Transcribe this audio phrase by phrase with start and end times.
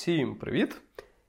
[0.00, 0.76] Всім привіт!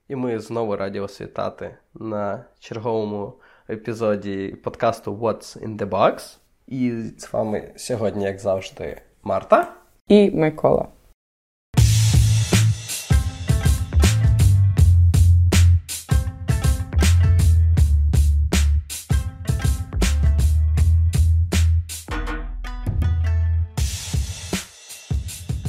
[0.08, 3.34] І ми знову раді вас вітати на черговому
[3.70, 6.38] епізоді подкасту What's in the Box.
[6.66, 9.74] І з вами сьогодні, як завжди, Марта
[10.08, 10.88] і Микола.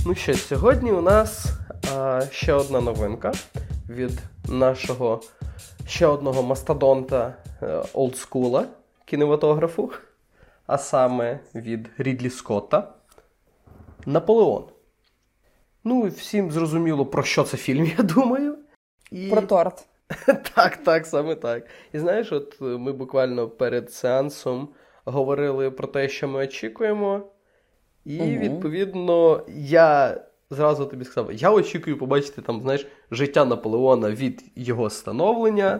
[0.05, 1.62] Ну що, сьогодні у нас
[2.31, 3.31] ще одна новинка
[3.89, 4.11] від
[4.49, 5.21] нашого
[5.87, 8.65] ще одного мастодонта е, олдскула
[9.05, 9.91] кінематографу,
[10.67, 12.93] а саме від Рідлі Скотта.
[14.05, 14.63] Наполеон.
[15.83, 18.57] Ну, і всім зрозуміло, про що це фільм, я думаю.
[19.11, 19.29] І...
[19.29, 19.85] Про торт.
[20.55, 21.67] Так, так, саме так.
[21.93, 24.69] І знаєш, от ми буквально перед сеансом
[25.05, 27.21] говорили про те, що ми очікуємо.
[28.05, 28.29] І, угу.
[28.29, 30.21] відповідно, я
[30.53, 35.79] зразу тобі сказав: я очікую побачити там, знаєш, життя Наполеона від його становлення,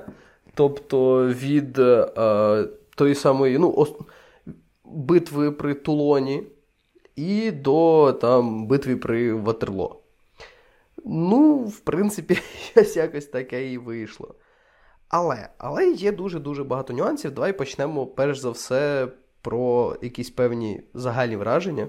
[0.54, 3.94] тобто від е, тої самої ну, ос-
[4.86, 6.44] битви при Тулоні
[7.16, 10.00] і до там, битви при Ватерло.
[11.06, 12.36] Ну, в принципі,
[12.72, 14.36] щось якось таке і вийшло.
[15.10, 17.32] Але але є дуже-дуже багато нюансів.
[17.32, 19.08] Давай почнемо перш за все
[19.42, 21.88] про якісь певні загальні враження.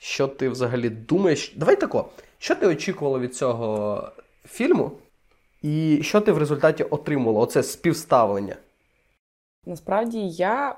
[0.00, 1.54] Що ти взагалі думаєш?
[1.56, 2.08] Давай тако.
[2.38, 4.02] Що ти очікувала від цього
[4.44, 4.92] фільму?
[5.62, 7.40] І що ти в результаті отримала?
[7.40, 8.56] Оце співставлення?
[9.66, 10.76] Насправді я,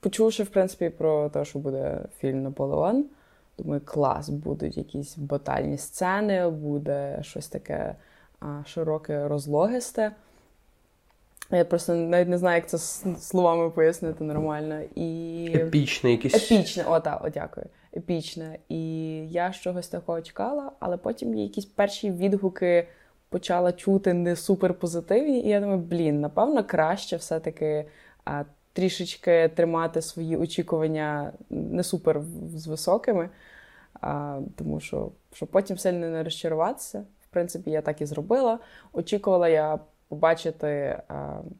[0.00, 3.04] почувши, в принципі, про те, що буде фільм Наполеон,
[3.58, 7.94] думаю, клас, будуть якісь батальні сцени, буде щось таке
[8.40, 10.12] а, широке, розлогисте.
[11.50, 12.78] Я просто навіть не знаю, як це
[13.18, 14.80] словами пояснити нормально.
[14.94, 15.50] І...
[15.54, 16.34] Епічне якесь.
[16.34, 17.66] Епічне, о, так, о, дякую.
[17.96, 18.58] Епічне.
[18.68, 22.88] І я чогось такого чекала, але потім є якісь перші відгуки
[23.28, 25.40] почала чути не супер позитивні.
[25.40, 27.84] І я думаю, блін, напевно, краще все-таки
[28.24, 32.22] а, трішечки тримати свої очікування не супер
[32.54, 33.30] з високими,
[34.00, 37.04] а, тому що щоб потім сильно не розчаруватися.
[37.20, 38.58] В принципі, я так і зробила.
[38.92, 41.02] Очікувала я побачити,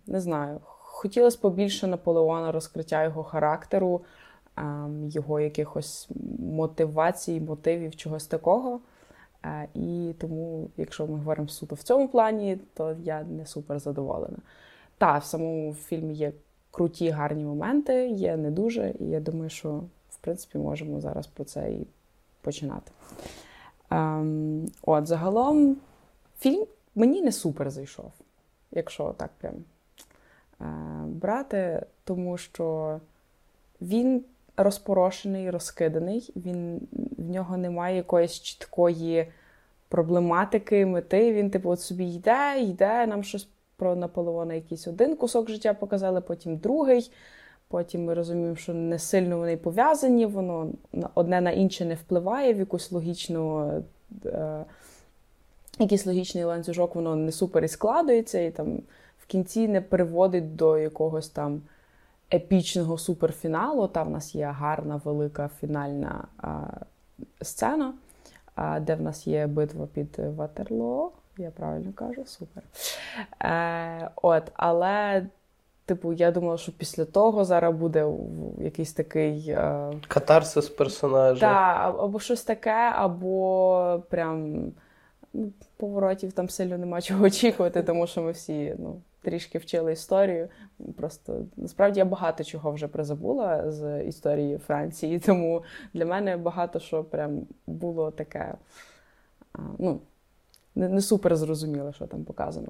[0.07, 0.61] не знаю,
[0.99, 4.01] хотілося побільше Наполеона, розкриття його характеру,
[5.09, 6.09] його якихось
[6.39, 8.81] мотивацій, мотивів, чогось такого.
[9.75, 14.39] І тому, якщо ми говоримо суто в цьому плані, то я не супер задоволена.
[14.99, 16.33] Та, в самому фільмі є
[16.71, 19.71] круті, гарні моменти, є не дуже, і я думаю, що
[20.11, 21.87] в принципі можемо зараз про це і
[22.41, 22.93] починати.
[23.91, 25.77] Ем, От, загалом,
[26.39, 28.13] фільм мені не супер зайшов
[28.71, 29.55] якщо так прям
[30.61, 30.65] е,
[31.07, 33.01] брати, тому що
[33.81, 34.25] він
[34.59, 36.89] розпорошений, розкиданий, він,
[37.19, 39.33] в нього немає якоїсь чіткої
[39.89, 41.33] проблематики, мети.
[41.33, 46.21] Він, типу, от собі йде, йде, нам щось про Наполеона якийсь один кусок життя показали,
[46.21, 47.11] потім другий.
[47.69, 50.71] Потім ми розуміємо, що не сильно вони пов'язані, воно
[51.15, 53.73] одне на інше не впливає в якусь логічну.
[54.25, 54.65] Е,
[55.79, 58.83] якийсь логічний ланцюжок, воно не супер і складується, і там
[59.19, 61.63] в кінці не приводить до якогось там
[62.33, 63.89] епічного суперфіналу.
[63.89, 66.61] Та в нас є гарна велика фінальна а,
[67.43, 67.95] сцена,
[68.55, 71.11] а, де в нас є битва під Ватерлоо.
[71.39, 72.63] Я правильно кажу, супер.
[73.43, 75.27] Е, От, але.
[75.89, 78.07] Типу, я думала, що після того зараз буде
[78.59, 79.49] якийсь такий.
[79.49, 79.93] Е...
[80.09, 81.41] Катарсис персонажа.
[81.41, 84.63] Так, або щось таке, або прям
[85.33, 90.49] ну, поворотів там сильно нема чого очікувати, тому що ми всі ну, трішки вчили історію.
[90.97, 95.63] Просто насправді я багато чого вже призабула з історії Франції, тому
[95.95, 98.55] для мене багато що прям було таке
[99.79, 100.01] ну,
[100.75, 102.69] не, супер зрозуміло, що там показано.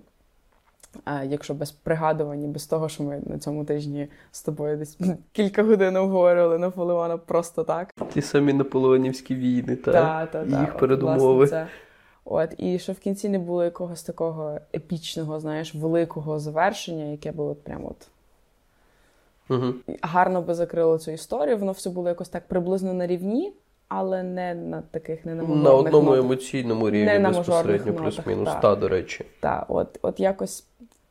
[1.04, 4.98] А Якщо без пригадування, без того, що ми на цьому тижні з тобою десь
[5.32, 7.94] кілька годин обговорювали Наполеона просто так.
[8.12, 11.34] Ті самі наполеонівські війни, та, та, та, їх та, передумови.
[11.34, 11.87] Власне, це.
[12.30, 17.44] От, І що в кінці не було якогось такого епічного, знаєш, великого завершення, яке би
[17.44, 18.08] от прямо от
[19.48, 19.74] угу.
[20.02, 21.58] гарно би закрило цю історію.
[21.58, 23.52] Воно все було якось так приблизно на рівні,
[23.88, 26.24] але не на таких не на На одному нотах.
[26.24, 29.24] емоційному рівні не безпосередньо, плюс-мінус, та, до речі.
[29.40, 30.64] Так, от от якось,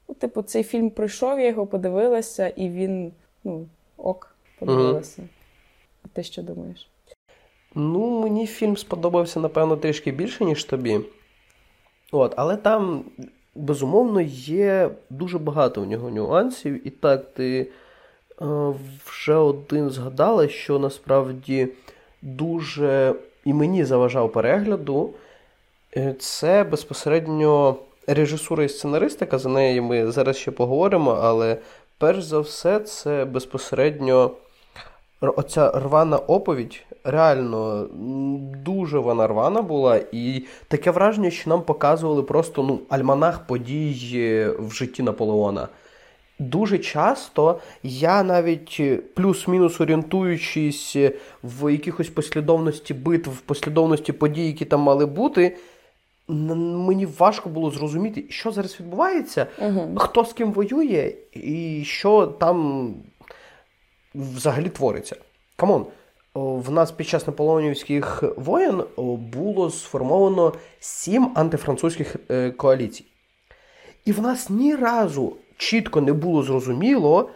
[0.09, 3.11] ну, типу, цей фільм пройшов, я його подивилася, і він,
[3.43, 3.65] ну,
[3.97, 5.21] ок, подивилася.
[5.21, 5.29] Угу.
[6.05, 6.89] А ти що думаєш?
[7.77, 10.99] Ну, мені фільм сподобався, напевно, трішки більше, ніж тобі.
[12.11, 13.03] От, Але там,
[13.55, 16.87] безумовно, є дуже багато в нього нюансів.
[16.87, 17.67] І так, ти
[18.41, 18.45] е,
[19.05, 21.67] вже один згадала, що насправді
[22.21, 23.15] дуже
[23.45, 25.13] і мені заважав перегляду
[25.97, 27.75] Е, це безпосередньо
[28.07, 31.57] режисура і сценаристика, за неї ми зараз ще поговоримо, але
[31.97, 34.31] перш за все, це безпосередньо
[35.21, 36.83] оця рвана оповідь.
[37.09, 37.87] Реально
[38.65, 44.71] дуже вона рвана була, і таке враження, що нам показували просто ну, альманах подій в
[44.71, 45.67] житті Наполеона.
[46.39, 48.81] Дуже часто я навіть
[49.15, 50.97] плюс-мінус орієнтуючись
[51.43, 55.57] в якихось послідовності битв, в послідовності подій, які там мали бути,
[56.27, 59.95] мені важко було зрозуміти, що зараз відбувається, угу.
[59.97, 62.93] хто з ким воює, і що там
[64.15, 65.15] взагалі твориться.
[65.55, 65.85] Come on,
[66.37, 68.83] в нас під час наполеонівських воєн
[69.33, 73.05] було сформовано сім антифранцузьких е, коаліцій.
[74.05, 77.29] І в нас ні разу чітко не було зрозуміло,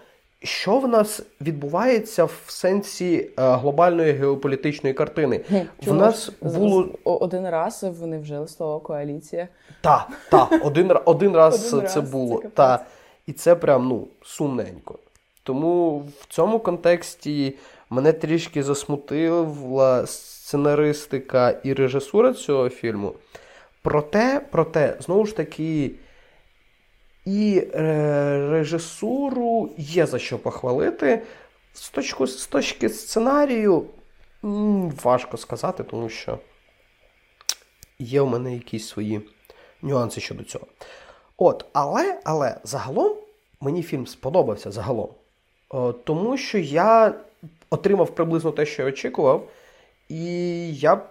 [0.44, 5.42] що в нас відбувається в сенсі е, глобальної геополітичної картини?
[5.84, 5.98] Чому?
[5.98, 9.48] В нас було один раз вони вжили слово коаліція.
[9.82, 12.40] Так, так, один один раз один це раз, було.
[12.42, 12.86] Це та.
[13.28, 15.00] І це прям ну, сумненько.
[15.44, 17.56] Тому в цьому контексті
[17.92, 23.16] мене трішки засмутила сценаристика і режисура цього фільму.
[23.82, 25.92] Проте, проте, знову ж таки.
[27.26, 31.22] І е, режисуру є за що похвалити.
[31.74, 33.86] З точки, з точки сценарію
[35.04, 36.40] важко сказати, тому що
[38.00, 39.22] є у мене якісь свої
[39.82, 40.68] нюанси щодо цього.
[41.38, 43.16] От, Але але загалом
[43.62, 45.10] мені фільм сподобався загалом.
[46.04, 47.14] Тому що я
[47.72, 49.48] отримав приблизно те, що я очікував.
[50.10, 50.26] І
[50.76, 51.02] я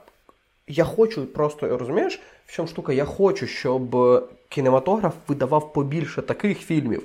[0.68, 3.96] я хочу просто, розумієш, в чому штука, я хочу, щоб
[4.48, 7.02] кінематограф видавав побільше таких фільмів.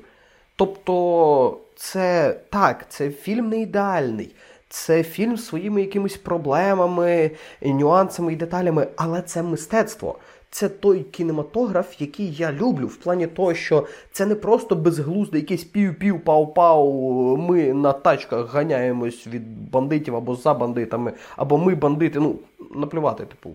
[0.56, 4.36] Тобто, це так, це фільм не ідеальний,
[4.70, 7.32] це фільм з своїми якимись проблемами,
[7.62, 10.20] нюансами і деталями, але це мистецтво.
[10.56, 15.64] Це той кінематограф, який я люблю, в плані того, що це не просто безглузде якийсь
[15.64, 17.38] пів-пів, пау-пау.
[17.38, 22.20] Ми на тачках ганяємось від бандитів або за бандитами, або ми бандити.
[22.20, 22.36] Ну,
[22.76, 23.50] наплювати, типу,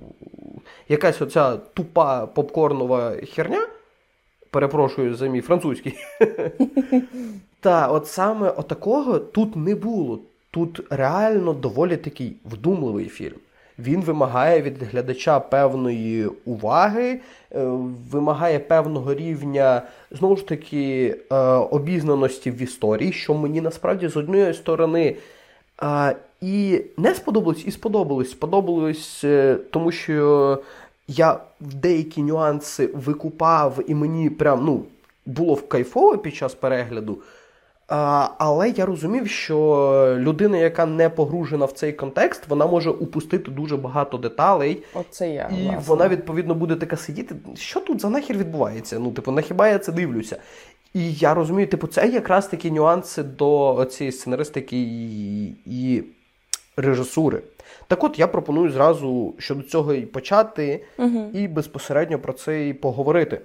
[0.88, 3.66] якась оця тупа попкорнова херня
[4.50, 5.94] перепрошую за мій французький.
[7.60, 10.18] Та, от саме отакого тут не було.
[10.50, 13.38] Тут реально доволі такий вдумливий фільм.
[13.82, 17.20] Він вимагає від глядача певної уваги,
[17.52, 17.64] е,
[18.10, 24.54] вимагає певного рівня, знову ж таки, е, обізнаності в історії, що мені насправді з однієї
[24.54, 25.16] сторони
[26.40, 28.30] і не сподобалось, і сподобалось.
[28.30, 30.58] Сподобалось, е, тому що
[31.08, 34.84] я деякі нюанси викупав, і мені прям ну,
[35.26, 37.18] було кайфово під час перегляду.
[38.38, 43.76] Але я розумів, що людина, яка не погружена в цей контекст, вона може упустити дуже
[43.76, 44.82] багато деталей.
[44.94, 45.82] Оце я, І власне.
[45.86, 47.34] вона, відповідно, буде така сидіти.
[47.56, 48.98] Що тут за нахер відбувається?
[48.98, 50.36] Ну, типу, на хіба я це дивлюся?
[50.94, 56.04] І я розумію, типу, це якраз такі нюанси до цієї сценаристики і, і
[56.76, 57.42] режисури.
[57.86, 61.30] Так от я пропоную зразу щодо цього і почати, угу.
[61.34, 63.40] і безпосередньо про це і поговорити.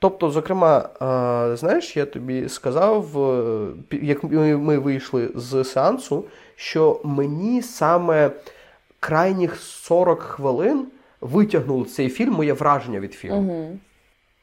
[0.00, 0.88] Тобто, зокрема,
[1.56, 3.68] знаєш, я тобі сказав, е,
[4.02, 6.24] як ми вийшли з сеансу,
[6.56, 8.30] що мені саме
[9.00, 10.86] крайніх 40 хвилин
[11.20, 13.52] витягнули цей фільм, моє враження від фільму.
[13.52, 13.78] Угу.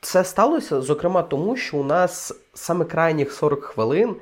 [0.01, 4.15] Це сталося, зокрема, тому що у нас саме крайніх 40 хвилин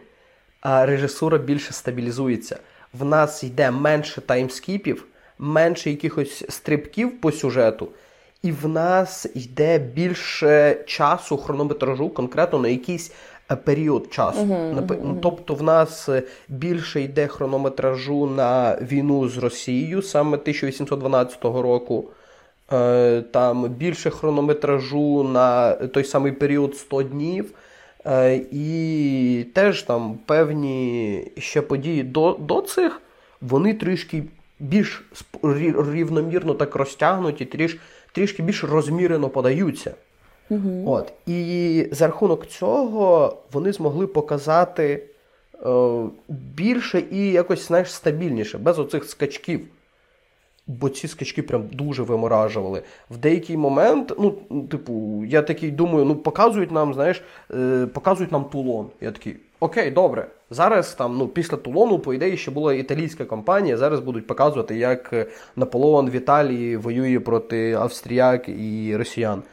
[0.63, 2.60] режисура більше стабілізується
[3.00, 5.06] в нас йде менше таймскіпів,
[5.39, 7.88] менше якихось стрибків по сюжету,
[8.46, 13.12] і в нас йде більше часу хронометражу, конкретно на якийсь
[13.52, 14.40] е, період часу.
[14.40, 15.20] Uh-huh, uh-huh.
[15.22, 16.10] Тобто в нас
[16.50, 22.06] більше йде хронометражу на війну з Росією саме 1812 року.
[22.74, 27.52] Е, там більше хронометражу на той самий період 100 днів.
[28.06, 33.02] Е, і теж там певні ще події до до цих,
[33.42, 34.24] вони трішки
[34.60, 35.04] більш
[35.94, 37.78] рівномірно так розтягнуті, тріш,
[38.16, 39.94] трішки більш розмірено подаються.
[40.50, 40.84] Угу.
[40.92, 41.14] От.
[41.28, 45.04] І за рахунок цього вони змогли показати
[45.66, 49.62] е, більше і якось знаєш, стабільніше, без оцих скачків
[50.68, 52.82] бо ці скачки прям дуже виморажували.
[53.10, 54.32] В деякий момент, ну,
[54.72, 58.88] типу, я такий думаю, ну показують нам, знаєш, е, показують нам Тулон.
[59.02, 60.28] Я такий, окей, добре.
[60.50, 63.78] Зараз там, ну, після Тулону, по ідеї, ще була італійська компанія.
[63.78, 69.44] Зараз будуть показувати, як Наполеон в Італії воює проти австріяк і росіян.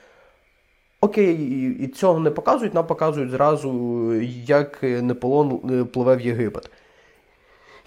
[1.00, 1.34] Окей,
[1.80, 4.12] і цього не показують, нам показують зразу,
[4.46, 6.70] як Наполеон е, пливе в Єгипет.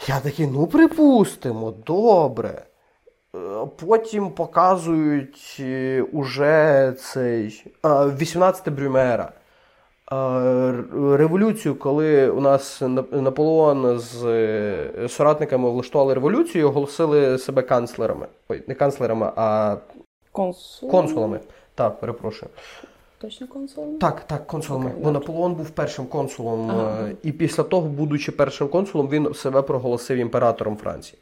[0.08, 2.66] Я такий, ну припустимо, добре.
[3.86, 9.32] Потім показують е, уже цей 18 Брюмера.
[11.18, 18.28] Революцію, коли у нас Наполеон з соратниками влаштували революцію, оголосили себе канцлерами.
[18.50, 19.78] Ой, не канцлерами, а
[20.32, 20.92] Консул?
[20.92, 21.40] консулами.
[21.76, 22.52] Так, перепрошую.
[23.18, 23.98] Точно консулом?
[24.00, 24.90] Так, так, консулами.
[24.90, 27.10] Okay, Бо Наполеон був першим консулом, ага.
[27.24, 31.20] і після того, будучи першим консулом, він себе проголосив імператором Франції.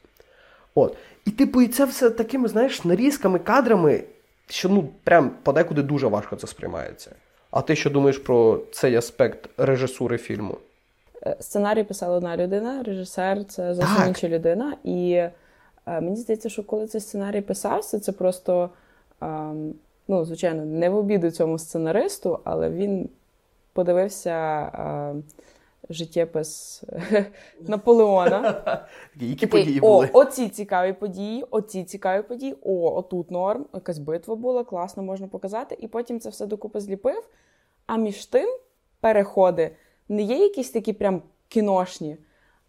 [0.76, 0.98] От.
[1.26, 4.04] І типу, і це все такими, знаєш, нарізками, кадрами,
[4.48, 7.12] що ну прям подекуди дуже важко це сприймається.
[7.52, 10.58] А ти що думаєш про цей аспект режисури фільму?
[11.26, 14.78] Е, сценарій писала одна людина, режисер це зовсім інша людина.
[14.84, 15.32] І е,
[15.86, 18.70] мені здається, що коли цей сценарій писався, це просто,
[19.24, 19.26] е,
[20.08, 23.10] ну, звичайно, не в обіду цьому сценаристу, але він
[23.74, 24.32] подивився.
[24.60, 25.16] Е,
[25.90, 26.84] життєпис
[27.62, 28.86] Наполеона.
[29.16, 30.10] Які події були?
[30.14, 35.28] О, оці цікаві події, оці цікаві події, о, отут норм, якась битва була, класно можна
[35.28, 35.78] показати.
[35.80, 37.30] І потім це все докупи зліпив.
[37.86, 38.58] А між тим
[39.00, 39.76] переходи
[40.10, 42.18] не є якісь такі прям кіношні.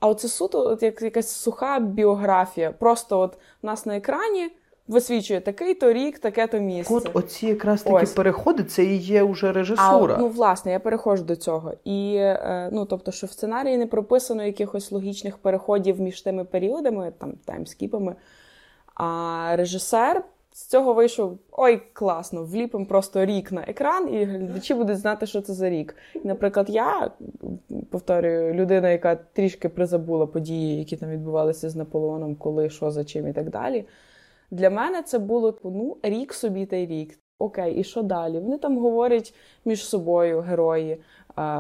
[0.01, 2.73] А оце суто, от як якась суха біографія.
[2.73, 4.51] Просто от у нас на екрані
[4.89, 6.95] висвічує такий-то рік, таке-то місце.
[6.95, 8.13] От оці якраз такі Ось.
[8.13, 10.15] переходи, це і є вже режисура.
[10.15, 11.73] А, Ну, власне, я переходжу до цього.
[11.85, 17.13] І е, ну, тобто, що в сценарії не прописано якихось логічних переходів між тими періодами,
[17.19, 18.15] там таймскіпами.
[18.95, 24.99] А режисер з цього вийшов ой, класно, вліпимо просто рік на екран, і глядачі будуть
[24.99, 25.97] знати, що це за рік.
[26.15, 27.11] І, наприклад, я
[27.91, 33.29] повторюю, людина, яка трішки призабула події, які там відбувалися з Наполеоном, коли, що, за чим
[33.29, 33.85] і так далі.
[34.55, 37.19] Для мене це було ну, рік собі та й рік.
[37.39, 38.39] Окей, і що далі?
[38.39, 39.35] Вони там говорять
[39.65, 41.01] між собою, герої,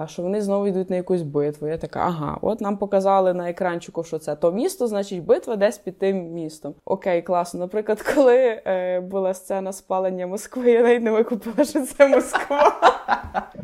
[0.06, 1.68] що вони знову йдуть на якусь битву.
[1.68, 5.78] Я така, ага, от нам показали на екранчику, що це то місто, значить битва десь
[5.78, 6.74] під тим містом.
[6.84, 7.60] Окей, класно.
[7.60, 12.72] Наприклад, коли е, була сцена спалення Москви, я навіть не викупила, що це Москва.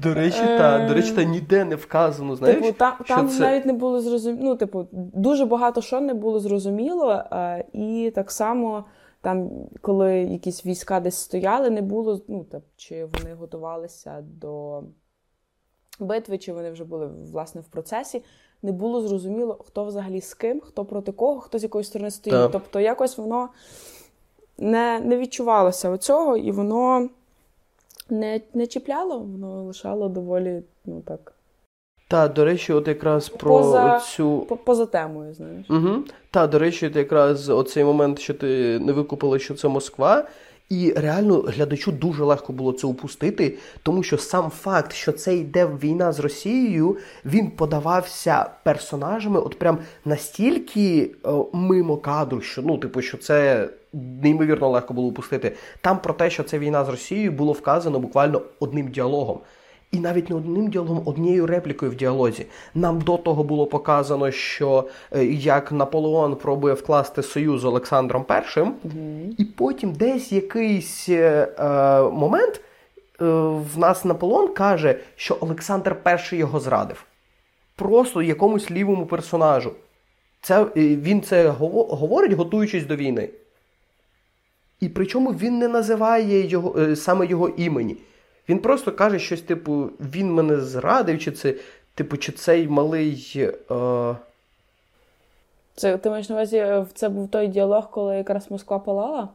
[0.02, 2.36] До речі, та до речі, та ніде не вказано.
[2.36, 3.40] знаєш, Типу, там що там це...
[3.40, 4.44] навіть не було зрозуміло.
[4.44, 7.22] Ну, типу, дуже багато що не було зрозуміло,
[7.72, 8.84] і так само.
[9.22, 9.50] Там,
[9.80, 14.82] коли якісь війська десь стояли, не було, ну, так, чи вони готувалися до
[15.98, 18.24] битви, чи вони вже були власне в процесі,
[18.62, 22.40] не було зрозуміло, хто взагалі з ким, хто проти кого, хто з якої сторони стоїть.
[22.40, 22.52] Так.
[22.52, 23.48] Тобто якось воно
[24.58, 27.08] не не відчувалося оцього, і воно
[28.10, 31.34] не не чіпляло, воно лишало доволі, ну так.
[32.10, 34.38] Та, до речі, от якраз про поза, цю.
[34.64, 35.66] Поза темою, знаєш.
[35.70, 35.90] Угу.
[36.30, 40.24] Та, до речі, от якраз оцей момент, що ти не викупила, що це Москва.
[40.68, 45.66] І реально глядачу дуже легко було це упустити, тому що сам факт, що це йде
[45.66, 52.78] війна з Росією, він подавався персонажами, от прям настільки о, е, мимо кадру, що ну,
[52.78, 53.68] типу, що це
[54.22, 55.52] неймовірно легко було упустити.
[55.80, 59.38] Там про те, що це війна з Росією, було вказано буквально одним діалогом.
[59.92, 62.46] І навіть не одним діалогом, однією реплікою в діалозі.
[62.74, 68.32] Нам до того було показано, що е, як Наполеон пробує вкласти союз з Олександром І,
[68.32, 72.60] mm і потім десь якийсь е, е, момент
[73.20, 73.24] е,
[73.74, 75.96] в нас Наполеон каже, що Олександр
[76.32, 77.04] І його зрадив.
[77.76, 79.72] Просто якомусь лівому персонажу.
[80.42, 83.28] Це, Він це говорить, готуючись до війни.
[84.80, 87.96] І причому він не називає його, е, саме його імені.
[88.48, 91.54] Він просто каже щось, типу, він мене зрадив, чи це,
[91.94, 93.36] типу, чи цей малий.
[93.70, 94.16] Е...
[95.74, 99.28] Це ти маєш на увазі, е, це був той діалог, коли якраз Москва палала?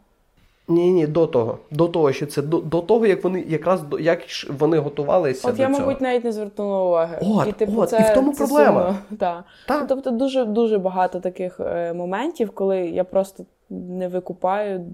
[0.68, 1.58] Ні, ні, до того.
[1.72, 4.20] До того, що це до, до того, як вони якраз як
[4.50, 5.48] вони готувалися.
[5.48, 5.80] От до я, цього.
[5.80, 7.18] мабуть, навіть не звернула уваги.
[7.22, 8.96] От, і типу, от, це, і в тому це проблема.
[9.20, 9.44] Так.
[9.70, 14.86] Ну, тобто дуже дуже багато таких е, моментів, коли я просто не викупаю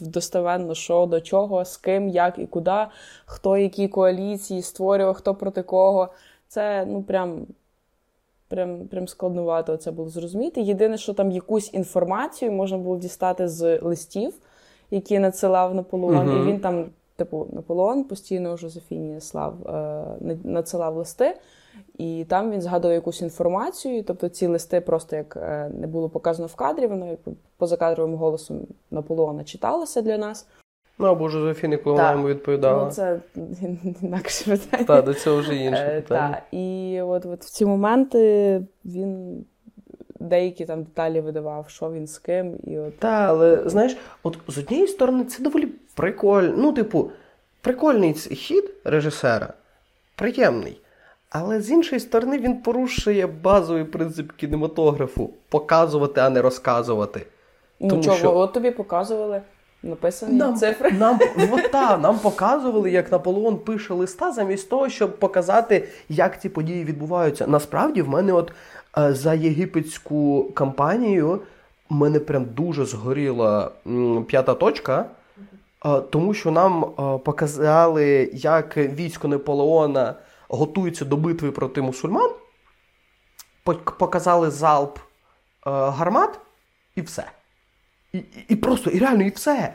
[0.00, 2.86] достовенно, що до чого, з ким, як і куди,
[3.24, 6.08] хто які коаліції створював, хто проти кого.
[6.48, 7.46] Це ну прям.
[8.48, 10.60] Прям прям складновато це було зрозуміти.
[10.60, 14.34] Єдине, що там якусь інформацію можна було дістати з листів,
[14.90, 16.42] які надсилав Наполеон, uh-huh.
[16.42, 21.36] і він там, типу, Наполеон постійно Жозефіні слав, е, надсилав листи,
[21.98, 24.04] і там він згадував якусь інформацію.
[24.04, 27.16] Тобто ці листи просто як е, не було показано в кадрі, воно
[27.56, 30.46] позакадровим голосом Наполеона читалося для нас.
[30.98, 32.84] Ну, або Жозефіни, коли вона йому відповідала.
[32.84, 33.20] Ну, це
[34.02, 34.84] інакше питання.
[34.84, 36.34] Так, до цього вже інше е, питання.
[36.34, 39.44] Так, і от, от в ці моменти він
[40.20, 42.56] деякі там деталі видавав, що він з ким.
[42.66, 42.98] і от...
[42.98, 46.54] Так, але знаєш, от з однієї сторони, це доволі прикольно.
[46.56, 47.10] Ну, типу,
[47.60, 49.52] прикольний хід режисера,
[50.14, 50.80] приємний.
[51.36, 57.26] Але з іншої сторони, він порушує базовий принцип кінематографу показувати, а не розказувати.
[57.80, 58.36] Тому Нічого, що...
[58.36, 59.42] от тобі показували
[59.82, 60.90] написані нам, цифри.
[60.98, 61.18] Нам
[61.52, 66.84] от, та, нам показували, як Наполеон пише листа, замість того, щоб показати, як ці події
[66.84, 67.46] відбуваються.
[67.46, 68.52] Насправді, в мене, от
[68.98, 71.40] е, за єгипетську кампанію,
[71.90, 73.70] в мене прям дуже згоріла
[74.26, 75.04] п'ята точка.
[75.86, 80.14] Е, тому що нам е, показали, як військо Наполеона
[80.54, 82.30] готується до битви проти мусульман,
[83.98, 84.98] показали залп
[85.64, 86.40] гармат
[86.96, 87.24] і все.
[88.12, 89.74] І, і просто, і реально, і все.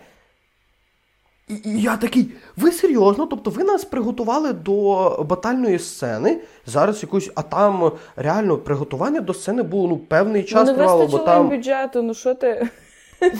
[1.47, 3.25] І, і я такий, ви серйозно?
[3.25, 6.41] Тобто ви нас приготували до батальної сцени.
[6.65, 11.07] Зараз якусь, а там реально приготування до сцени було ну, певний час ну, не тривало,
[11.07, 11.49] бо там.
[11.49, 12.69] бюджету, ну що ти?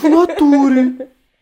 [0.02, 0.90] В натурі.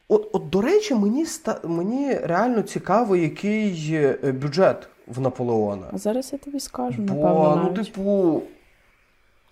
[0.08, 1.26] От, от, до речі, мені
[1.64, 5.86] мені реально цікаво, який е, бюджет в Наполеона.
[5.92, 7.72] Зараз я тобі скажу, Бо, напевно.
[7.76, 8.42] Ну, типу,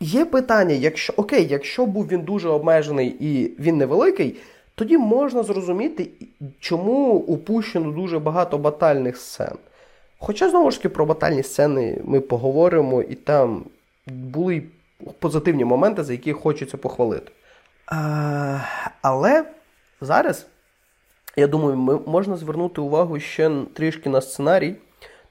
[0.00, 4.36] Є питання, якщо окей, якщо був він дуже обмежений і він невеликий,
[4.74, 6.08] тоді можна зрозуміти,
[6.60, 9.56] чому упущено дуже багато батальних сцен.
[10.18, 13.64] Хоча, знову ж таки, про батальні сцени ми поговоримо, і там
[14.06, 14.62] були
[15.18, 17.32] позитивні моменти, за які хочеться похвалити.
[17.86, 18.58] А,
[19.02, 19.44] Але
[20.00, 20.46] зараз,
[21.36, 24.74] я думаю, ми, можна звернути увагу ще трішки на сценарій,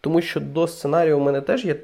[0.06, 1.76] тому що до сценарію у мене теж є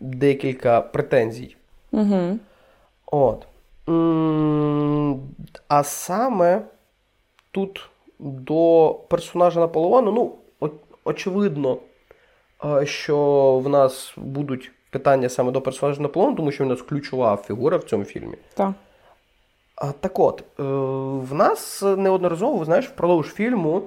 [0.00, 1.56] декілька претензій.
[1.92, 2.38] Угу.
[3.06, 3.46] От.
[5.68, 6.62] А саме
[7.50, 7.88] тут
[8.18, 10.34] до персонажа Наполеона, ну,
[11.04, 11.78] очевидно,
[12.84, 17.36] що в нас будуть питання саме до персонажа Наполеона, тому що він у нас ключова
[17.36, 18.36] фігура в цьому фільмі.
[18.54, 18.72] Так.
[20.00, 20.62] Так от, е,
[21.28, 23.82] в нас неодноразово, знаєш, впродовж фільму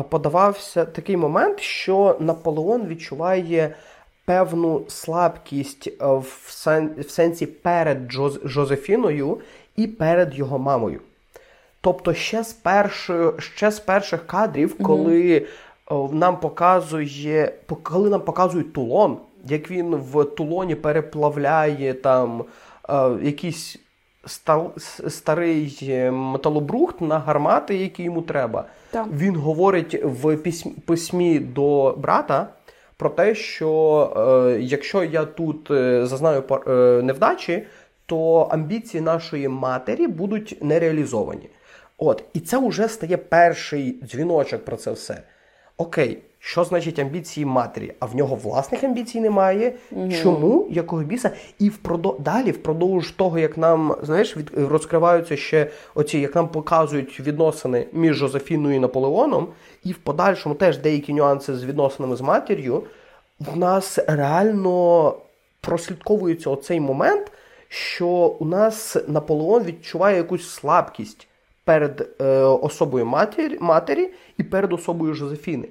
[0.00, 3.74] подавався такий момент, що Наполеон відчуває
[4.24, 9.38] певну слабкість е, в, сен, в сенсі перед Джоз, Жозефіною
[9.76, 11.00] і перед його мамою.
[11.80, 15.46] Тобто, ще з першої, ще з перших кадрів, коли
[15.86, 16.12] mm-hmm.
[16.12, 22.44] нам показує, коли нам показують Тулон, як він в Тулоні переплавляє там
[22.88, 23.78] е, якийсь
[25.08, 28.64] старий металобрухт на гармати, які йому треба.
[28.92, 29.06] Так.
[29.12, 32.48] Він говорить в письмі письмі до брата
[32.96, 36.70] про те, що е, якщо я тут е, зазнаю е,
[37.02, 37.66] невдачі,
[38.06, 41.50] то амбіції нашої матері будуть нереалізовані.
[41.98, 45.22] От, і це вже стає перший дзвіночок про це все.
[45.76, 47.92] Окей, що значить амбіції матері?
[48.00, 49.72] А в нього власних амбіцій немає.
[49.90, 50.12] Угу.
[50.22, 50.68] Чому?
[50.70, 51.30] Якого біса?
[51.58, 52.20] І впродов...
[52.20, 54.50] далі, впродовж того, як нам знаєш, від...
[54.54, 59.48] розкриваються ще оці, як нам показують відносини між Жозефіною і Наполеоном,
[59.84, 62.82] і в подальшому теж деякі нюанси з відносинами з матір'ю,
[63.40, 65.16] в нас реально
[65.60, 67.32] прослідковується оцей момент,
[67.68, 68.08] що
[68.40, 71.28] у нас Наполеон відчуває якусь слабкість
[71.64, 75.68] перед е, особою матері, матері і перед особою Жозефіни.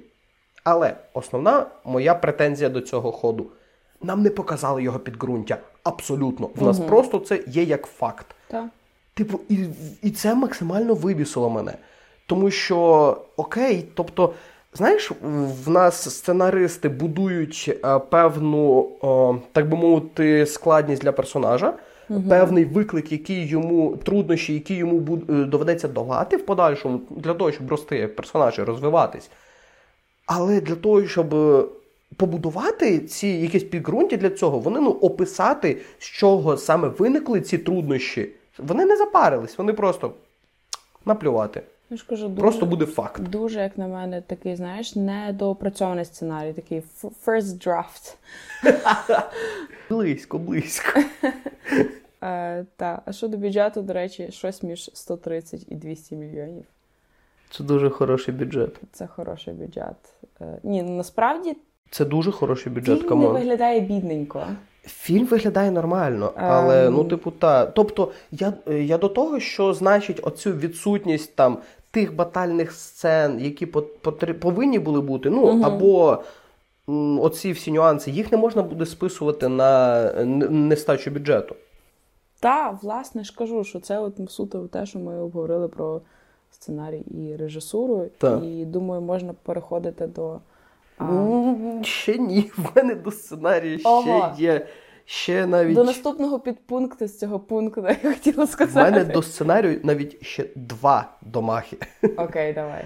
[0.64, 3.46] Але основна моя претензія до цього ходу.
[4.02, 5.58] Нам не показали його підґрунтя.
[5.82, 6.50] Абсолютно.
[6.54, 6.88] В нас угу.
[6.88, 8.26] просто це є як факт.
[8.48, 8.64] Так.
[9.14, 9.56] Типу, і
[10.02, 11.74] і це максимально вибісило мене.
[12.26, 14.34] Тому що, окей, тобто,
[14.74, 15.12] знаєш,
[15.64, 21.74] в нас сценаристи будують е, певну, о, так би мовити, складність для персонажа,
[22.08, 22.22] угу.
[22.28, 27.70] певний виклик, який йому труднощі, які йому е, доведеться долати в подальшому, для того, щоб
[27.70, 29.30] рости персонажі, розвиватись.
[30.26, 31.64] Але для того, щоб е,
[32.16, 38.28] побудувати ці якісь підґрунті для цього, вони ну, описати, з чого саме виникли ці труднощі,
[38.58, 40.12] вони не запарились, вони просто
[41.04, 41.62] наплювати.
[41.90, 43.22] Я ж кажу, дуже, Просто буде факт.
[43.22, 46.82] Дуже, як на мене, такий, знаєш, недоопрацьований сценарій, такий
[47.26, 48.14] first draft.
[49.90, 51.00] Близько, близько.
[52.24, 56.64] Е, Так, а щодо бюджету, до речі, щось між 130 і 200 мільйонів.
[57.52, 58.80] Це дуже хороший бюджет.
[58.92, 59.96] Це хороший бюджет.
[60.40, 61.56] Е, ні, ну насправді
[61.90, 63.00] це дуже хороший бюджет.
[63.00, 64.42] Фільм не виглядає бідненько.
[64.82, 66.90] Фільм виглядає нормально, але um...
[66.90, 67.66] ну, типу, та.
[67.66, 71.58] Тобто, я я до того, що значить оцю відсутність там
[71.90, 73.66] тих батальних сцен, які
[74.40, 76.22] повинні були бути, ну uh або
[77.20, 80.02] оці всі нюанси, їх не можна буде списувати на
[80.50, 81.56] нестачу бюджету.
[82.40, 86.00] Так, власне ж кажу, що це от суто те, що ми обговорили про
[86.52, 88.06] сценарій і режисуру.
[88.18, 88.44] Так.
[88.44, 90.40] І думаю, можна переходити до.
[90.98, 91.34] А...
[91.82, 94.66] Ще ні, в мене до сценарію ще є.
[95.04, 95.74] Ще навіть...
[95.74, 98.90] До наступного підпункту з цього пункту я хотіла сказати.
[98.90, 101.76] У мене до сценарію навіть ще два домахи.
[102.16, 102.84] Окей, давай.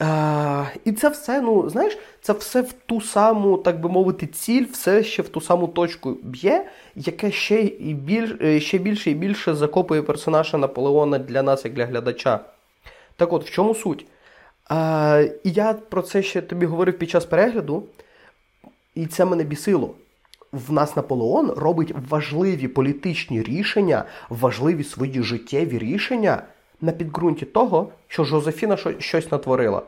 [0.00, 4.64] А, І це все, ну, знаєш, це все в ту саму, так би мовити, ціль,
[4.72, 6.66] все ще в ту саму точку б'є,
[6.96, 11.74] яке ще і більш, е, ще більше і більше закопує персонажа Наполеона для нас, як
[11.74, 12.40] для глядача.
[13.16, 14.06] Так от, в чому суть?
[14.68, 17.82] А, І я про це ще тобі говорив під час перегляду,
[18.94, 19.94] і це мене бісило.
[20.52, 26.42] В нас Наполеон робить важливі політичні рішення, важливі свої життєві рішення
[26.80, 29.82] на підґрунті того, що Жозефіна щось натворила.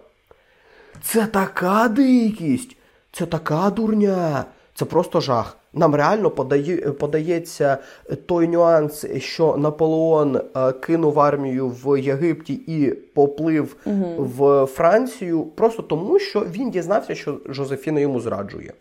[1.03, 2.77] Це така дикість,
[3.13, 5.57] це така дурня, це просто жах.
[5.73, 7.79] Нам реально подає, подається
[8.27, 14.15] той нюанс, що Наполеон е, кинув армію в Єгипті і поплив угу.
[14.19, 18.73] в Францію, просто тому, що він дізнався, що Жозефіна йому зраджує.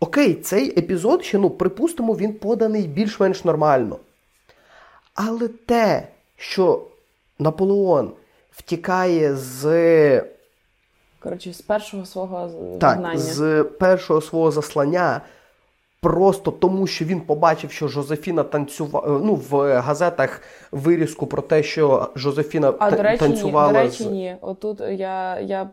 [0.00, 3.98] Окей, цей епізод ще, ну, припустимо, він поданий більш-менш нормально.
[5.14, 6.86] Але те, що
[7.38, 8.12] Наполеон
[8.50, 10.22] втікає з.
[11.18, 15.20] Коротше, з першого свого так, з першого свого заслання.
[16.06, 20.40] Просто тому, що він побачив, що Жозефіна танцювала ну, в газетах
[20.76, 23.72] вирізку про те, що Жозефіна а, та- до речі, танцювала.
[23.72, 24.06] Ні, до речі, з...
[24.06, 24.36] ні.
[24.40, 25.70] Отут я я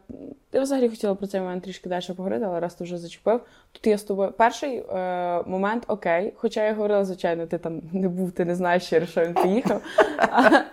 [0.54, 3.42] я взагалі хотіла про цей момент трішки далі поговорити, але раз ти вже зачепив.
[3.72, 6.34] Тут я з тобою перший е, момент окей.
[6.36, 9.82] Хоча я говорила, звичайно, ти там не був, ти не знаєш, через що він поїхав.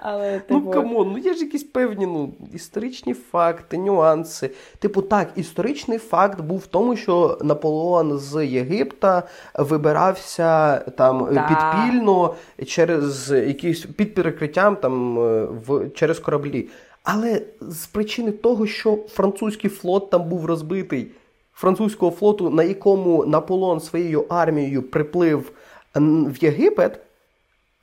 [0.01, 0.61] Але, ну, типу...
[0.65, 4.51] Ну come on, ну є ж якісь певні ну, історичні факти, нюанси.
[4.79, 9.23] Типу, так, історичний факт був в тому, що Наполеон з Єгипта
[9.59, 11.49] вибирався там да.
[11.49, 12.35] підпільно
[12.67, 16.69] через якісь під перекриттям там е, в через кораблі.
[17.03, 21.11] Але з причини того, що французький флот там був розбитий,
[21.53, 25.53] французького флоту, на якому Наполеон своєю армією приплив
[25.95, 27.01] в Єгипет,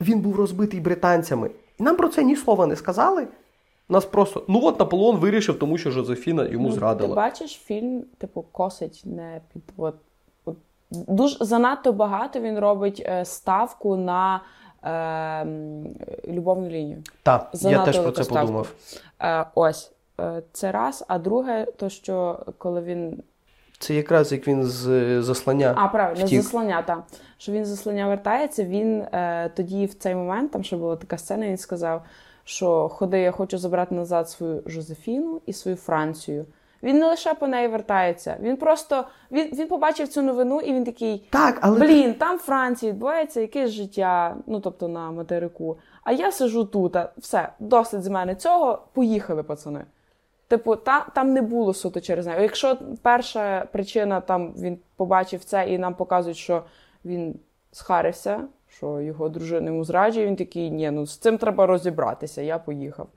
[0.01, 1.49] він був розбитий британцями.
[1.79, 3.27] І нам про це ні слова не сказали.
[3.89, 7.09] Нас просто, ну от Наполеон вирішив, тому що Жозефіна йому ну, зрадила.
[7.09, 9.63] Ти бачиш, фільм, типу, косить не під.
[9.77, 9.95] От,
[10.45, 10.55] от,
[10.91, 14.41] дуже занадто багато він робить е, ставку на
[14.87, 15.45] е,
[16.27, 17.03] любовну лінію.
[17.23, 18.41] Так, я теж про це ставку.
[18.41, 18.73] подумав.
[19.21, 19.91] Е, Ось.
[20.21, 21.05] Е, це раз.
[21.07, 23.23] А друге, то що коли він.
[23.79, 25.73] Це якраз як він з заслання.
[25.77, 26.41] А, правильно, втік.
[26.41, 27.03] з заслання, так.
[27.37, 31.17] Що він з заслання вертається, він е, тоді в цей момент, там ще була така
[31.17, 32.01] сцена, він сказав,
[32.43, 36.45] що ходи, я хочу забрати назад свою Жозефіну і свою Францію.
[36.83, 40.83] Він не лише по неї вертається, він просто він він побачив цю новину, і він
[40.83, 45.77] такий: так, але блін, там в Франції відбувається якесь життя, ну тобто на материку.
[46.03, 48.81] А я сижу тут, а все, досить з мене цього.
[48.93, 49.85] Поїхали, пацани.
[50.47, 52.41] Типу, та, там не було суто через неї.
[52.41, 56.63] Якщо перша причина, там він побачив це і нам показують, що
[57.05, 57.39] він
[57.71, 62.59] схарився, що його дружина йому зраджує, він такий, ні, ну з цим треба розібратися, я
[62.59, 63.07] поїхав.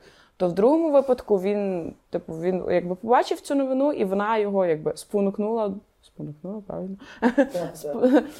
[0.40, 4.92] То в другому випадку він, типу, він якби побачив цю новину, і вона його якби
[4.96, 5.74] спонукнула.
[6.02, 6.96] Спонукнула, правильно?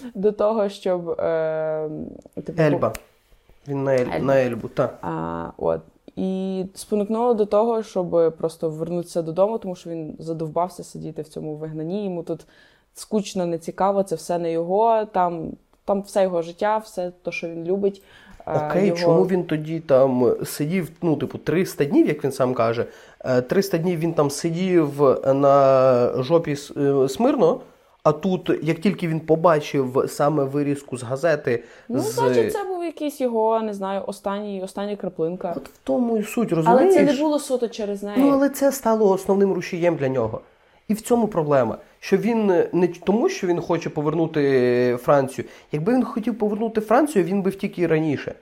[0.15, 1.11] До того, щоб.
[1.11, 1.91] Е,
[2.35, 2.93] типу, Ельба.
[3.69, 4.21] Він на, Ель...
[4.21, 4.99] На Ельбу, так.
[5.03, 5.81] А, от.
[6.17, 11.57] І спонукнуло до того, щоб просто вернутися додому, тому що він задовбався сидіти в цьому
[11.57, 12.05] вигнанні.
[12.05, 12.47] Йому тут
[12.95, 15.05] скучно, не цікаво, це все не його.
[15.05, 15.53] Там
[15.85, 18.03] там все його життя, все те, що він любить.
[18.57, 18.99] Окей, його...
[18.99, 22.87] чому він тоді там сидів, ну, типу, 300 днів, як він сам каже,
[23.49, 25.01] 300 е, днів він там сидів
[25.35, 27.61] на жопі е, смирно,
[28.03, 31.65] а тут, як тільки він побачив саме вирізку з газети.
[31.89, 32.15] Ну, з...
[32.15, 35.55] значить, це був якийсь його, не знаю, останній, остання краплинка.
[35.57, 36.83] От в тому і суть, розумієш?
[36.83, 38.17] Але це не було суто через неї.
[38.19, 40.41] Ну, але це стало основним рушієм для нього.
[40.91, 41.79] І в цьому проблема.
[42.01, 45.45] Що він не тому, що він хоче повернути Францію.
[45.73, 48.35] Якби він хотів повернути Францію, він би втік і раніше.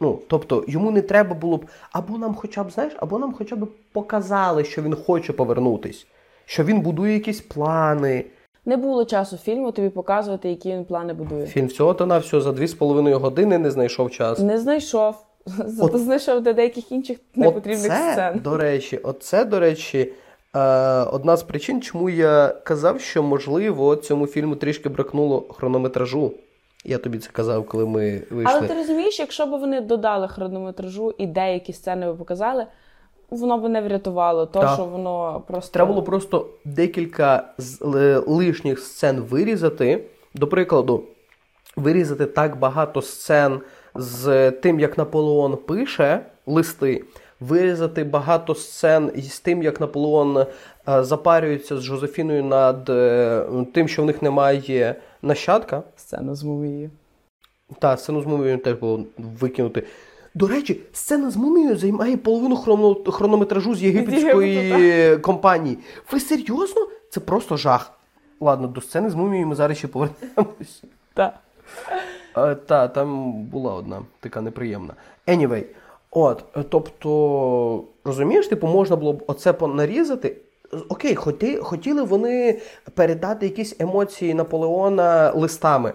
[0.00, 1.66] Ну, тобто, йому не треба було б.
[1.92, 6.06] Або нам хоча б, знаєш, або нам хоча б показали, що він хоче повернутись,
[6.44, 8.24] що він будує якісь плани.
[8.66, 11.46] Не було часу фільму тобі показувати, які він плани будує.
[11.46, 14.38] Фільм всього то на все за дві з половиною години не знайшов час.
[14.38, 15.14] Не знайшов.
[15.80, 15.96] От...
[15.96, 18.40] знайшов до деяких інших непотрібних оце, сцен.
[18.44, 20.12] До речі, оце, до речі, е,
[21.12, 26.32] одна з причин, чому я казав, що можливо цьому фільму трішки бракнуло хронометражу.
[26.84, 28.54] Я тобі це казав, коли ми вийшли.
[28.58, 32.66] Але ти розумієш, якщо б вони додали хронометражу і деякі сцени би показали,
[33.30, 34.74] воно б не врятувало, то так.
[34.74, 35.72] що воно просто.
[35.72, 37.54] Треба було просто декілька
[38.26, 40.04] лишніх сцен вирізати.
[40.34, 41.04] До прикладу,
[41.76, 43.60] вирізати так багато сцен
[43.94, 47.04] з тим, як Наполеон пише листи.
[47.40, 50.46] Вирізати багато сцен з тим, як Наполеон е,
[51.04, 55.82] запарюється з Жозефіною над е, тим, що в них немає нащадка.
[55.96, 56.90] Сцену з мумією.
[57.78, 59.82] Так, сцену з мумією теж було викинути.
[60.34, 62.56] До речі, сцена з мумією займає половину
[63.10, 65.78] хронометражу з єгипетської компанії.
[66.12, 66.88] Ви серйозно?
[67.10, 67.92] Це просто жах.
[68.40, 70.82] Ладно, до сцени з мумією ми зараз ще повернемось.
[71.14, 71.34] Так.
[72.66, 74.94] Та, там була одна така неприємна.
[75.26, 75.64] Anyway,
[76.10, 80.36] от, тобто, розумієш, типу, можна було б оце понарізати.
[80.88, 82.60] Окей, хоті, хотіли вони
[82.94, 85.92] передати якісь емоції Наполеона листами.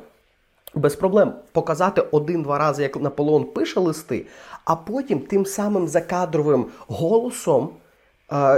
[0.76, 4.26] Без проблем показати один-два рази, як Наполеон пише листи,
[4.66, 7.70] а потім тим самим закадровим голосом,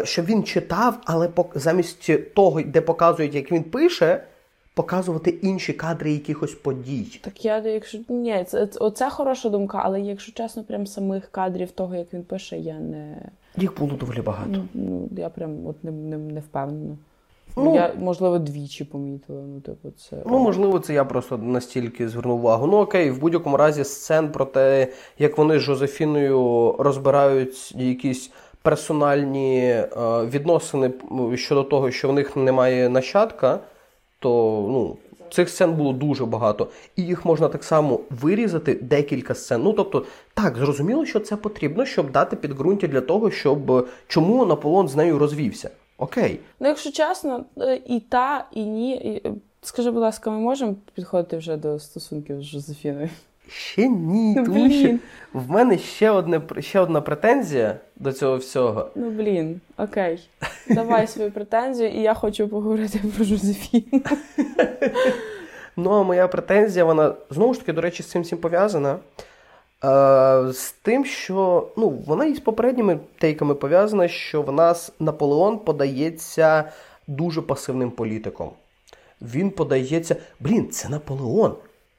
[0.04, 4.24] щоб він читав, але замість того, де показують, як він пише,
[4.76, 7.20] показувати інші кадри якихось подій.
[7.22, 11.96] Так я, якщо ні, це оце хороша думка, але якщо чесно, прям самих кадрів того,
[11.96, 13.18] як він пише, я не
[13.58, 14.50] їх було доволі багато.
[14.52, 16.98] Ну, ну я прям от не не, не впевнена.
[17.58, 19.42] Ну, Я, можливо, двічі помітила.
[19.48, 20.18] Ну, типу, це...
[20.26, 22.68] Ну, можливо, це я просто настільки звернув увагу.
[22.68, 24.88] Ну, окей, в будь-якому разі сцен про те,
[25.20, 29.88] як вони з Жозефіною розбирають якісь персональні е,
[30.26, 30.92] відносини
[31.36, 33.60] щодо того, що в них немає нащадка,
[34.26, 34.98] то ну,
[35.32, 36.68] цих сцен було дуже багато.
[36.96, 39.62] І їх можна так само вирізати декілька сцен.
[39.64, 44.88] Ну, тобто, так, зрозуміло, що це потрібно, щоб дати підґрунтя для того, щоб чому Наполон
[44.88, 45.70] з нею розвівся.
[45.98, 46.40] Окей.
[46.60, 49.22] Ну, якщо чесно, е, і та, і ні.
[49.26, 53.10] Е, скажи, будь ласка, ми можемо підходити вже до стосунків з Жозефіною?
[53.48, 54.36] Ще ні.
[54.38, 54.98] Ну, тому що
[55.34, 58.90] в мене ще одне ще одна претензія до цього всього.
[58.96, 60.30] Ну блін, окей.
[60.70, 64.02] Давай свою претензію, і я хочу поговорити про Жозефіну.
[65.78, 69.00] Ну, а моя претензія, вона знову ж таки, до речі, з цим всім пов'язана.
[69.84, 75.60] Е, з тим, що ну, вона і з попередніми тейками пов'язана, що в нас Наполеон
[75.60, 76.64] подається
[77.08, 78.52] дуже пасивним політиком.
[79.22, 80.16] Він подається.
[80.40, 81.56] Блін, це Наполеон.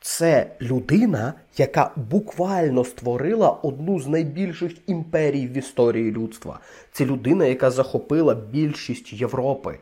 [0.06, 6.60] Це людина, яка буквально створила одну з найбільших імперій в історії людства.
[6.92, 9.78] Це людина, яка захопила більшість Європи.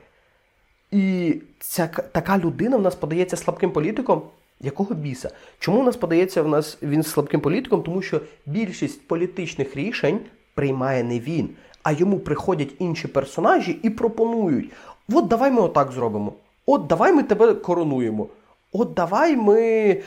[0.90, 4.22] І ця така людина в нас подається слабким політиком.
[4.60, 5.30] Якого біса?
[5.58, 7.82] Чому в нас подається в нас він слабким політиком?
[7.82, 10.20] Тому що більшість політичних рішень
[10.54, 11.50] приймає не він,
[11.82, 14.72] а йому приходять інші персонажі і пропонують:
[15.12, 16.32] от давай ми отак зробимо.
[16.66, 18.28] От давай ми тебе коронуємо.
[18.74, 20.00] От давай ми е,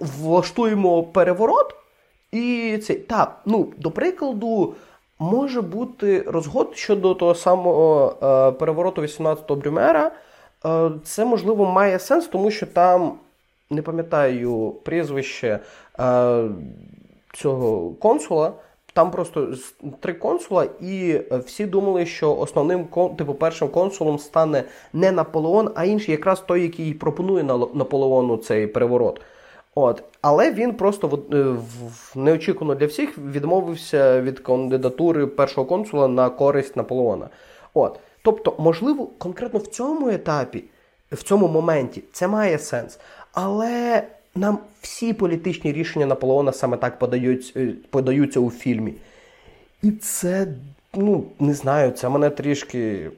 [0.00, 1.74] влаштуємо переворот.
[2.32, 4.74] І це так, ну, до прикладу,
[5.18, 10.10] може бути розгод щодо того самого е, перевороту 18-го Брюмера.
[10.64, 13.18] Е, це, можливо, має сенс, тому що там,
[13.70, 15.60] не пам'ятаю прізвище
[16.00, 16.44] е,
[17.34, 18.52] цього консула.
[18.96, 19.48] Там просто
[20.00, 22.84] три консула, і е, всі думали, що основним
[23.18, 29.20] типу, першим консулом стане не Наполеон, а інший, якраз той, який пропонує Наполеону цей переворот.
[29.74, 30.02] От.
[30.22, 31.44] Але він просто е,
[32.14, 37.28] неочікувано для всіх відмовився від кандидатури першого консула на користь Наполеона.
[37.74, 38.00] От.
[38.22, 40.64] Тобто, можливо, конкретно в цьому етапі,
[41.12, 42.98] в цьому моменті, це має сенс.
[43.32, 44.02] Але
[44.36, 48.94] нам всі політичні рішення Наполеона саме так подають, е, подаються у фільмі.
[49.82, 50.46] І це,
[50.94, 53.10] ну, не знаю, це мене трішки.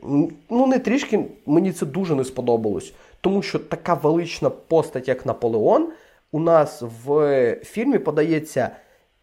[0.50, 2.92] Ну, не трішки, мені це дуже не сподобалось.
[3.20, 5.88] Тому що така велична постать, як Наполеон,
[6.32, 8.70] у нас в фільмі подається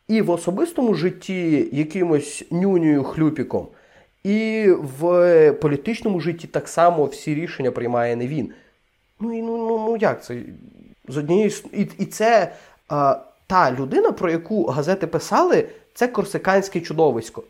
[0.07, 3.67] і в особистому житті якимось нюнею хлюпіком,
[4.23, 4.67] і
[4.99, 8.51] в політичному житті так само всі рішення приймає не він.
[9.19, 10.37] Ну і ну, ну, ну як це?
[11.07, 12.53] З однієї і, і це
[12.89, 17.43] а, та людина, про яку газети писали, це корсиканське чудовисько.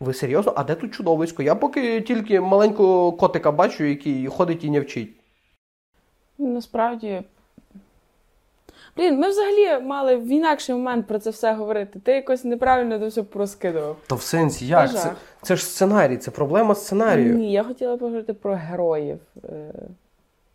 [0.00, 0.52] Ви серйозно?
[0.56, 1.42] А де тут чудовисько?
[1.42, 5.10] Я поки тільки маленького котика бачу, який ходить і не вчить.
[6.38, 7.22] Насправді.
[8.96, 11.98] Блін, ми взагалі мали в інакший момент про це все говорити.
[11.98, 13.96] Ти якось неправильно це все проскидував.
[14.06, 14.92] То в сенсі як?
[14.92, 17.34] Це, це ж сценарій, це проблема сценарію.
[17.34, 19.18] Ні, я хотіла поговорити про героїв.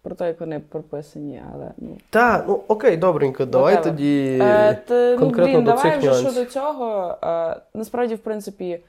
[0.02, 1.98] Про те, як вони прописані, але ну.
[2.10, 3.84] Так, ну окей, добренько, давай Whatever.
[3.84, 7.18] тоді е, та, ну, конкретно ну, блін, до цих давай вже щодо цього.
[7.24, 8.80] Е, насправді, в принципі,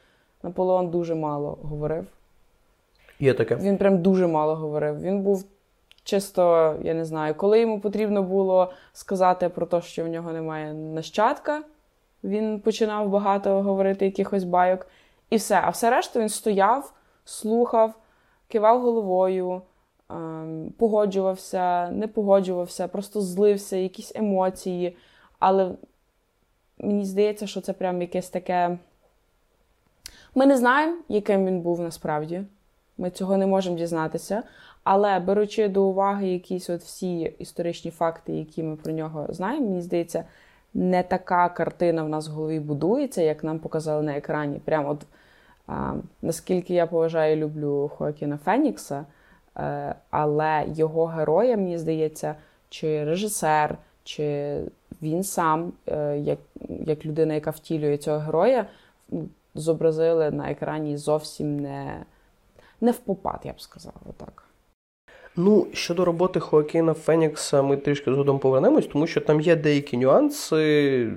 [0.43, 2.07] Наполеон дуже мало говорив.
[3.21, 3.57] Є таке.
[3.57, 5.01] Він прям дуже мало говорив.
[5.01, 5.45] Він був
[6.05, 10.75] чисто, я не знаю, коли йому потрібно було сказати про те, що в нього немає
[10.75, 11.63] нащадка,
[12.25, 14.87] він починав багато говорити якихось байок.
[15.31, 15.61] І все.
[15.65, 16.93] А все решта він стояв,
[17.25, 17.95] слухав,
[18.49, 19.63] кивав головою.
[20.11, 24.97] Ем, погоджувався, не погоджувався, просто злився, якісь емоції.
[25.39, 25.71] Але
[26.79, 28.79] мені здається, що це прям якесь таке.
[30.35, 32.43] Ми не знаємо, яким він був насправді.
[32.99, 34.43] Ми цього не можемо дізнатися.
[34.85, 39.83] Але беручи до уваги якісь от всі історичні факти, які ми про нього знаємо, мені
[39.83, 40.25] здається,
[40.75, 44.59] не така картина в нас в голові будується, як нам показали на екрані.
[44.65, 45.07] Прямо от
[45.67, 49.07] а, наскільки я поважаю і люблю Хоакіна Фенікса,
[50.11, 52.35] але його героя, мені здається,
[52.69, 54.59] чи режисер, чи
[55.03, 56.39] він сам, е, як
[56.87, 58.67] як людина, яка втілює цього героя,
[59.55, 62.05] зобразили на екрані зовсім не
[62.81, 64.45] не в попад, я б сказала так.
[65.37, 71.13] Ну, щодо роботи Хоакіна Фенікса, ми трішки згодом повернемось, тому що там є деякі нюанси,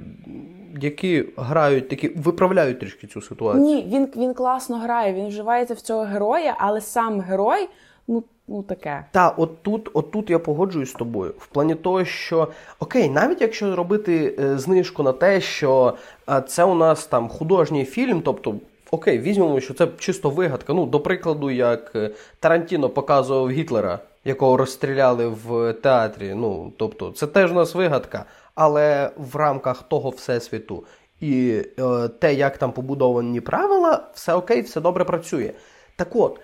[0.81, 3.65] які грають такі, виправляють трішки цю ситуацію.
[3.65, 7.69] Ні, він він класно грає, він вживається в цього героя, але сам герой,
[8.07, 9.05] ну ну таке.
[9.11, 11.33] Та, отут, отут я погоджуюсь з тобою.
[11.37, 12.47] В плані того, що
[12.79, 15.93] окей, навіть якщо робити е, знижку на те, що
[16.29, 18.55] е, це у нас там художній фільм, тобто.
[18.91, 20.73] Окей, візьмемо, що це чисто вигадка.
[20.73, 26.33] Ну, до прикладу, як е, Тарантіно показував Гітлера, якого розстріляли в театрі.
[26.33, 30.83] Ну, тобто, це теж у нас вигадка, але в рамках того всесвіту
[31.23, 35.51] і е, те, як там побудовані правила, все окей, все добре працює.
[35.95, 36.39] Так от,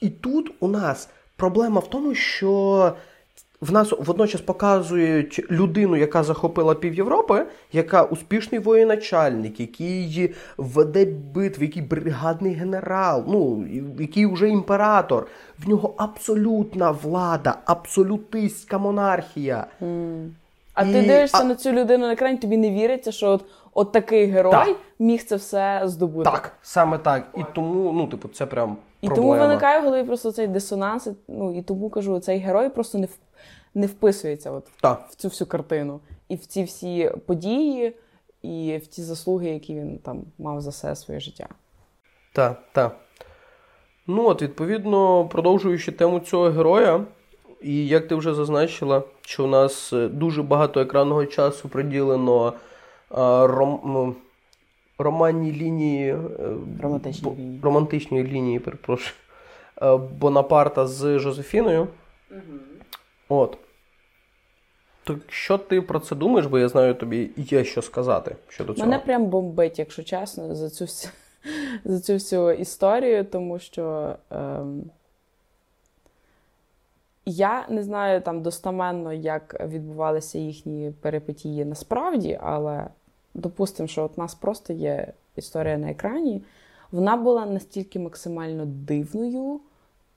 [0.00, 2.92] і тут у нас проблема в тому, що
[3.60, 11.66] в нас водночас показують людину, яка захопила пів Європи, яка успішний воєначальник, який веде битви,
[11.66, 13.64] який бригадний генерал, ну
[13.98, 15.26] який вже імператор.
[15.58, 19.66] В нього абсолютна влада, абсолютистська монархія.
[19.82, 20.28] Mm.
[20.74, 20.92] А І...
[20.92, 21.44] ти дивишся а...
[21.44, 23.44] на цю людину на екрані, тобі не віриться, що от
[23.78, 24.76] от такий герой так.
[24.98, 26.30] міг це все здобути.
[26.30, 27.28] Так, саме так.
[27.36, 28.76] І тому, ну, типу, це прям.
[29.00, 31.08] І тому виникає в голові просто цей дисонанс.
[31.28, 33.08] Ну і тому кажу, цей герой просто не
[33.74, 36.00] не вписується от в цю всю картину.
[36.28, 37.96] І в ці всі події,
[38.42, 41.48] і в ті заслуги, які він там мав за все своє життя.
[42.32, 42.96] Так, так.
[44.06, 47.04] Ну, от, відповідно, продовжуючи тему цього героя,
[47.60, 52.52] і як ти вже зазначила, що у нас е, дуже багато екранного часу приділено
[53.10, 54.16] ром,
[54.98, 56.16] романній лінії, е,
[56.82, 59.14] лінії, романтичної лінії, перепрошую,
[59.82, 61.88] е, Бонапарта з Жозефіною.
[62.30, 62.40] Угу.
[63.28, 63.58] От.
[65.04, 68.88] То що ти про це думаєш, бо я знаю, тобі є що сказати щодо цього.
[68.88, 71.12] Мене прям бомбить, якщо чесно, за цю всю,
[71.84, 74.82] за цю всю історію, тому що ем,
[77.30, 82.86] я не знаю там достаменно, як відбувалися їхні перипетії насправді, але
[83.34, 86.42] допустимо, що от нас просто є історія на екрані.
[86.92, 89.60] Вона була настільки максимально дивною,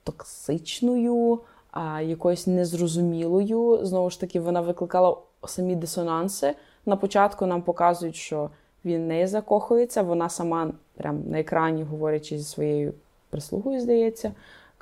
[0.04, 3.86] токсичною а, якоюсь незрозумілою.
[3.86, 6.54] Знову ж таки, вона викликала самі дисонанси.
[6.86, 8.50] На початку нам показують, що
[8.84, 10.02] він не закохується.
[10.02, 12.94] Вона сама прям на екрані, говорячи зі своєю
[13.30, 14.32] прислугою, здається,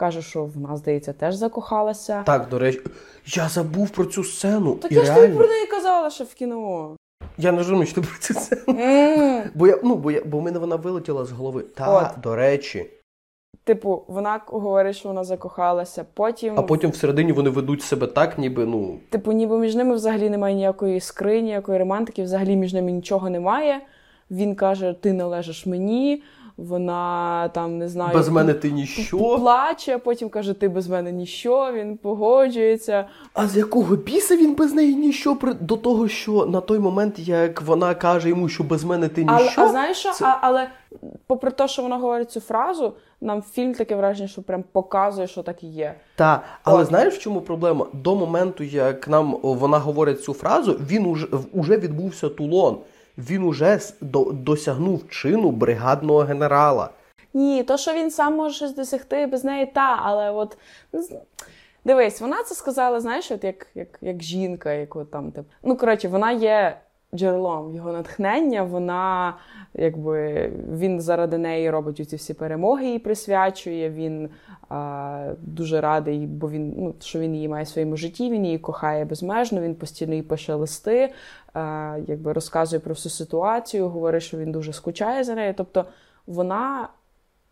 [0.00, 2.22] каже, що вона, здається, теж закохалася.
[2.22, 2.80] Так, до речі,
[3.26, 4.74] я забув про цю сцену.
[4.74, 5.20] Так і я реально...
[5.20, 6.96] ж тобі про неї казала, що в кіно.
[7.38, 8.62] Я не розумію, що ти про цю сцену.
[8.66, 9.48] Mm.
[9.54, 11.62] Бо я, ну, бо я, бо в мене вона вилетіла з голови.
[11.62, 12.20] Та, От.
[12.22, 12.86] до речі.
[13.64, 16.06] Типу, вона говорить, що вона закохалася.
[16.14, 18.98] Потім а потім всередині вони ведуть себе так, ніби ну.
[19.10, 23.80] Типу, ніби між ними взагалі немає ніякої іскри, ніякої романтики, взагалі між ними нічого немає.
[24.30, 26.22] Він каже: Ти належиш мені.
[26.68, 29.98] Вона там не знаю, без мене ти ніщо плаче.
[29.98, 31.72] Потім каже: Ти без мене ніщо.
[31.74, 33.08] Він погоджується.
[33.34, 37.62] А з якого біса він без неї ніщо до того, що на той момент, як
[37.62, 39.54] вона каже йому, що без мене ти ніщо.
[39.56, 40.12] Але, а знаєш що?
[40.12, 40.24] Це...
[40.24, 40.68] А, але
[41.26, 45.42] попри те, що вона говорить цю фразу, нам фільм таке враження, що прям показує, що
[45.42, 45.94] так і є.
[46.16, 46.88] Так, але От.
[46.88, 47.86] знаєш, в чому проблема?
[47.92, 52.78] До моменту, як нам вона говорить цю фразу, він уже уже відбувся тулон.
[53.28, 56.90] Він уже до, досягнув чину бригадного генерала.
[57.34, 60.58] Ні, то що він сам може щось досягти без неї, та, але от.
[61.84, 65.44] Дивись, вона це сказала, знаєш, от як як, як жінка, яку там тип.
[65.62, 66.76] Ну, коротше, вона є
[67.14, 68.62] джерелом його натхнення.
[68.62, 69.36] Вона,
[69.74, 73.90] якби він заради неї робить ці всі перемоги їй присвячує.
[73.90, 74.28] Він
[74.68, 78.30] а, дуже радий, бо він ну, що він її має в своєму житті.
[78.30, 79.60] Він її кохає безмежно.
[79.60, 81.12] Він постійно їй пише листи,
[81.54, 85.54] а, якби розказує про всю ситуацію, говорить, що він дуже скучає за нею.
[85.56, 85.84] Тобто
[86.26, 86.88] вона.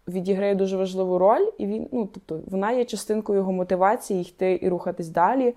[0.08, 4.68] Відіграє дуже важливу роль, і він, ну тобто, вона є частинкою його мотивації йти і
[4.68, 5.54] рухатись далі.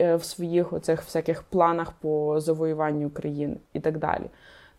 [0.00, 4.24] Е, в своїх оцих всяких планах по завоюванню країн і так далі.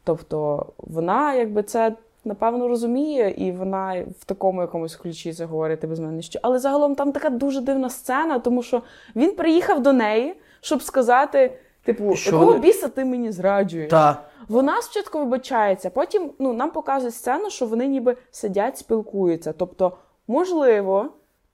[0.03, 1.95] Тобто вона якби це
[2.26, 6.39] напевно розуміє, і вона в такому якомусь ключі це говорити без мене що.
[6.41, 8.82] Але загалом там така дуже дивна сцена, тому що
[9.15, 11.57] він приїхав до неї, щоб сказати.
[11.84, 12.59] Типу, що якого вони...
[12.59, 13.89] біса ти мені зраджуєш?
[13.89, 14.24] Та.
[14.47, 19.53] Вона спочатку вибачається, потім ну, нам показують сцену, що вони ніби сидять, спілкуються.
[19.53, 19.97] Тобто,
[20.28, 21.09] можливо,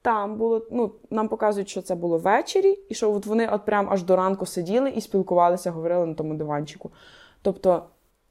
[0.05, 3.87] там було, ну, нам показують, що це було ввечері, і що от вони от прям
[3.89, 6.91] аж до ранку сиділи і спілкувалися, говорили на тому диванчику.
[7.41, 7.83] Тобто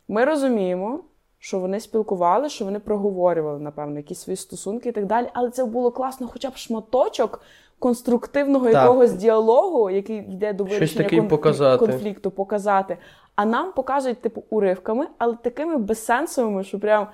[0.08, 1.00] ми розуміємо,
[1.38, 5.26] що вони спілкували, що вони проговорювали, напевно, якісь свої стосунки і так далі.
[5.32, 7.40] Але це було класно, хоча б шматочок
[7.78, 8.74] конструктивного так.
[8.74, 11.28] якогось діалогу, який йде до вирішення кон...
[11.28, 11.86] показати.
[11.86, 12.98] конфлікту, показати.
[13.36, 17.06] А нам показують, типу, уривками, але такими безсенсовими, що прям.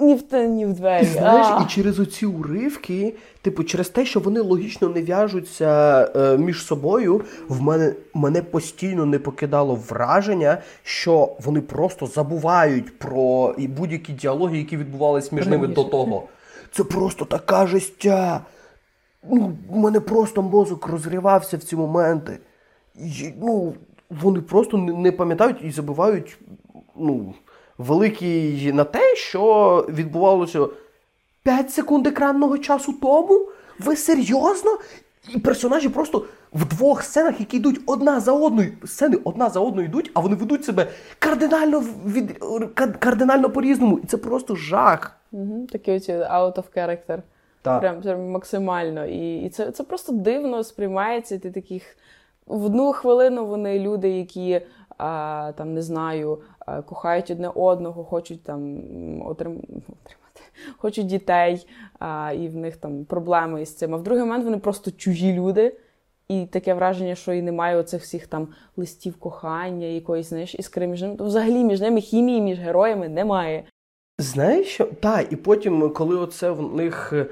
[0.00, 1.02] Ні в те, ні в двері.
[1.02, 1.62] І знаєш, а.
[1.62, 7.24] і через оці уривки, типу, через те, що вони логічно не в'яжуться е, між собою,
[7.48, 14.76] в мене мене постійно не покидало враження, що вони просто забувають про будь-які діалоги, які
[14.76, 16.22] відбувалися між ними до того.
[16.72, 18.40] Це просто така жестя.
[19.30, 22.38] Ну, У мене просто мозок розривався в ці моменти.
[22.94, 23.74] І, ну,
[24.10, 26.38] Вони просто не пам'ятають і забувають.
[26.96, 27.34] ну
[27.82, 30.66] великий на те, що відбувалося
[31.42, 33.48] 5 секунд екранного часу тому.
[33.78, 34.78] Ви серйозно?
[35.34, 39.88] І персонажі просто в двох сценах, які йдуть одна за одною, сцени одна за одною
[39.88, 42.38] йдуть, а вони ведуть себе кардинально від
[42.98, 43.98] кардинально по-різному.
[43.98, 45.16] І це просто жах.
[45.32, 47.18] Угу, Такі оці out of character.
[47.62, 47.80] Так.
[47.80, 49.06] Прям, прям максимально.
[49.06, 51.38] І і це це просто дивно сприймається.
[51.38, 51.96] Ти таких
[52.46, 54.60] в одну хвилину вони люди, які
[54.98, 56.38] а, там не знаю,
[56.86, 58.82] кохають одне одного, хочуть там
[59.26, 60.14] отримати,
[60.76, 61.66] хочуть дітей,
[61.98, 63.94] а, і в них там проблеми із цим.
[63.94, 65.76] А в другий момент вони просто чужі люди.
[66.28, 71.02] І таке враження, що і немає оцих всіх там листів кохання, якоїсь знаєш, іскри між
[71.02, 71.16] ними.
[71.16, 73.64] То взагалі між ними хімії між героями немає.
[74.18, 74.84] Знаєш що?
[74.84, 77.26] Так, і потім, коли оце в них е,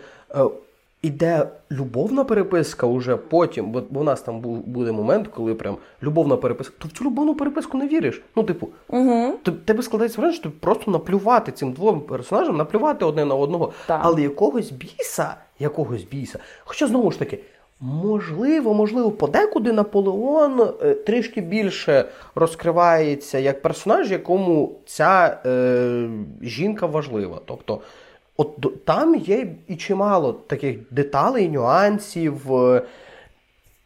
[1.03, 5.77] іде любовна переписка уже потім, бо, бо в нас там був буде момент, коли прям
[6.03, 8.23] любовна переписка, то в цю любовну переписку не віриш.
[8.37, 9.33] Ну, типу, угу.
[9.65, 14.01] тебе складається враження, що просто наплювати цим двом персонажам, наплювати одне на одного, так.
[14.05, 16.39] але якогось біса, якогось біса.
[16.65, 17.39] Хоча знову ж таки.
[17.83, 26.09] Можливо, можливо, подекуди Наполеон е, трішки більше розкривається як персонаж, якому ця е,
[26.43, 27.41] жінка важлива.
[27.47, 27.81] Тобто
[28.41, 32.83] От там є і чимало таких деталей, нюансів е,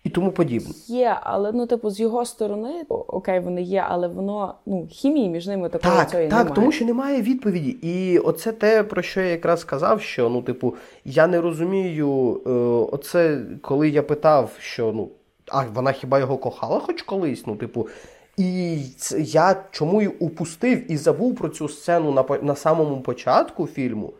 [0.04, 0.74] і тому подібне.
[0.86, 5.46] Є, але ну, типу, з його сторони, окей, вони є, але воно ну, хімії між
[5.46, 6.54] ними такої так, цієї так, немає.
[6.54, 7.70] тому що немає відповіді.
[7.82, 10.74] І оце те, про що я якраз сказав, що ну, типу,
[11.04, 12.50] я не розумію, е,
[12.94, 15.08] оце коли я питав, що ну,
[15.48, 17.46] а вона хіба його кохала хоч колись?
[17.46, 17.88] Ну, типу.
[18.36, 18.78] І
[19.18, 24.12] я чому й упустив і забув про цю сцену на на самому початку фільму.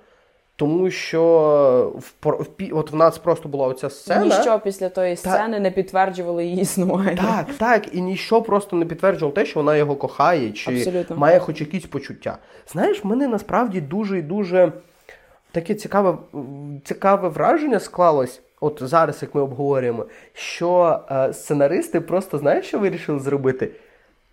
[0.57, 4.25] Тому що в, в от в нас просто була оця сцена.
[4.25, 5.61] Ніщо після тої сцени та...
[5.61, 7.17] не підтверджувало її існування.
[7.17, 11.17] Так, так, і ніщо просто не підтверджувало те, що вона його кохає, чи Абсолютно.
[11.17, 12.39] має хоч якісь почуття.
[12.73, 14.73] Знаєш, в мене насправді дуже і дуже
[15.53, 16.17] таке цікаве
[16.85, 18.41] цікаве враження склалось.
[18.61, 23.71] От зараз, як ми обговорюємо, що е, сценаристи просто знаєш, що вирішили зробити?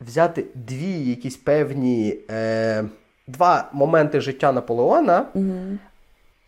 [0.01, 2.83] Взяти дві якісь певні е,
[3.27, 5.25] два моменти життя Наполеона.
[5.33, 5.77] Угу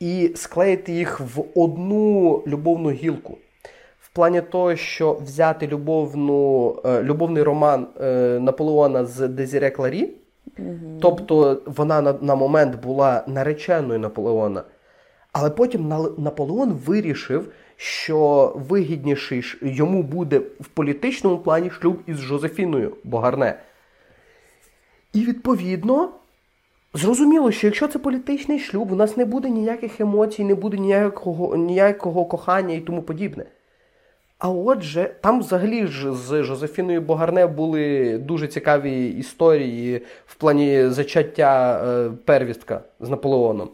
[0.03, 3.37] і склеїти їх в одну любовну гілку.
[3.99, 10.09] В плані того, що взяти любовну, е, любовний роман е, Наполеона з Дезіре Кларі,
[10.59, 10.99] угу.
[11.01, 14.63] тобто вона на, на момент була нареченою Наполеона.
[15.31, 15.87] Але потім
[16.17, 23.59] Наполеон вирішив, що вигідніший йому буде в політичному плані шлюб із Жозефіною Богарне.
[25.13, 26.09] І відповідно
[26.93, 31.55] Зрозуміло, що якщо це політичний шлюб, у нас не буде ніяких емоцій, не буде ніякого
[31.55, 33.45] ніякого кохання і тому подібне.
[34.39, 41.81] А отже, там взагалі ж з Жозефіною Богарне були дуже цікаві історії в плані зачаття
[41.85, 43.69] е, первістка з Наполеоном.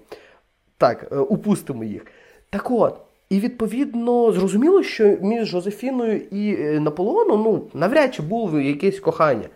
[0.77, 2.05] Так, е, упустимо їх.
[2.49, 2.97] Так от,
[3.29, 9.49] і відповідно зрозуміло, що між Жозефіною і е, Наполеоном ну, навряд чи було якесь кохання.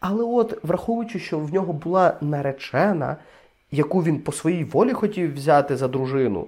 [0.00, 3.16] Але от, враховуючи, що в нього була наречена,
[3.72, 6.46] яку він по своїй волі хотів взяти за дружину,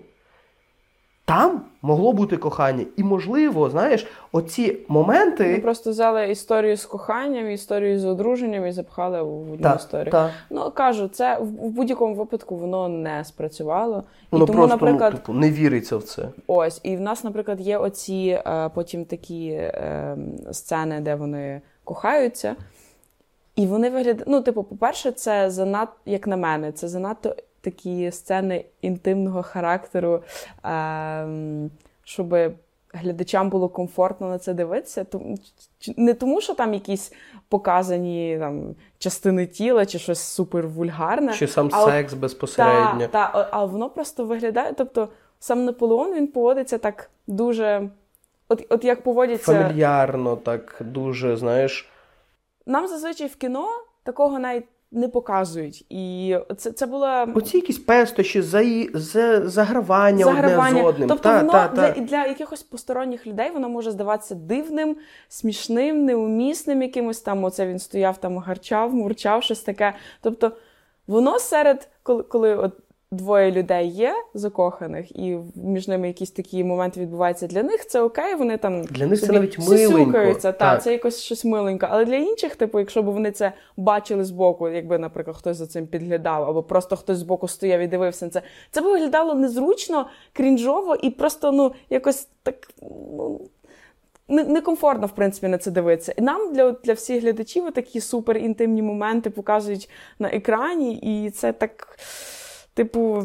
[1.30, 2.84] там могло бути кохання.
[2.96, 5.52] І, можливо, знаєш, оці моменти.
[5.52, 10.10] Ми просто взяли історію з коханням, історію з одруженням і запхали в одну та, історію.
[10.10, 10.30] Та.
[10.50, 14.04] Ну, кажу, це в будь-якому випадку воно не спрацювало.
[14.30, 16.28] Воно і тому, просто ну, наприклад, ну, типу, не віриться в це.
[16.46, 20.16] Ось, і в нас, наприклад, є оці е, потім такі е,
[20.52, 22.56] сцени, де вони кохаються.
[23.60, 24.22] І вони виглядають.
[24.26, 30.22] Ну, типу, по-перше, це занадто, як на мене, це занадто такі сцени інтимного характеру,
[30.64, 31.26] е,
[32.04, 32.36] щоб
[32.92, 35.06] глядачам було комфортно на це дивитися.
[35.96, 37.12] Не тому, що там якісь
[37.48, 41.34] показані там, частини тіла чи щось супер вульгарне.
[41.34, 43.00] Чи сам а секс от, безпосередньо.
[43.00, 44.72] Та, та, а воно просто виглядає.
[44.72, 45.08] Тобто,
[45.40, 47.90] сам Наполеон він поводиться так дуже.
[48.48, 49.52] От, От як поводяться.
[49.52, 51.89] Фамільярно, так дуже, знаєш.
[52.66, 53.68] Нам зазвичай в кіно
[54.02, 55.86] такого навіть не показують.
[55.88, 58.62] І це це була оці якісь пестощі, за,
[58.94, 61.08] за, загравання, загравання одне з одним.
[61.08, 61.90] Тобто, та, воно та, та.
[61.90, 64.96] для для якихось посторонніх людей воно може здаватися дивним,
[65.28, 67.44] смішним, неумісним якимось там.
[67.44, 69.94] Оце він стояв там, гарчав, мурчав, щось таке.
[70.22, 70.52] Тобто,
[71.06, 72.72] воно серед коли, коли от
[73.12, 78.34] двоє людей є закоханих, і між ними якісь такі моменти відбуваються для них, це окей,
[78.34, 80.34] вони там для них це навіть миленько.
[80.42, 80.82] Та, так.
[80.82, 81.88] це якось щось миленьке.
[81.90, 85.86] Але для інших, типу, якщо б вони це бачили збоку, якби, наприклад, хтось за цим
[85.86, 90.96] підглядав, або просто хтось збоку стояв і дивився на це, це б виглядало незручно, крінжово
[91.02, 92.54] і просто ну якось так.
[94.28, 96.14] ну, Некомфортно, в принципі, на це дивитися.
[96.16, 101.52] І нам для для всіх глядачів такі супер інтимні моменти показують на екрані, і це
[101.52, 101.98] так
[102.80, 103.24] типу,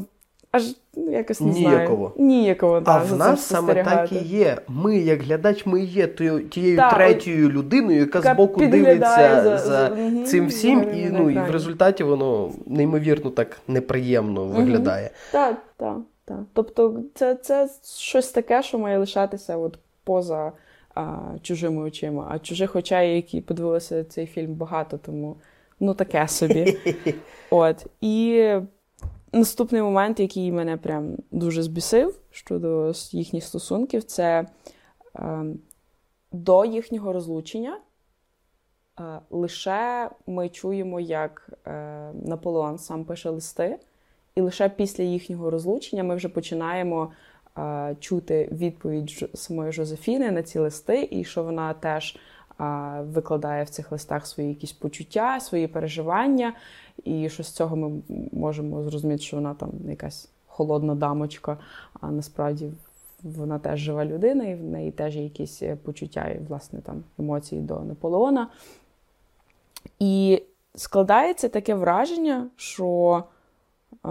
[0.51, 2.11] аж ну, якось не Ніяково.
[2.15, 2.29] знаю.
[2.29, 2.83] Ніяково.
[2.85, 4.57] А в нас саме так і є.
[4.67, 6.07] Ми, як глядач, ми є
[6.49, 11.29] тією так, третьою людиною, яка, яка збоку дивиться за, за угу, цим всім, і ну,
[11.29, 15.09] і в результаті воно неймовірно так неприємно виглядає.
[15.31, 16.39] Так, так, так.
[16.53, 20.51] Тобто, це це щось таке, що має лишатися от поза
[20.95, 22.27] а, чужими очима.
[22.31, 25.35] А чужих очей, які подивилися цей фільм, багато, тому
[25.79, 26.77] ну таке собі.
[27.49, 27.85] От.
[28.01, 28.49] І
[29.33, 34.47] Наступний момент, який мене прям дуже збісив щодо їхніх стосунків, це
[35.15, 35.45] е,
[36.31, 37.79] до їхнього розлучення.
[38.99, 41.71] Е, лише ми чуємо, як е,
[42.13, 43.79] Наполеон сам пише листи,
[44.35, 47.11] і лише після їхнього розлучення ми вже починаємо
[47.57, 52.17] е, чути відповідь самої Жозефіни на ці листи, і що вона теж
[53.01, 56.53] викладає в цих листах свої якісь почуття, свої переживання.
[57.03, 58.01] І що з цього ми
[58.31, 61.57] можемо зрозуміти, що вона там якась холодна дамочка,
[62.01, 62.71] а насправді
[63.23, 67.03] вона теж жива людина, і в неї теж є якісь е, почуття і, власне, там
[67.19, 68.47] емоції до Наполеона.
[69.99, 70.43] І
[70.75, 73.23] складається таке враження, що
[74.05, 74.09] е,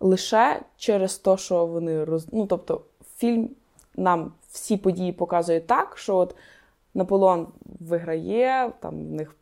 [0.00, 2.26] лише через те, що вони роз...
[2.32, 2.80] Ну, тобто,
[3.16, 3.50] фільм
[3.96, 6.34] нам всі події показує так, що от
[6.96, 7.46] Наполеон
[7.80, 9.36] виграє, там в них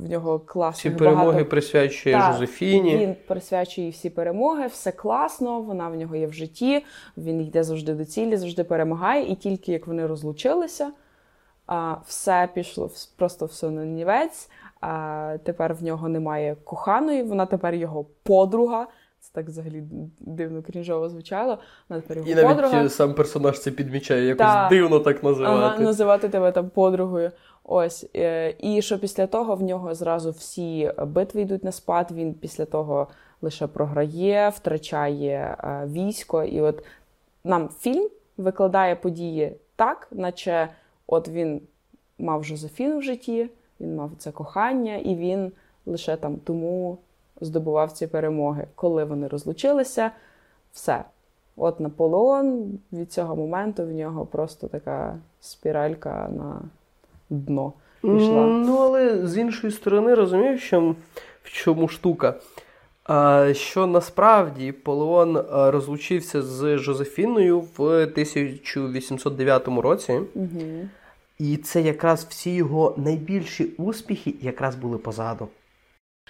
[0.00, 0.90] в нього класно.
[0.90, 1.46] Всі перемоги багато...
[1.46, 2.96] присвячує так, Жозефіні.
[2.96, 6.84] Він присвячує всі перемоги, все класно, вона в нього є в житті,
[7.16, 9.32] він йде завжди до цілі, завжди перемагає.
[9.32, 10.90] І тільки як вони розлучилися,
[12.06, 14.50] все пішло просто все на нівець.
[15.42, 18.86] Тепер в нього немає коханої, вона тепер його подруга.
[19.22, 19.82] Це так взагалі
[20.20, 21.58] дивно крінжово звучало.
[21.88, 22.88] Вона тепер І навіть подруга.
[22.88, 25.54] сам персонаж це підмічає, якось та, дивно так називати.
[25.54, 27.30] Ага, називати тебе там подругою.
[27.64, 28.06] Ось.
[28.16, 32.64] Е, і що після того в нього зразу всі битви йдуть на спад, він після
[32.64, 33.08] того
[33.42, 36.44] лише програє, втрачає е, військо.
[36.44, 36.84] І от
[37.44, 40.68] нам фільм викладає події так, наче
[41.06, 41.60] от він
[42.18, 43.50] мав Жозефіну в житті,
[43.80, 45.52] він мав це кохання, і він
[45.86, 46.98] лише там тому
[47.44, 48.66] здобував ці перемоги.
[48.74, 50.10] Коли вони розлучилися,
[50.72, 51.04] все.
[51.56, 56.60] От Наполеон від цього моменту в нього просто така спіралька на
[57.30, 57.72] дно
[58.02, 58.46] пішла.
[58.46, 60.94] Ну, але з іншої сторони, розумію, що
[61.42, 62.34] в чому штука.
[63.52, 70.48] Що насправді Полеон розлучився з Жозефіною в 1809 році, угу.
[71.38, 75.48] і це якраз всі його найбільші успіхи якраз були позаду.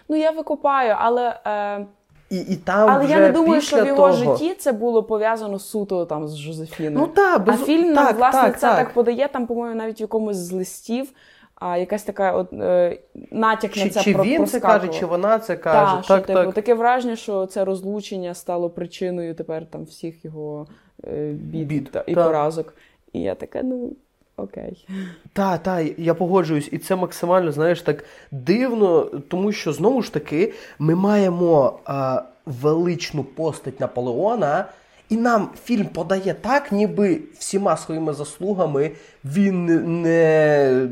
[0.08, 1.40] Ну, я викупаю, але.
[1.46, 1.86] Е...
[2.30, 4.12] І, і там Але вже я не думаю, що в його того...
[4.12, 6.98] житті це було пов'язано суто там з Жозефіною.
[6.98, 7.62] Ну, та, без...
[7.62, 8.76] А фільм так, власне так, це так.
[8.76, 11.12] так подає, там, по-моєму, навіть в якомусь з листів.
[11.54, 12.98] А якась така от е,
[13.30, 15.92] натяк чи, на це Чи про, він це каже, чи вона це каже.
[15.92, 20.66] Та, так, що, типу, Таке враження, що це розлучення стало причиною тепер там всіх його
[21.04, 22.74] е, бід, бід та, і поразок.
[23.12, 23.92] І я така, ну
[24.36, 24.86] окей.
[25.32, 30.52] Так, так, я погоджуюсь, і це максимально, знаєш, так дивно, тому що знову ж таки
[30.78, 34.66] ми маємо а, величну постать Наполеона.
[35.08, 38.90] І нам фільм подає так, ніби всіма своїми заслугами
[39.24, 39.64] він
[40.02, 40.88] не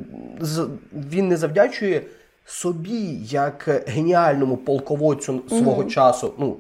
[0.93, 2.03] він не завдячує
[2.45, 5.89] собі як геніальному полководцю свого mm-hmm.
[5.89, 6.35] часу.
[6.39, 6.57] Ну,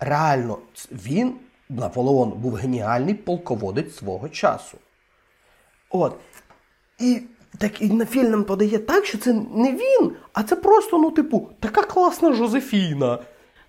[0.00, 0.58] реально,
[0.92, 1.32] він,
[1.68, 4.78] Наполеон, був геніальний полководець свого часу.
[5.94, 6.12] От.
[6.98, 7.20] І
[7.58, 11.10] так і на фільм нам подає так, що це не він, а це просто, ну,
[11.10, 13.18] типу, така класна Жозефіна.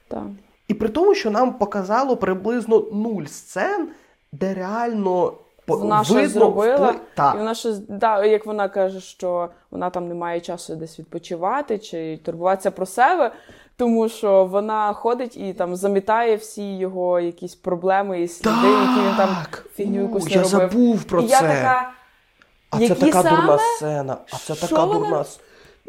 [0.07, 0.23] Так.
[0.67, 3.89] І при тому, що нам показало приблизно нуль сцен,
[4.31, 5.33] де реально
[5.67, 7.33] вона видно, щось зробила, вплив...
[7.35, 11.77] і вона щось, да, як вона каже, що вона там не має часу десь відпочивати
[11.79, 13.31] чи турбуватися про себе,
[13.77, 18.89] тому що вона ходить і там замітає всі його якісь проблеми і сліди, так!
[18.89, 19.29] які він там
[19.75, 21.31] фігню якусь Я забув про і це.
[21.31, 21.91] Я така,
[22.75, 23.37] а це така саме?
[23.37, 24.17] дурна сцена.
[24.33, 24.99] А це така вона?
[24.99, 25.25] дурна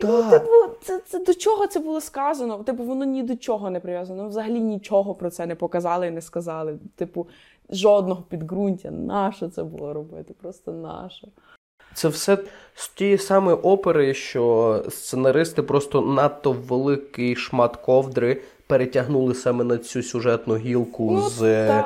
[0.02, 0.50] Ну, типу,
[0.82, 2.58] це це до чого це було сказано?
[2.58, 4.28] Типу, воно ні до чого не прив'язано.
[4.28, 6.78] Взагалі нічого про це не показали і не сказали.
[6.96, 7.26] Типу,
[7.70, 8.90] жодного підґрунтя.
[8.90, 10.34] Нащо це було робити?
[10.42, 11.28] Просто нащо.
[11.94, 12.38] Це все
[12.74, 20.02] з тієї самої опери, що сценаристи просто надто великий шмат ковдри перетягнули саме на цю
[20.02, 21.84] сюжетну гілку ну, з е,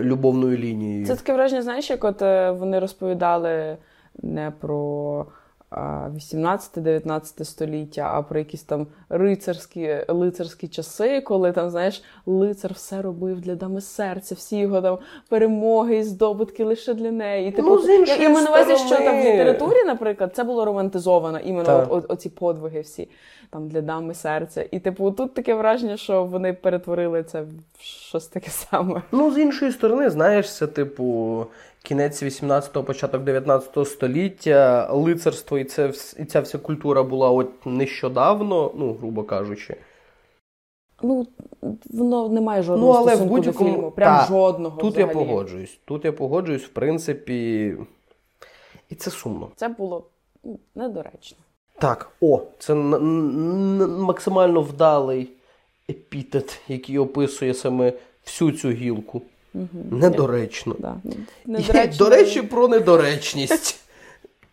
[0.00, 1.06] любовною лінією.
[1.06, 3.76] Це таке враження, знаєш, як от е, вони розповідали
[4.22, 5.26] не про
[5.72, 13.40] 18-19 століття, а про якісь там рицарські лицарські часи, коли там, знаєш, лицар все робив
[13.40, 14.98] для дами серця, всі його там
[15.28, 17.48] перемоги і здобутки лише для неї.
[17.48, 17.88] І, типу, ну, з
[18.20, 22.28] я маю на увазі, що там в літературі, наприклад, це було романтизовано, іменно от, оці
[22.28, 23.08] подвиги всі
[23.50, 24.66] там для дами серця.
[24.70, 29.02] І, типу, тут таке враження, що вони перетворили це в щось таке саме.
[29.12, 31.46] Ну, з іншої сторони, знаєш, це, типу
[31.82, 38.72] кінець 18-го, початок 19 століття, лицарство і це, і ця вся культура була от нещодавно,
[38.74, 39.76] ну, грубо кажучи.
[41.02, 41.26] Ну,
[41.90, 43.70] воно не має жодного ну, але стосунку в будь-якому...
[43.70, 43.90] до фільму.
[43.90, 44.80] Прям та, жодного.
[44.80, 45.18] Тут взагалі.
[45.18, 45.80] я погоджуюсь.
[45.84, 47.76] Тут я погоджуюсь, в принципі.
[48.90, 49.48] І це сумно.
[49.56, 50.04] Це було
[50.44, 51.38] ну, недоречно.
[51.78, 55.32] Так, о, це н- н- максимально вдалий
[55.90, 57.92] епітет, який описує саме
[58.24, 59.22] всю цю гілку.
[59.54, 59.96] Угу.
[59.96, 60.76] Недоречно.
[60.78, 60.96] Да.
[61.46, 62.04] Недоречно.
[62.04, 63.80] До речі, про недоречність.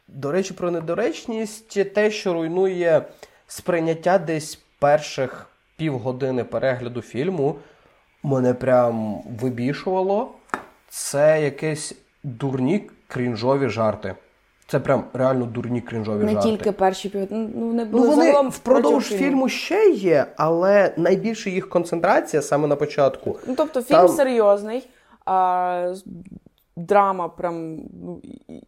[0.08, 3.06] До речі, про недоречність те, що руйнує
[3.48, 7.56] сприйняття десь перших півгодини перегляду фільму,
[8.24, 10.32] мене прям вибішувало.
[10.90, 14.16] Це якесь дурні крінжові жарти.
[14.72, 16.52] Це прям реально дурні крінжові не жарти.
[16.52, 17.28] Не тільки перші пів...
[17.32, 22.76] ну, не були ну, вони впродовж фільму ще є, але найбільше їх концентрація саме на
[22.76, 23.40] початку.
[23.48, 24.08] Ну тобто фільм Там...
[24.08, 24.90] серйозний,
[25.26, 25.94] а,
[26.80, 28.22] драма, прям ну,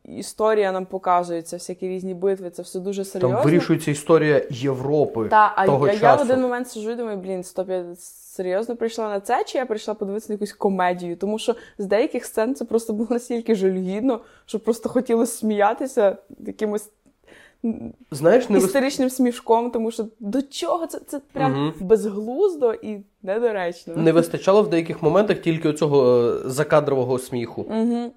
[0.04, 2.50] історія нам показується, всякі різні битви.
[2.50, 3.38] Це все дуже серйозно.
[3.38, 5.28] Там вирішується історія Європи.
[5.30, 6.06] Та, а того я, часу.
[6.06, 9.58] я в один момент сижу і думаю, блін, стоп, я серйозно прийшла на це, чи
[9.58, 11.16] я прийшла подивитися на якусь комедію?
[11.16, 16.90] Тому що з деяких сцен це просто було настільки жалюгідно, що просто хотілося сміятися якимось.
[18.12, 21.74] Знаєш, не історичним смішком, тому що до чого це це прям угу.
[21.80, 23.96] безглуздо і недоречно.
[23.96, 27.62] Не вистачало в деяких моментах тільки оцього е, закадрового сміху.
[27.62, 28.12] Угу.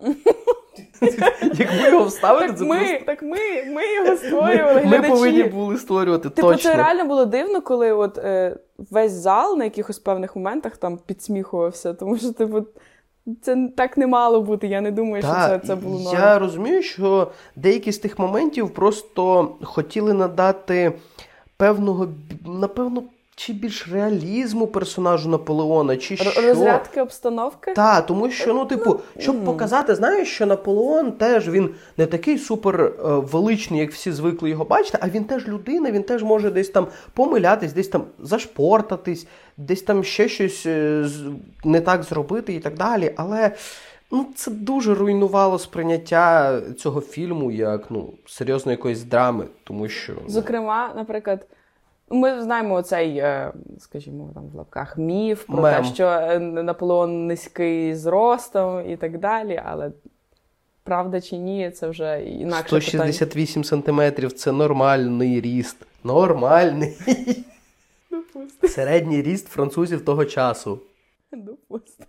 [1.59, 3.05] Як його вставили, так ми, просто...
[3.07, 3.39] так ми
[3.73, 4.83] ми його створювали.
[4.85, 6.31] Ми повинні були створювати.
[6.31, 6.71] Типу, точно.
[6.71, 8.57] це реально було дивно, коли от е,
[8.91, 12.65] весь зал на якихось певних моментах там підсміхувався, тому що типу.
[13.43, 14.66] Це так не мало бути.
[14.66, 16.18] Я не думаю, так, що це це було норм.
[16.18, 20.93] Я розумію, що деякі з тих моментів просто хотіли надати
[21.57, 22.09] певного
[22.47, 23.03] напевно
[23.37, 26.43] чи більш реалізму персонажу Наполеона, чи що.
[26.43, 27.72] Розрядки обстановки?
[27.72, 32.80] Так, тому що, ну, типу, щоб показати, знаєш, що Наполеон теж він не такий супер
[32.80, 36.68] е, величний, як всі звикли його бачити, а він теж людина, він теж може десь
[36.68, 39.26] там помилятись, десь там зашпортатись,
[39.57, 41.07] десь там ще щось е,
[41.64, 43.14] не так зробити і так далі.
[43.16, 43.53] Але.
[44.11, 50.28] Ну, це дуже руйнувало сприйняття цього фільму як ну серйозно якоїсь драми, тому що ну...
[50.28, 51.47] зокрема, наприклад,
[52.11, 55.83] ми знаємо цей, е, скажімо, там в лапках міф про Мем.
[55.83, 59.93] те, що е, Наполеон низький зростом і так далі, але
[60.83, 63.65] правда чи ні, це вже інакше 168 питання.
[63.65, 65.77] сантиметрів це нормальний ріст.
[66.05, 66.97] Нормальний.
[68.11, 68.71] Допустим.
[68.71, 70.79] Середній ріст французів того часу.
[71.33, 72.09] Допустимо.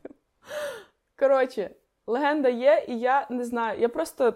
[1.19, 1.69] Коротше,
[2.07, 3.79] легенда є, і я не знаю.
[3.81, 4.33] Я просто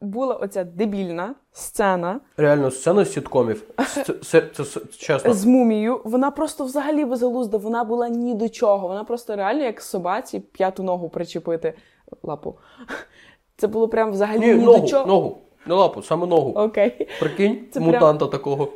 [0.00, 2.20] була оця дебільна сцена.
[2.36, 3.64] Реально, сцена з сіткомів.
[3.94, 5.34] Це, це, це, це чесно.
[5.34, 6.00] З мумією.
[6.04, 8.88] Вона просто взагалі безглузда, вона була ні до чого.
[8.88, 11.74] Вона просто реально, як собаці, п'яту ногу причепити
[12.22, 12.58] лапу.
[13.56, 15.06] Це було прям взагалі ні, ні ногу, до чого.
[15.06, 16.52] Ногу, не лапу, саме ногу.
[16.56, 17.08] Окей.
[17.20, 18.30] Прикинь, це мутанта прям...
[18.30, 18.68] такого.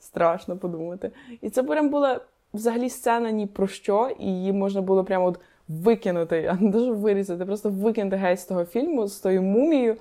[0.00, 1.10] Страшно подумати.
[1.40, 2.20] І це прям була
[2.54, 6.92] взагалі сцена ні про що, і її можна було прямо от викинути, а не дуже
[6.92, 9.96] вирізати, просто викинути геть з того фільму з тою мумією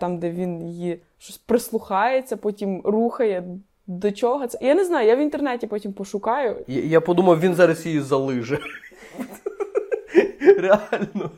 [0.00, 3.44] там, де він її щось прислухається, потім рухає.
[3.86, 4.58] До чого це?
[4.60, 6.64] Я не знаю, я в інтернеті потім пошукаю.
[6.66, 8.58] Я, я подумав, він зараз її залиже.
[10.58, 11.30] Реально.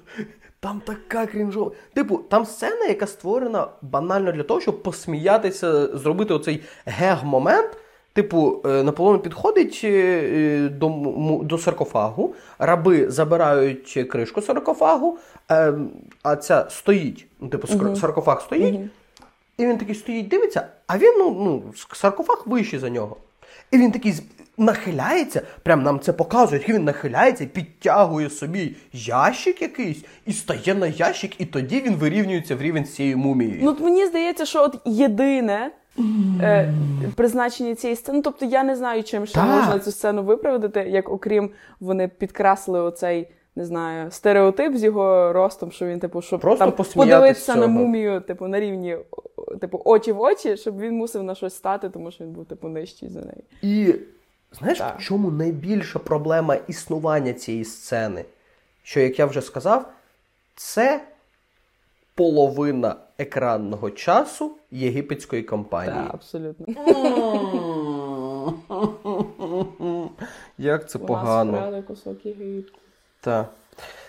[0.61, 1.70] Там така крінжова.
[1.95, 7.76] Типу, там сцена, яка створена банально для того, щоб посміятися, зробити оцей гег-момент.
[8.19, 10.89] Типу, е, Наполеон підходить е, до
[11.43, 15.19] до саркофагу, раби забирають кришку саркофагу,
[15.51, 15.75] е,
[16.23, 17.27] а ця стоїть.
[17.41, 18.81] Ну, типу, саркофаг стоїть,
[19.59, 21.62] і він такий стоїть, дивиться, а він ну, ну,
[21.93, 23.16] саркофаг вищий за нього.
[23.71, 24.14] І він такий
[24.57, 30.87] нахиляється, прям нам це показують, і він нахиляється, підтягує собі ящик якийсь і стає на
[30.87, 33.61] ящик, і тоді він вирівнюється в рівень з цією мумією.
[33.62, 35.71] Ну, мені здається, що от єдине
[36.40, 36.74] е,
[37.16, 38.22] призначення цієї сцени.
[38.22, 39.57] Тобто я не знаю, чим ще Так.
[39.57, 43.28] можна цю сцену виправдати, як окрім вони підкреслили оцей.
[43.57, 48.20] Не знаю, стереотип з його ростом, що він, типу, щоб Просто там подивитися на мумію,
[48.20, 48.96] типу, на рівні,
[49.61, 52.68] типу, очі в очі, щоб він мусив на щось стати, тому що він був, типу,
[52.68, 53.44] нижчий за неї.
[53.62, 53.94] І
[54.59, 54.99] знаєш, Так.
[54.99, 58.24] в чому найбільша проблема існування цієї сцени?
[58.82, 59.88] Що, як я вже сказав,
[60.55, 61.01] це
[62.14, 65.95] половина екранного часу єгипетської компанії.
[66.05, 66.66] Так, абсолютно.
[70.59, 71.53] Як це погано.
[71.53, 72.79] вкрали кусок Єгипту.
[73.21, 73.53] Так.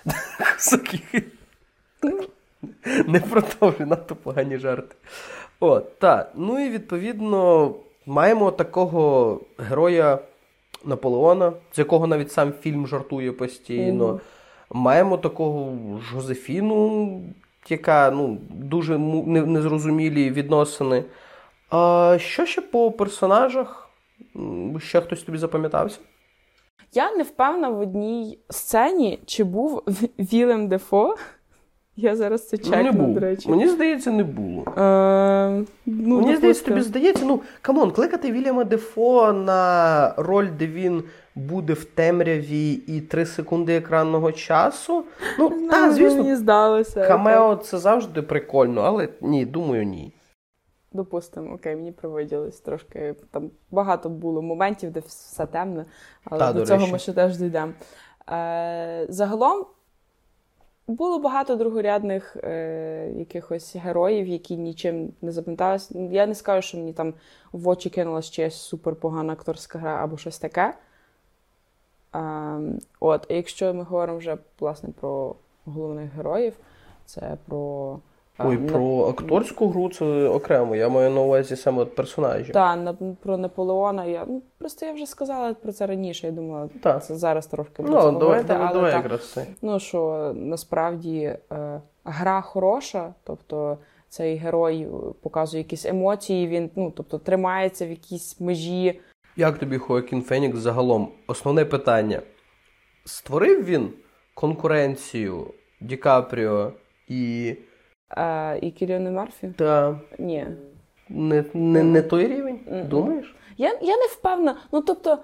[0.56, 1.24] Кусаки.
[3.08, 4.96] Не продовжуй, надто погані жарти.
[5.60, 6.32] О, так.
[6.36, 7.74] Ну і відповідно
[8.06, 10.20] маємо такого героя
[10.86, 14.20] Наполеона, з якого навіть сам фільм жартує постійно.
[14.72, 15.78] Маємо такого
[16.12, 17.22] Жозефіну,
[17.70, 21.04] яка ну, дуже незрозумілі відносини.
[21.70, 23.90] А що ще по персонажах?
[24.80, 26.00] Ще хтось тобі запам'ятався?
[26.94, 29.84] Я не впевнена в одній сцені, чи був
[30.20, 31.16] Віллем Дефо.
[31.96, 33.14] Я зараз це Ну, чекну, був.
[33.14, 33.50] до речі.
[33.50, 34.64] Мені здається, не було.
[34.78, 40.68] Е, ну, Мені здається, тобі здається, ну come on, кликати Вільяма Дефо на роль, де
[40.68, 41.04] він
[41.40, 45.04] буде в темряві і 3 секунди екранного часу.
[45.40, 47.08] Ну, Не звісно, мені здалося.
[47.08, 50.14] камео це завжди прикольно, але ні, думаю, ні.
[50.92, 53.16] Допустимо, окей, мені привиділось трошки.
[53.32, 55.86] Там багато було моментів, де все темне,
[56.26, 57.72] але Та, до, до цього ми ще теж дійдемо.
[58.32, 59.66] Е, загалом
[60.88, 66.00] було багато другорядних е, якихось героїв, які нічим не запам'яталися.
[66.12, 67.14] Я не скажу, що мені там
[67.52, 70.74] в очі кинулась чиясь суперпогана акторська гра або щось таке.
[72.16, 72.20] Е,
[73.00, 75.36] от, а якщо ми говоримо вже власне про
[75.66, 76.54] головних героїв,
[77.06, 78.00] це про.
[78.40, 80.76] е, Ой, на- про акторську гру це окремо.
[80.76, 82.54] Я маю на увазі саме от персонажів.
[82.54, 86.28] Так, на, про Наполеона я ну просто я вже сказала про це раніше.
[86.28, 87.06] Я думала, Так.
[87.06, 89.46] це зараз трошки про Ну, це давай, говорити, давай, але давай так, якраз це.
[89.62, 93.78] ну що насправді е, гра хороша, тобто
[94.10, 94.88] цей герой
[95.22, 96.48] показує якісь емоції.
[96.48, 99.00] Він ну тобто тримається в якійсь межі.
[99.40, 101.12] Як тобі Хоакін Фенікс загалом?
[101.28, 102.22] Основне питання.
[103.06, 103.90] Створив він
[104.34, 105.48] конкуренцію
[105.82, 106.72] Ді Капріо
[107.08, 107.56] і.
[108.18, 109.54] Е, і Кіліани Мерфі?
[109.58, 110.48] Та Ні.
[111.10, 112.60] не, не, не той рівень?
[112.68, 112.88] Мгм.
[112.88, 113.36] Думаєш?
[113.58, 114.58] Я, я не впевнена.
[114.72, 115.18] Ну тобто,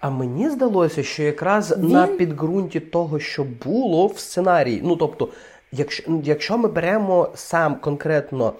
[0.00, 4.80] А мені здалося, що якраз Він- на підґрунті того, що було в сценарії.
[4.84, 5.28] Ну тобто,
[5.72, 8.52] якщо, якщо ми беремо сам конкретно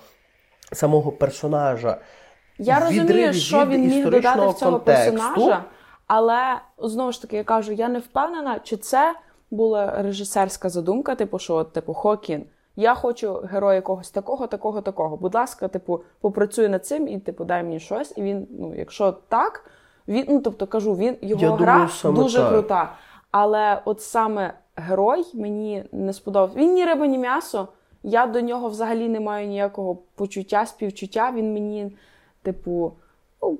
[0.72, 1.98] самого персонажа,
[2.58, 5.12] Я розумію, що він міг додати в цього контексту.
[5.12, 5.64] персонажа,
[6.06, 9.14] але знову ж таки я кажу, я не впевнена, чи це
[9.50, 12.44] була режисерська задумка, типу, що от, типу, Хокін.
[12.76, 15.16] Я хочу героя якогось такого, такого, такого.
[15.16, 18.12] Будь ласка, типу, попрацюй над цим і типу дай мені щось.
[18.16, 19.64] І він, ну, якщо так,
[20.08, 22.48] він, ну тобто кажу, він його Я гра думаю, дуже так.
[22.48, 22.92] крута.
[23.30, 26.58] Але от саме герой мені не сподобався.
[26.58, 27.68] Він ні риба, ні м'ясо.
[28.02, 31.32] Я до нього взагалі не маю ніякого почуття, співчуття.
[31.34, 31.96] Він мені,
[32.42, 32.92] типу,
[33.42, 33.58] ну,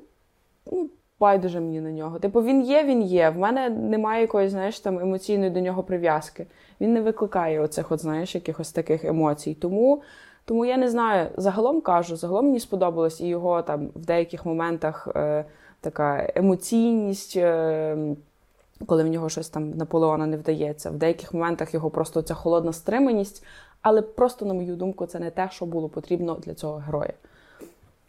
[0.73, 2.19] ну байдуже мені на нього.
[2.19, 3.31] Типу, він є, він є.
[3.31, 6.47] В мене немає якоїсь, знаєш, там емоційної до нього прив'язки.
[6.81, 9.55] Він не викликає оцих, от, знаєш, якихось таких емоцій.
[9.55, 10.03] Тому,
[10.45, 11.29] тому я не знаю.
[11.37, 15.45] Загалом кажу, загалом мені сподобалось і його там в деяких моментах е,
[15.81, 17.37] така емоційність.
[17.37, 17.97] Е,
[18.87, 20.91] коли в нього щось там Наполеона не вдається.
[20.91, 23.45] В деяких моментах його просто ця холодна стриманість,
[23.83, 27.13] але просто, на мою думку, це не те, що було потрібно для цього героя.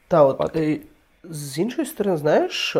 [0.08, 0.56] Та от, От.
[0.56, 0.80] е,
[1.24, 2.78] з іншої сторони, знаєш,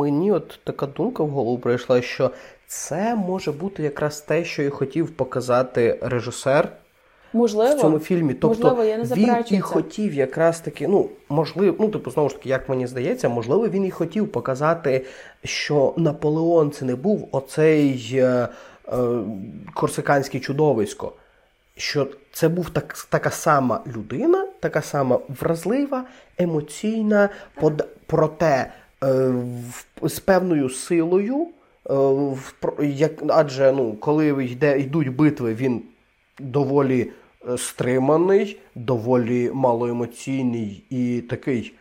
[0.00, 2.30] мені от така думка в голову прийшла, що
[2.66, 6.68] це може бути якраз те, що і хотів показати режисер
[7.32, 8.34] Можливо, в цьому фільмі.
[8.34, 9.60] Тобто можливо, я не він і це.
[9.60, 13.84] хотів якраз таки, ну можливо, ну типу, знову ж таки, як мені здається, можливо, він
[13.84, 15.04] і хотів показати,
[15.44, 18.48] що Наполеон це не був оцей е,
[18.88, 18.98] е,
[19.74, 21.12] корсиканський чудовисько.
[21.76, 26.04] Що це був так, така сама людина, така сама вразлива,
[26.38, 28.72] емоційна, под, проте
[29.04, 29.32] е,
[30.02, 31.46] з певною силою.
[31.90, 35.82] Е, як, адже ну, коли йде, йдуть битви, він
[36.40, 37.10] доволі
[37.48, 41.74] е, стриманий, доволі малоемоційний і такий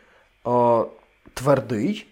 [0.48, 0.50] е,
[1.34, 2.06] твердий,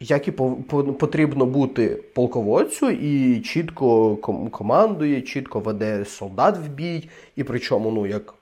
[0.00, 4.16] як і по, по- потрібно бути полководцю, і чітко
[4.50, 8.34] командує, чітко веде солдат в бій, і причому, ну, як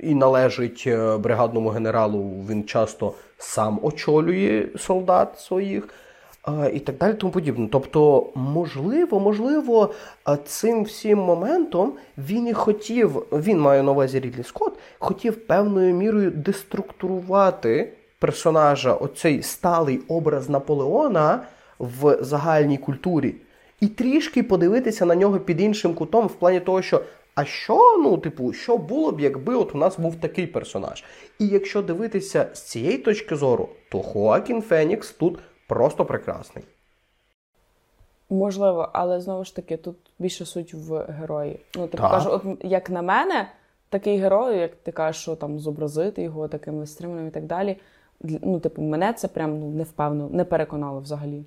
[0.00, 5.88] і належить е, бригадному генералу, він часто сам очолює солдат своїх.
[6.72, 7.68] І так далі, тому подібне.
[7.72, 9.94] Тобто, можливо, можливо,
[10.44, 16.30] цим всім моментом він і хотів, він має на увазі Рідлі Скотт, хотів певною мірою
[16.30, 21.40] деструктурувати персонажа оцей сталий образ Наполеона
[21.78, 23.34] в загальній культурі,
[23.80, 27.02] і трішки подивитися на нього під іншим кутом, в плані того, що.
[27.36, 31.04] А що, ну, типу, що було б, якби от у нас був такий персонаж?
[31.38, 36.64] І якщо дивитися з цієї точки зору, то Хоакін Фенікс тут просто прекрасний.
[38.30, 41.60] Можливо, але знову ж таки, тут більше суть в герої.
[41.74, 43.48] Ну, типу кажу, от як на мене,
[43.88, 47.76] такий герой, як ти кажеш, що там зобразити його таким стриманим і так далі.
[48.20, 51.44] Ну, типу, мене це прям ну, не впевнено, не переконало взагалі.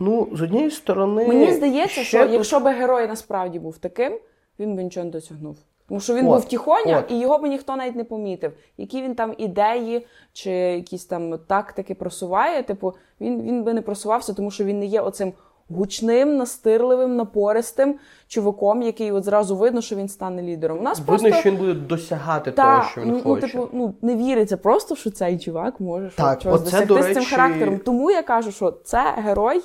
[0.00, 1.28] Ну, з однієї сторони.
[1.28, 2.32] Мені здається, що тут...
[2.32, 4.18] якщо би герой насправді був таким,
[4.60, 5.56] він би нічого не досягнув.
[5.88, 7.10] Тому що він от, був тихоня, от.
[7.10, 8.52] і його би ніхто навіть не помітив.
[8.78, 14.32] Які він там ідеї чи якісь там тактики просуває, типу, він він би не просувався,
[14.32, 15.32] тому що він не є оцим
[15.70, 17.94] гучним, настирливим, напористим
[18.28, 20.78] чуваком, який от зразу видно, що він стане лідером.
[20.78, 21.40] У нас видно, просто...
[21.40, 23.46] що він буде досягати Та, того, що він ну, хоче.
[23.46, 27.10] Ну, типу, ну не віриться просто, що цей чувак може так, щось досягти до речі...
[27.10, 27.78] з цим характером.
[27.78, 29.62] Тому я кажу, що це герой.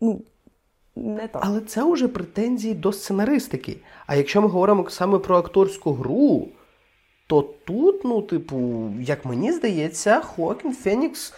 [0.00, 0.22] ну,
[0.96, 1.42] не так.
[1.44, 3.76] Але це вже претензії до сценаристики.
[4.06, 6.48] А якщо ми говоримо саме про акторську гру,
[7.26, 11.34] то тут, ну, типу, як мені здається, Хоакін Фенікс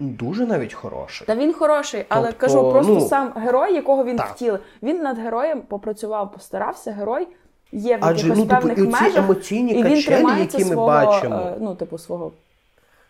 [0.00, 1.26] дуже навіть хороший.
[1.26, 4.28] Та він хороший, але тобто, кажу, просто ну, сам герой, якого він так.
[4.28, 4.60] втілив.
[4.82, 6.92] Він над героєм попрацював, постарався.
[6.92, 7.28] Герой
[7.72, 10.88] є в Адже, якихось ну, певних типу, межах, емоційні і він тримається які ми свого,
[10.88, 11.36] бачимо.
[11.36, 12.32] Е, ну, типу, свого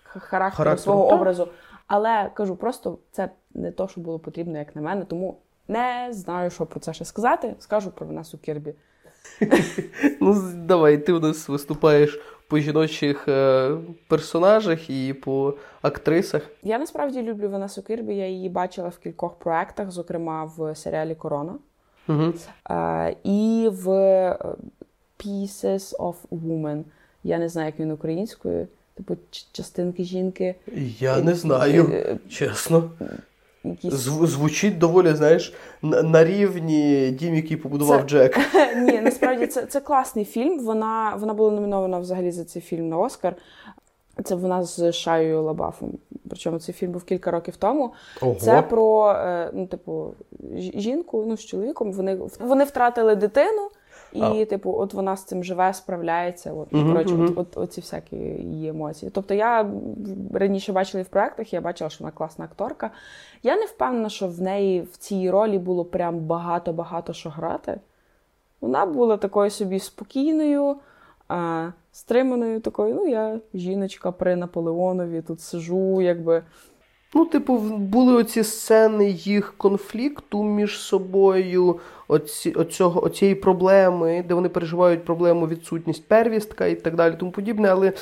[0.04, 1.20] характеру, Характер, свого так.
[1.20, 1.48] образу.
[1.86, 5.04] Але кажу, просто це не то, що було потрібно, як на мене.
[5.04, 5.36] Тому
[5.70, 7.54] не знаю, що про це ще сказати.
[7.58, 8.74] Скажу про Венесу Кірбі.
[10.20, 13.70] Ну, давай, ти у нас виступаєш по жіночих е,
[14.08, 16.42] персонажах і по актрисах.
[16.62, 18.14] Я насправді люблю Венесу Кірбі.
[18.14, 21.54] Я її бачила в кількох проектах, зокрема в серіалі Корона
[22.08, 22.32] угу.
[22.70, 24.38] е, і в е,
[25.18, 26.82] Pieces of Woman.
[27.24, 28.66] Я не знаю, як він українською.
[28.94, 29.16] Типу,
[29.52, 30.54] частинки жінки.
[30.98, 32.90] Я не знаю, е, чесно
[33.64, 33.92] якісь.
[33.92, 38.06] Звучить доволі, знаєш, на рівні дім, який побудував це...
[38.06, 38.38] Джек.
[38.76, 40.58] Ні, насправді це це класний фільм.
[40.58, 43.36] Вона вона була номінована взагалі за цей фільм на Оскар.
[44.24, 45.92] Це вона з Шаєю Лабафом.
[46.28, 47.92] Причому цей фільм був кілька років тому.
[48.22, 48.34] Ого.
[48.34, 50.14] Це про е, ну, типу,
[50.56, 51.92] жінку ну, з чоловіком.
[51.92, 53.68] Вони вони втратили дитину.
[54.12, 54.44] І, а.
[54.44, 56.52] типу, от вона з цим живе, справляється.
[56.52, 57.30] От, uh-huh, коротше, uh-huh.
[57.30, 59.10] от, от, оці всякі її емоції.
[59.14, 59.70] Тобто, я
[60.32, 62.90] раніше бачила в проєктах, я бачила, що вона класна акторка.
[63.42, 67.80] Я не впевнена, що в неї в цій ролі було прям багато-багато що грати.
[68.60, 70.76] Вона була такою собі спокійною,
[71.28, 76.42] а, стриманою, такою, ну, я жіночка при Наполеонові, тут сижу, якби.
[77.14, 84.48] Ну, типу, були оці сцени їх конфлікту між собою, оці, оцього, оцієї проблеми, де вони
[84.48, 87.92] переживають проблему відсутність первістка і так далі, тому подібне, але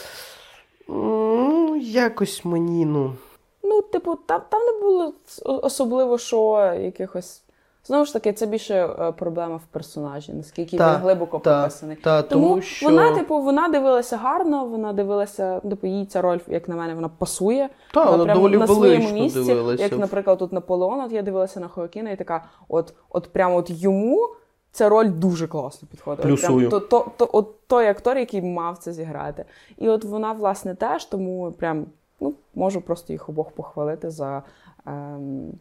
[0.89, 3.15] ну, якось мені, ну.
[3.63, 5.13] Ну, типу, там там не було
[5.45, 7.43] особливо що якихось
[7.89, 11.97] Знову ж таки, це більше е, проблема в персонажі, наскільки та, він глибоко та, прописаний.
[11.97, 12.87] Та, тому, тому що...
[12.87, 17.09] вона, типу, вона дивилася гарно, вона дивилася, типу, їй ця роль, як на мене, вона
[17.09, 17.69] пасує.
[17.95, 19.45] Та, вона, вона доволі на своєму місці.
[19.45, 19.83] Дивилася.
[19.83, 23.71] Як, наприклад, тут Наполеон, от я дивилася на Хоакіна і така, от, от прямо от
[23.71, 24.29] йому.
[24.73, 26.23] Ця роль дуже класно підходить.
[26.23, 26.69] Плюсую.
[26.69, 29.45] Прям, то, то, то, от той актор, який мав це зіграти.
[29.77, 31.87] І от вона, власне, теж, тому прям
[32.21, 34.43] ну, можу просто їх обох похвалити за
[34.87, 35.53] ем,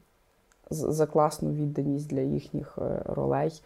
[0.69, 3.61] за класну відданість для їхніх е, ролей,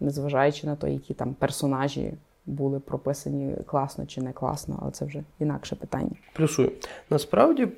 [0.00, 2.14] незважаючи на те, які там персонажі
[2.46, 6.10] були прописані класно чи не класно, але це вже інакше питання.
[6.32, 6.72] Плюсую.
[7.10, 7.68] Насправді,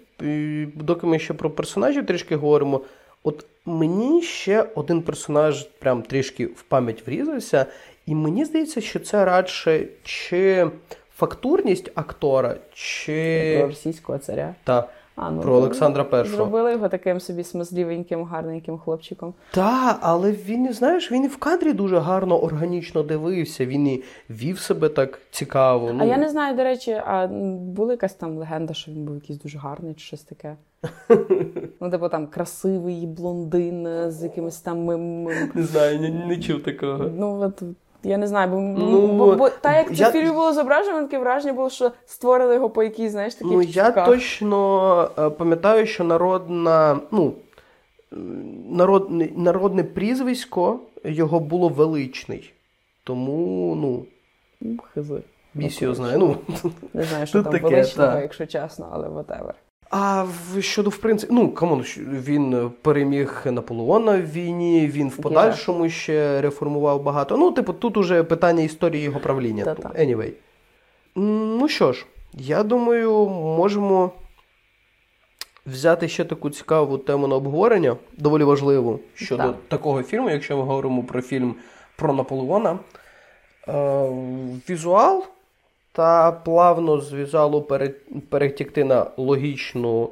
[0.74, 2.80] доки ми ще про персонажів трішки говоримо,
[3.22, 7.66] от мені ще один персонаж прям трішки в пам'ять врізався,
[8.06, 10.70] і мені здається, що це радше чи
[11.16, 14.54] фактурність актора, чи Про російського царя.
[14.64, 14.88] Так.
[15.16, 16.28] А, ну, Про Олександра І.
[16.28, 19.34] Зробили його таким собі смазливеньким, гарненьким хлопчиком.
[19.50, 24.58] Так, але він, знаєш, він і в кадрі дуже гарно, органічно дивився, він і вів
[24.58, 25.90] себе так цікаво.
[25.92, 25.98] Ну.
[26.00, 29.38] А я не знаю, до речі, а була якась там легенда, що він був якийсь
[29.38, 30.56] дуже гарний чи щось таке.
[31.80, 34.86] Ну, типу там красивий блондин з якимось там.
[35.54, 37.10] Не знаю, не, не чув такого.
[37.16, 37.62] Ну, от
[38.04, 39.96] я не знаю, бо ну, бо, бо та як я...
[39.96, 43.50] це в фільмі було зображено, таке враження було, що створили його по якійсь, знаєш, такій
[43.50, 47.34] Ну, я точно е, пам'ятаю, що народна, ну,
[48.70, 52.52] народ, народне прізвисько його було величний.
[53.04, 54.06] Тому, ну.
[54.94, 55.22] Хизи.
[55.54, 56.18] Біс його знає.
[56.18, 56.36] Ну,
[56.94, 58.20] Не знаю, що там таке, величного, та.
[58.20, 59.52] якщо чесно, але whatever.
[59.90, 60.26] А
[60.60, 61.80] щодо в принципі, ну come on,
[62.26, 67.36] він переміг Наполеона в війні, він в подальшому ще реформував багато.
[67.36, 69.64] Ну, типу, тут уже питання історії його правління.
[69.64, 70.32] Anyway.
[71.16, 74.10] Ну що ж, я думаю, можемо
[75.66, 79.56] взяти ще таку цікаву тему на обговорення, доволі важливу щодо так.
[79.68, 81.54] такого фільму, якщо ми говоримо про фільм
[81.96, 82.78] про Наполеона.
[83.68, 84.08] Е,
[84.70, 85.24] Візуал
[85.96, 87.68] та плавно з візуалу
[88.30, 90.10] перетікти на логічну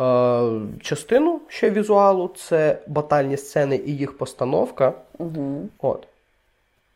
[0.00, 0.50] е,
[0.82, 4.92] частину ще візуалу це батальні сцени і їх постановка.
[5.18, 5.68] Угу.
[5.78, 6.06] От.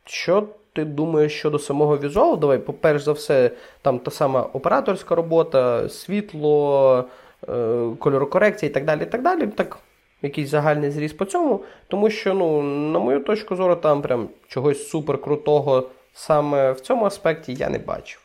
[0.05, 2.37] Що ти думаєш щодо самого візуалу?
[2.37, 3.51] Давай, по-перш за все,
[3.83, 7.05] там та сама операторська робота, світло,
[7.49, 9.03] е, кольорокорекція і так далі.
[9.03, 9.47] і так далі.
[9.47, 9.79] Так,
[10.23, 11.61] Якийсь загальний зріз по цьому.
[11.89, 17.05] Тому що, ну, на мою точку зору, там прям чогось супер крутого саме в цьому
[17.05, 18.21] аспекті я не бачив.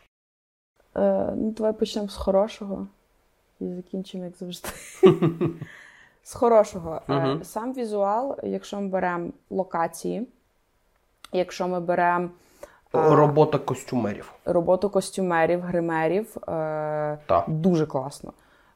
[0.98, 2.88] Е, Ну, Давай почнемо з хорошого
[3.60, 4.70] і закінчимо, як завжди.
[6.24, 7.02] З хорошого.
[7.10, 7.44] Угу.
[7.44, 10.28] Сам візуал, якщо ми беремо локації,
[11.34, 12.30] якщо ми беремо.
[12.94, 14.34] Робота костюмерів.
[14.46, 16.38] Роботу костюмерів, гримерів.
[16.46, 17.44] Так.
[17.48, 18.34] Дуже класно.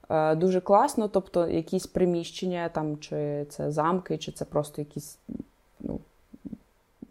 [0.09, 5.18] Е, дуже класно, тобто якісь приміщення, там, чи це замки, чи це просто якісь.
[5.80, 5.99] ну,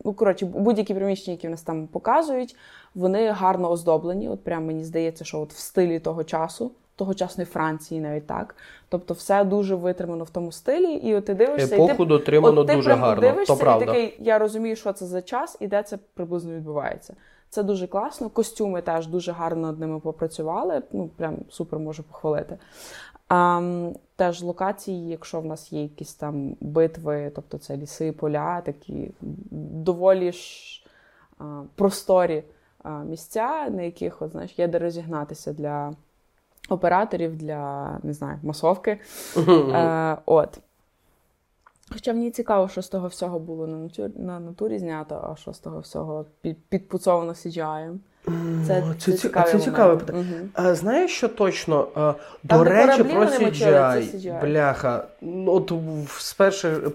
[0.04, 2.56] ну коротше, будь-які приміщення, які в нас там показують,
[2.94, 4.28] вони гарно оздоблені.
[4.28, 8.56] От прям мені здається, що от в стилі того часу тогочасної Франції, навіть так.
[8.88, 12.60] Тобто, все дуже витримано в тому стилі, і от ти дивишся Епоху і ти, дотримано
[12.60, 13.20] от ти дуже гарно.
[13.20, 13.84] Дивишся, то правда.
[13.84, 17.14] і такий, я розумію, що це за час і де це приблизно відбувається.
[17.50, 18.30] Це дуже класно.
[18.30, 20.82] Костюми теж дуже гарно над ними попрацювали.
[20.92, 22.58] Ну прям супер можу похвалити.
[23.28, 23.60] А,
[24.22, 29.10] Теж локації, якщо в нас є якісь там битви, тобто це ліси, поля, такі
[29.50, 30.84] доволі ж
[31.38, 32.44] а, просторі
[32.82, 35.92] а, місця, на яких от, знаєш, є де розігнатися для
[36.68, 39.00] операторів для не знаю, масовки.
[39.48, 40.58] Е, от.
[41.92, 45.52] Хоча мені цікаво, що з того всього було на натурі, на натурі знято, а що
[45.52, 47.98] з того всього під, підпуцовано CGI.
[48.66, 49.50] Це це, це, цікаве.
[49.50, 50.18] Це цікаве питання.
[50.18, 50.48] Угу.
[50.54, 51.88] А, Знаєш, що точно?
[51.94, 54.16] А, до речі, про CGI.
[54.16, 54.40] CGI.
[54.40, 55.04] Бляха.
[55.46, 55.72] От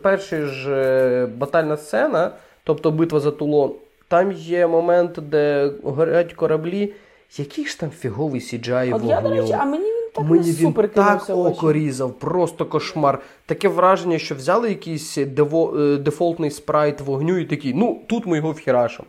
[0.02, 2.32] перша ж е, батальна сцена,
[2.64, 3.72] тобто битва за Тулон,
[4.08, 6.94] там є момент, де горять кораблі.
[7.38, 10.54] Який ж там фіговий CGI От я, до речі, а мені він так мені не
[10.54, 13.20] супер він так око різав, просто кошмар.
[13.46, 18.38] Таке враження, що взяли якийсь дево, е, дефолтний спрайт вогню і такий, ну тут ми
[18.38, 19.08] його вхірашимо.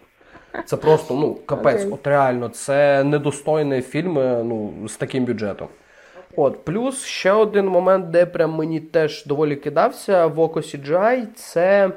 [0.65, 1.95] Це просто ну капець, okay.
[1.95, 5.69] от реально, це недостойний фільм е, ну, з таким бюджетом.
[5.69, 6.35] Okay.
[6.37, 11.91] От, Плюс ще один момент, де прям мені теж доволі кидався в око CGI, це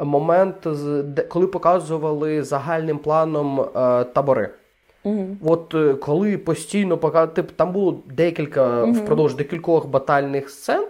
[0.00, 0.66] момент,
[1.28, 4.50] коли показували загальним планом е, табори.
[5.04, 5.26] Угу.
[5.44, 6.96] От е, коли постійно
[7.34, 8.92] тип, там було декілька угу.
[8.92, 10.86] впродовж декількох батальних сцен,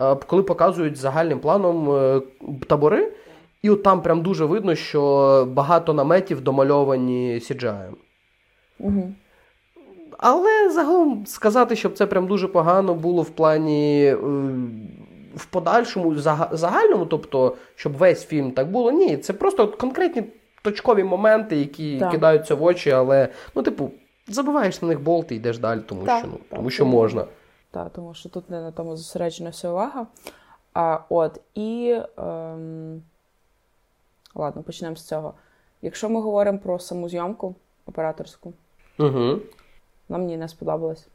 [0.00, 2.20] е, коли показують загальним планом е,
[2.68, 3.12] табори,
[3.62, 7.90] і от там прям дуже видно, що багато наметів домальовані CGI.
[8.78, 9.12] Угу.
[10.18, 14.14] Але загалом сказати, щоб це прям дуже погано було в плані.
[15.34, 16.14] В подальшому
[16.52, 20.22] загальному, тобто, щоб весь фільм так було, ні, це просто конкретні
[20.62, 22.10] точкові моменти, які так.
[22.10, 23.90] кидаються в очі, але ну, типу,
[24.28, 27.24] забиваєш на них болт і йдеш далі, тому так, що ну, так, тому що можна.
[27.70, 30.06] Так, тому що тут не на тому зосереджена вся увага.
[30.74, 33.02] А, От, і ем...
[34.34, 35.34] ладно, почнемо з цього.
[35.82, 37.54] Якщо ми говоримо про саму зйомку
[37.86, 38.52] операторську,
[38.98, 39.38] угу.
[40.08, 41.08] нам мені не сподобалось.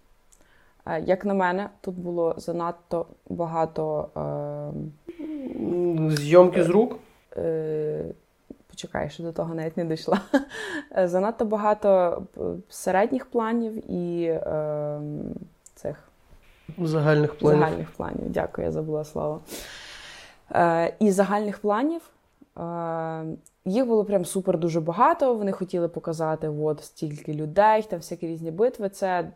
[1.04, 4.10] Як на мене, тут було занадто багато.
[4.18, 6.12] Е...
[6.16, 7.00] Зйомки з рук?
[7.38, 8.06] Е...
[8.76, 10.22] Почекай, що до того навіть не дійшла.
[11.04, 15.00] Занадто багато е, середніх планів і е,
[15.76, 16.10] цих
[16.78, 17.60] загальних планів.
[17.60, 19.42] Загальних планів, дякую, я забула слово.
[20.52, 22.02] Е, І загальних планів.
[22.60, 23.26] Е,
[23.66, 25.36] їх було прям супер дуже багато.
[25.36, 28.90] Вони хотіли показати от стільки людей, там всякі різні битви.
[28.90, 29.32] Це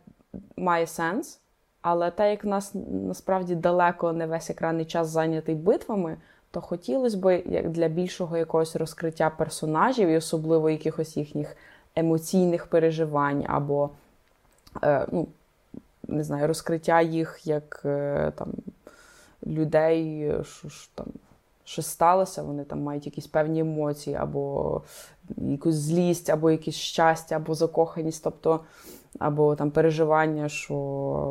[0.56, 1.40] має сенс.
[1.82, 6.16] Але те, як нас насправді далеко не весь екранний час зайнятий битвами,
[6.50, 11.56] то хотілося б як для більшого якогось розкриття персонажів і особливо якихось їхніх
[11.96, 13.90] емоційних переживань, або
[14.82, 15.28] е, ну,
[16.08, 18.48] не знаю, розкриття їх як е, там
[19.46, 21.06] людей, що ж там.
[21.70, 24.82] Що сталося, вони там мають якісь певні емоції, або
[25.36, 28.60] якусь злість, або якесь щастя, або закоханість, тобто,
[29.18, 30.74] або там переживання, що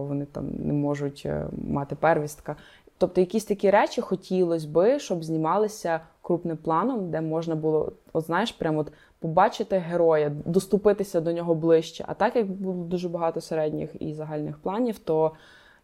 [0.07, 2.55] вони там не можуть е, мати первістка.
[2.97, 8.51] Тобто, якісь такі речі хотілося би, щоб знімалися крупним планом, де можна було, от знаєш,
[8.51, 12.05] прямо от побачити героя, доступитися до нього ближче.
[12.07, 15.31] А так як було дуже багато середніх і загальних планів, то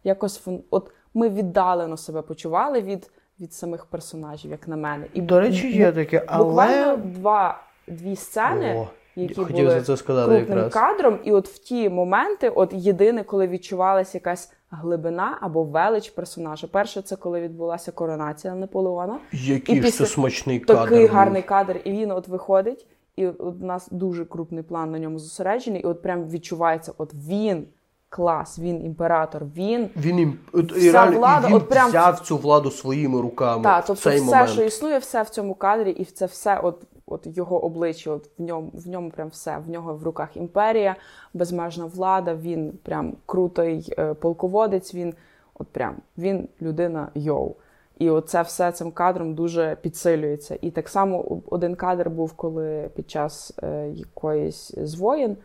[0.03, 5.05] якось от ми віддалено себе почували від від самих персонажів, як на мене.
[5.13, 8.75] І до речі, є таке, але буквально два дві сцени.
[8.75, 8.87] О.
[9.15, 10.73] які Хотів були це сказати крупним якраз.
[10.73, 11.19] кадром.
[11.23, 16.67] І от в ті моменти, от єдине, коли відчувалася якась глибина або велич персонажа.
[16.67, 19.19] Перше, це коли відбулася коронація Наполеона.
[19.31, 20.79] Який І ж це смачний кадр.
[20.83, 21.15] Такий був.
[21.15, 25.19] гарний кадр, і він от виходить, і от у нас дуже крупний план на ньому
[25.19, 27.67] зосереджений, і от прям відчувається, от він
[28.15, 29.89] клас, він імператор, він.
[29.95, 33.63] Він Вся реально, влада, він от прям- взяв цю владу своїми руками.
[33.63, 34.49] Та, в тобто цей все, момент.
[34.49, 38.41] що існує, все в цьому кадрі, і це все, от, от його обличчя, от в
[38.41, 39.57] ньому, в ньому прям все.
[39.57, 40.95] В нього в руках імперія,
[41.33, 45.13] безмежна влада, він прям крутий е, полководець, він
[45.53, 47.55] от прям він людина йоу.
[47.99, 50.57] І оце все цим кадром дуже підсилюється.
[50.61, 55.37] І так само один кадр був, коли під час е, якоїсь з воєн,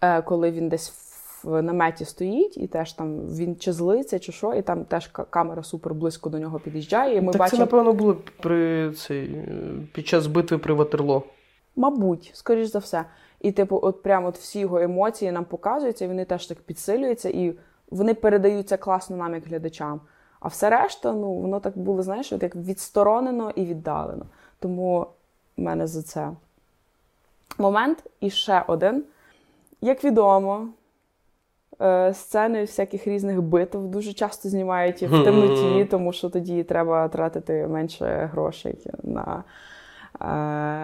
[0.00, 1.09] е, коли він десь
[1.44, 5.62] в наметі стоїть, і теж там він чи злиться, чи що, і там теж камера
[5.62, 7.16] супер близько до нього під'їжджає.
[7.16, 9.46] І ми так бачимо, це, напевно, було при цей, е,
[9.92, 11.22] під час битви при Ватерло.
[11.76, 13.04] мабуть, скоріш за все.
[13.40, 17.28] І, типу, от прямо от всі його емоції нам показуються, і вони теж так підсилюються,
[17.28, 17.54] і
[17.90, 20.00] вони передаються класно нам, як глядачам.
[20.40, 24.26] А все решта, ну, воно так було, знаєш, от як відсторонено і віддалено.
[24.58, 25.06] Тому
[25.56, 26.30] в мене за це
[27.58, 28.04] момент.
[28.20, 29.04] І ще один.
[29.80, 30.68] Як відомо,
[32.14, 38.30] сцени всяких різних битв дуже часто знімають в темноті, тому що тоді треба тратити менше
[38.32, 39.44] грошей на
[40.14, 40.24] е,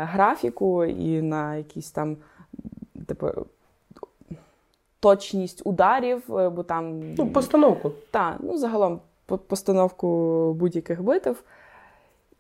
[0.05, 2.17] графіку і на якісь там,
[3.07, 3.29] типу,
[5.01, 7.15] точність ударів, е, бо там.
[7.15, 7.93] Ну, постановку.
[8.11, 11.43] Та, ну загалом постановку будь-яких битв.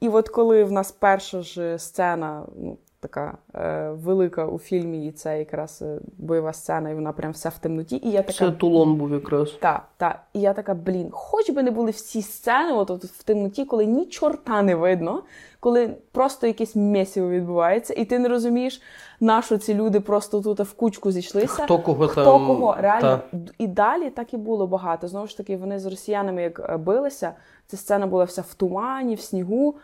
[0.00, 5.12] І от коли в нас перша ж сцена, ну, така е, велика у фільмі, і
[5.12, 8.00] це якраз е, бойова сцена, і вона прям вся в темноті.
[8.04, 8.32] І я така.
[8.38, 9.50] Це Тулон був якраз.
[9.50, 10.22] Та, та.
[10.32, 13.86] І я така, блін, хоч би не були всі сцени, от, от в темноті, коли
[13.86, 15.22] ні чорта не видно,
[15.60, 18.82] коли просто якесь місіво відбувається, і ти не розумієш,
[19.20, 21.64] на що ці люди просто тут в кучку зійшлися.
[21.64, 22.46] Хто кого Хто там.
[22.46, 23.38] кого реально Та.
[23.58, 25.08] і далі так і було багато.
[25.08, 27.32] Знову ж таки, вони з росіянами як е, билися.
[27.66, 29.74] Ця сцена була вся в тумані, в снігу.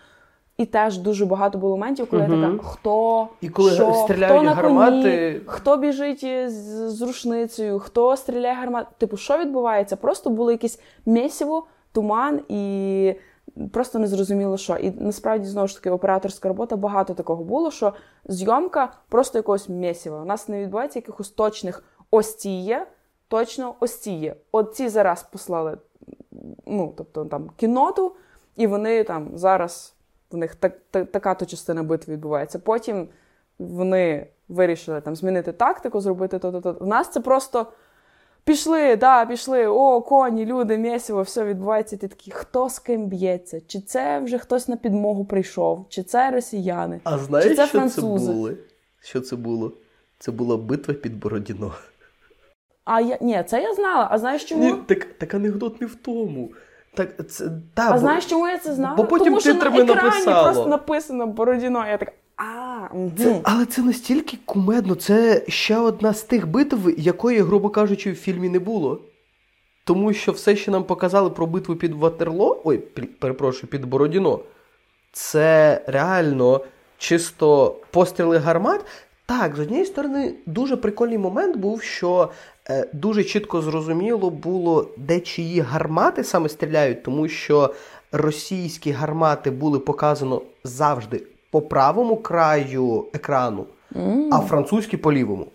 [0.59, 4.43] І теж дуже багато було моментів, коли я така, хто І коли що, стріляють хто
[4.43, 6.51] на гармати- коні, хто біжить з,
[6.91, 8.87] з рушницею, хто стріляє гармат.
[8.99, 9.97] Типу, що відбувається?
[9.97, 13.15] Просто було якесь місиво, туман і
[13.73, 14.77] просто не зрозуміло що.
[14.77, 17.93] І насправді знову ж таки операторська робота багато такого було, що
[18.25, 20.23] зйомка просто якогось місіва.
[20.23, 22.87] У нас не відбувається якихось точних ось ці є,
[23.29, 24.37] точно ось ці є.
[24.53, 25.79] От ці зараз послали,
[26.67, 28.13] ну тобто там кіноту,
[28.57, 29.92] і вони там зараз
[30.33, 32.59] в них так, та- така то частина битви відбувається.
[32.59, 33.09] Потім
[33.59, 36.61] вони вирішили там змінити тактику, зробити то-то.
[36.61, 37.67] то У нас це просто
[38.45, 41.97] пішли, да, пішли, о, коні, люди, місиво, все відбувається.
[41.97, 43.61] Ти такий, хто з ким б'ється?
[43.67, 47.01] Чи це вже хтось на підмогу прийшов, чи це росіяни?
[47.05, 48.27] А знаєш, Чи це що французи?
[48.27, 48.51] це було?
[49.01, 49.73] Що це було?
[50.19, 51.73] Це була битва під Бородіно.
[52.85, 54.09] А я ні, це я знала.
[54.11, 54.65] А знаєш чому?
[54.65, 56.51] Ні, так, так анекдот не в тому.
[56.95, 58.97] Так, це, та, А бо- знаєш, чому я це знала?
[58.97, 60.45] бо потім Тому що на екрані написало.
[60.45, 61.87] просто написано Бородіно.
[61.87, 62.89] Я така, а.
[63.19, 64.95] Це, але це настільки кумедно.
[64.95, 69.01] Це ще одна з тих битв, якої, грубо кажучи, в фільмі не було.
[69.85, 72.79] Тому що все, що нам показали про битву під Ватерло, ой,
[73.21, 74.41] перепрошую, під Бородіно,
[75.13, 76.61] це реально
[76.99, 78.85] чисто постріли гармат.
[79.27, 82.31] Так, з однієї сторони, дуже прикольний момент був, що
[82.93, 87.75] дуже чітко зрозуміло було, де чиї гармати саме стріляють, тому що
[88.13, 93.67] російські гармати були показано завжди по правому краю екрану,
[94.33, 95.47] а французькі по лівому.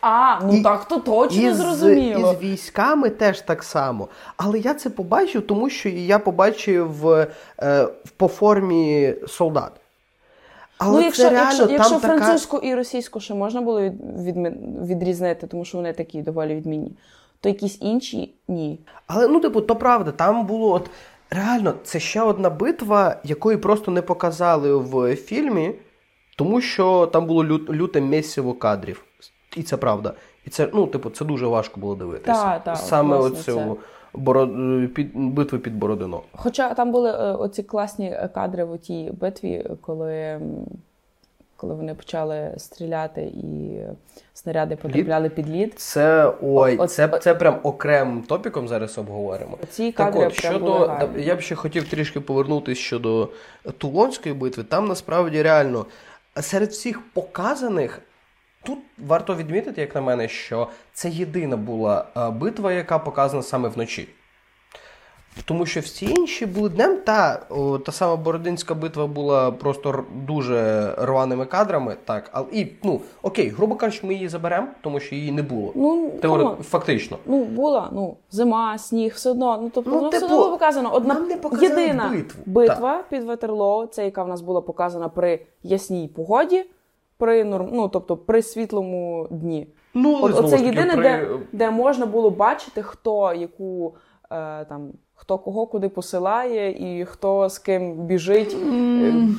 [0.00, 2.32] А, ну І- так то точно І з, зрозуміло.
[2.32, 4.08] і з військами теж так само.
[4.36, 9.72] Але я це побачив, тому що я побачив е, по формі солдат.
[10.78, 12.18] Але ну, це якщо, реально якщо, якщо така...
[12.18, 16.92] французьку і російську ще можна було від, відми- відрізнити, тому що вони такі доволі відмінні,
[17.40, 18.80] то якісь інші ні.
[19.06, 20.90] Але ну, типу, то правда, там було от
[21.30, 25.74] реально це ще одна битва, якої просто не показали в фільмі,
[26.36, 29.04] тому що там було лю- люте місиво кадрів.
[29.56, 30.14] І це правда.
[30.46, 32.42] І це, ну, типу, це дуже важко було дивитися.
[32.42, 33.78] Та, та, Саме оцю
[34.14, 36.22] боро- під, битву під Бородино.
[36.32, 40.40] Хоча там були е, оці класні е, кадри в тій битві, коли,
[41.56, 43.78] коли вони почали стріляти і
[44.34, 45.74] снаряди потрапляли під лід.
[45.76, 49.58] Це ой, От- це, от- це прям окремим топіком зараз обговоримо.
[49.70, 51.24] Ці Так от, прям щодо були гарні.
[51.24, 53.28] я б ще хотів трішки повернутися щодо
[53.78, 54.62] Тулонської битви.
[54.62, 55.86] Там насправді реально
[56.40, 58.00] серед всіх показаних.
[58.64, 63.68] Тут варто відмітити, як на мене, що це єдина була е, битва, яка показана саме
[63.68, 64.08] вночі.
[65.44, 66.98] Тому що всі інші були днем.
[67.04, 71.96] Та о, та сама Бородинська битва була просто дуже рваними кадрами.
[72.04, 75.72] Так, але і ну окей, грубо кажучи, ми її заберемо, тому що її не було.
[75.74, 76.46] Ну Теори...
[76.62, 77.18] фактично.
[77.26, 79.58] Ну була, ну зима, сніг, все одно.
[79.62, 80.94] Ну тобто ну, воно типу, все одно показано.
[80.94, 82.42] Одна нам не єдина битву.
[82.46, 83.08] битва так.
[83.08, 86.64] під Ватерлоо, це яка в нас була показана при ясній погоді,
[87.24, 89.66] при ну, тобто при світлому дні.
[89.94, 91.02] Ну, От, Оце єдине, при...
[91.02, 93.94] де, де можна було бачити, хто яку
[94.30, 94.92] е, там.
[95.14, 98.56] Хто кого куди посилає, і хто з ким біжить.
[98.56, 99.34] Mm.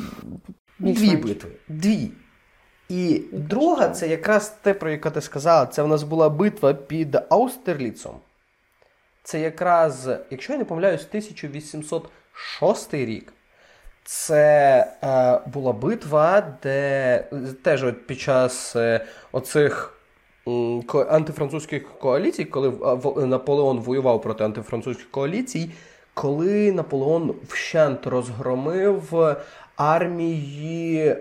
[0.79, 1.51] Дві битви.
[1.67, 2.11] Дві.
[2.89, 7.17] І друга, це якраз те, про яке ти сказала, це в нас була битва під
[7.29, 8.15] Аустерліцом.
[9.23, 13.33] Це якраз, якщо я не помиляюсь, 1806 рік.
[14.07, 17.27] Це е, була битва, де
[17.63, 19.91] теж от під час е, оцих
[21.09, 22.69] антифранцузьких коаліцій, коли
[23.27, 25.71] Наполеон воював проти антифранцузьких коаліцій,
[26.13, 29.35] коли Наполеон вщент розгромив
[29.75, 31.15] армії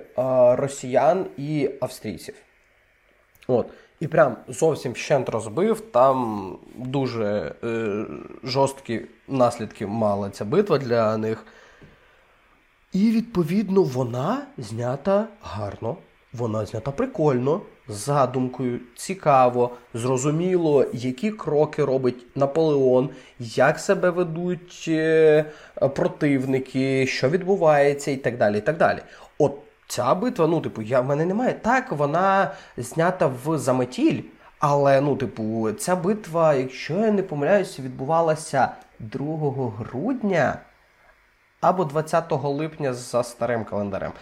[0.56, 2.35] росіян і австрійців.
[3.47, 3.66] От.
[4.01, 5.81] І прям зовсім вщент розбив.
[5.81, 8.05] Там дуже е,
[8.44, 11.47] жорсткі наслідки мала ця битва для них.
[12.94, 15.96] І, відповідно, вона знята гарно,
[16.32, 25.44] вона знята прикольно з задумкою, цікаво, зрозуміло, які кроки робить Наполеон, як себе ведуть е,
[25.94, 28.58] противники, що відбувається, і так далі.
[28.58, 28.98] і так далі.
[29.38, 29.52] От
[29.88, 31.52] ця битва, ну, типу, я в мене немає.
[31.52, 34.22] Так, вона знята в заметіль,
[34.58, 38.68] але, ну, типу, ця битва, якщо я не помиляюся, відбувалася
[39.00, 40.58] 2 грудня
[41.65, 44.12] або 20 липня за старим календарем.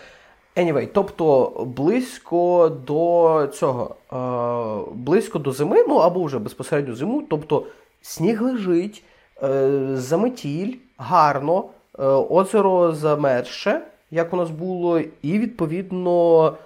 [0.56, 7.66] Anyway, тобто близько до цього, е, близько до зими, ну або вже безпосередньо зиму, тобто
[8.02, 9.04] сніг лежить,
[9.42, 11.64] е, заметіль, гарно,
[11.98, 16.56] е, озеро замерше, як у нас було, і відповідно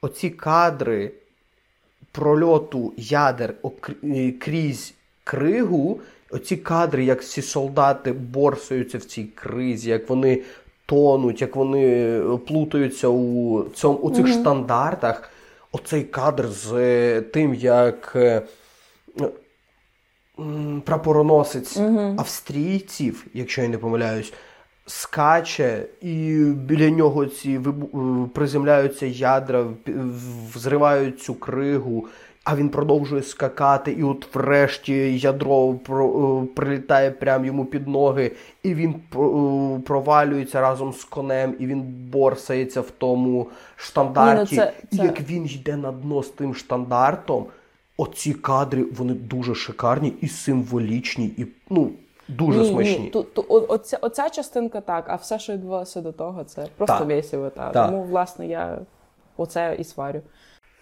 [0.00, 1.12] оці кадри
[2.12, 3.54] прольоту ядер
[4.40, 4.94] крізь
[5.24, 6.00] кригу.
[6.32, 10.42] Оці кадри, як всі солдати борсуються в цій кризі, як вони
[10.86, 14.40] тонуть, як вони е, плутаються у цьому у цих mm-hmm.
[14.40, 15.30] штандартах.
[15.72, 18.42] Оцей кадр з е, тим, як е,
[20.84, 22.20] прапороносець mm-hmm.
[22.20, 24.32] австрійців, якщо я не помиляюсь,
[24.86, 27.60] скаче, і біля нього ці
[28.34, 29.66] приземляються ядра,
[30.54, 32.08] взривають цю кригу
[32.44, 38.32] а він продовжує скакати, і от врешті ядро е, прилітає прямо йому під ноги,
[38.62, 41.82] і він е, провалюється разом з конем, і він
[42.12, 43.46] борсається в тому
[43.76, 44.54] штандарті.
[44.54, 45.02] Ні, ну це, це...
[45.02, 47.46] І як він йде на дно з тим штандартом,
[47.96, 51.90] оці кадри вони дуже шикарні і символічні, і ну.
[52.28, 52.98] Дуже ні, смачні.
[52.98, 57.04] Ні, ту, ту, оця, оця частинка так, а все, що відбувалося до того, це просто
[57.04, 57.50] весело.
[57.50, 57.70] Та.
[57.70, 58.78] Тому, власне, я
[59.36, 60.22] оце і сварю.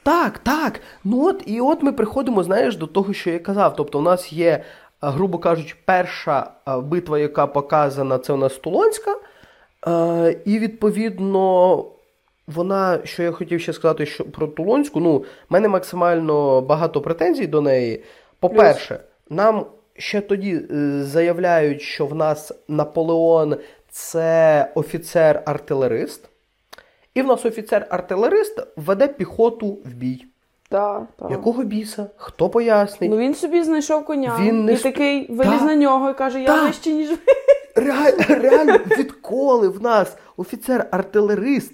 [0.02, 0.80] Так, так.
[1.04, 3.76] Ну от і от ми приходимо, знаєш, до того, що я казав.
[3.76, 4.62] Тобто, у нас є, е,
[5.00, 9.16] грубо кажучи, перша е, битва, яка показана, це у нас Тулонська.
[9.86, 11.84] Е, і відповідно.
[12.46, 17.46] Вона, що я хотів ще сказати що про Тулонську, ну, в мене максимально багато претензій
[17.46, 18.04] до неї.
[18.40, 20.60] По-перше, нам ще тоді
[21.00, 23.56] заявляють, що в нас Наполеон
[23.90, 26.29] це офіцер-артилерист.
[27.14, 30.26] І в нас офіцер-артилерист веде піхоту в бій.
[30.68, 31.30] Так, так.
[31.30, 32.06] Якого біса?
[32.16, 33.10] Хто пояснить?
[33.10, 35.62] Ну він собі знайшов коня він не і такий виліз так.
[35.62, 37.16] на нього і каже, я вище, ніж ви.
[37.76, 41.72] Реаль, реально, відколи в нас офіцер-артилерист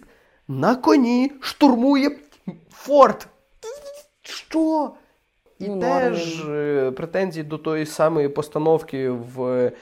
[0.48, 2.10] на коні штурмує
[2.70, 3.28] форт.
[4.22, 4.90] Що?
[5.58, 6.94] І ну, теж норм.
[6.94, 9.72] претензії до тої самої постановки в, е,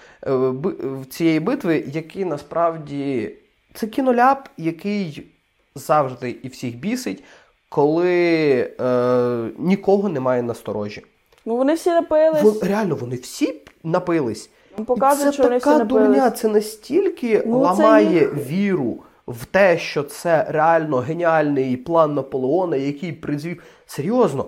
[0.83, 3.35] в цієї битви, які насправді
[3.75, 5.34] це кіноляп, який
[5.77, 7.25] завжди і всіх бісить,
[7.69, 11.03] коли е, нікого немає насторожі.
[11.47, 12.43] Ну вони всі напились.
[12.43, 14.51] Вон, реально, вони всі напились.
[14.87, 18.99] Показує, це така всі дурня, це настільки ну, ламає це віру
[19.29, 24.47] в те, що це реально геніальний план Наполеона, який призвів серйозно.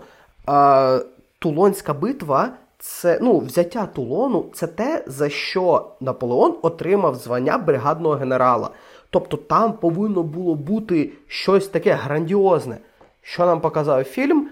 [0.49, 1.01] Е,
[1.39, 2.51] Тулонська битва.
[2.79, 8.71] Це ну, взяття Тулону це те, за що Наполеон отримав звання бригадного генерала.
[9.11, 12.79] Тобто там повинно було бути щось таке грандіозне,
[13.23, 14.49] що нам показав фільм.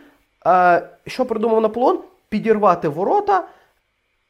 [0.47, 1.99] Е, Що придумав Наполеон?
[2.29, 3.49] Підірвати ворота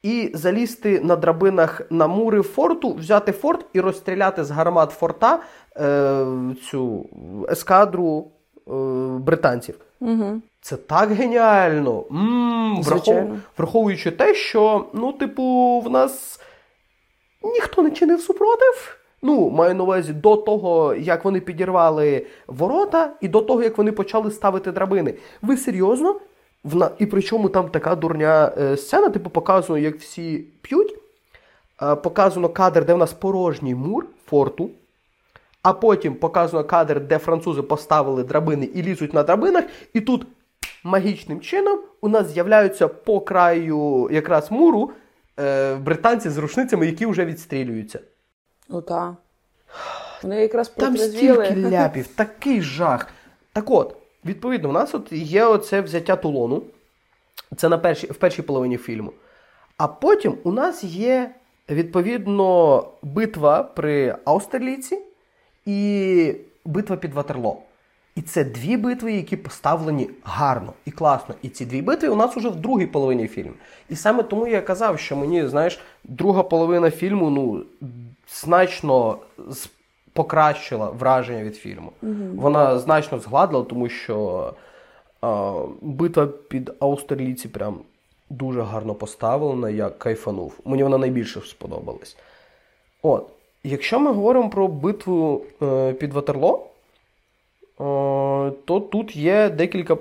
[0.02, 5.38] і залізти на драбинах на мури форту, взяти форт і розстріляти з гармат форта
[5.76, 6.26] е,
[6.70, 7.06] цю
[7.50, 8.26] ескадру
[8.68, 8.70] е,
[9.18, 9.74] британців.
[10.00, 10.40] Угу.
[10.60, 12.04] Це так геніально.
[12.10, 13.30] М-м, врахов...
[13.58, 16.40] Враховуючи те, що, ну, типу, в нас
[17.42, 18.96] ніхто не чинив супротив.
[19.26, 23.92] Ну, маю на увазі до того, як вони підірвали ворота, і до того, як вони
[23.92, 25.14] почали ставити драбини.
[25.42, 26.20] Ви серйозно?
[26.64, 26.90] Вна...
[26.98, 30.94] І причому там така дурня е, сцена, типу, показує, як всі п'ють.
[31.82, 34.70] Е, показано кадр, де в нас порожній мур форту.
[35.62, 39.64] А потім показано кадр, де французи поставили драбини і лізуть на драбинах.
[39.94, 40.26] І тут
[40.84, 44.90] магічним чином у нас з'являються по краю якраз муру
[45.40, 48.00] е, британці з рушницями, які вже відстрілюються.
[48.68, 49.14] Ну так.
[50.22, 53.08] Вони якраз Там стільки ляпів, такий жах.
[53.52, 56.62] Так от, відповідно, у нас от є оце взяття Тулону.
[57.56, 59.12] Це на першій, в першій половині фільму.
[59.76, 61.30] А потім у нас є,
[61.70, 64.98] відповідно, битва при Аустерліці
[65.66, 66.34] і
[66.64, 67.58] битва під Ватерло.
[68.14, 71.34] І це дві битви, які поставлені гарно і класно.
[71.42, 73.52] І ці дві битви у нас уже в другій половині фільму.
[73.88, 77.64] І саме тому я казав, що мені, знаєш, друга половина фільму ну,
[78.28, 79.18] значно
[80.12, 81.92] покращила враження від фільму.
[82.02, 82.14] Угу.
[82.34, 84.52] Вона значно згладила, тому що
[85.20, 87.78] а, битва під Аустерліці прям
[88.30, 90.60] дуже гарно поставлена, я кайфанув.
[90.64, 92.16] Мені вона найбільше сподобалась.
[93.02, 93.26] От,
[93.64, 96.66] якщо ми говоримо про битву е, під Ватерло, е,
[98.64, 99.96] то тут є декілька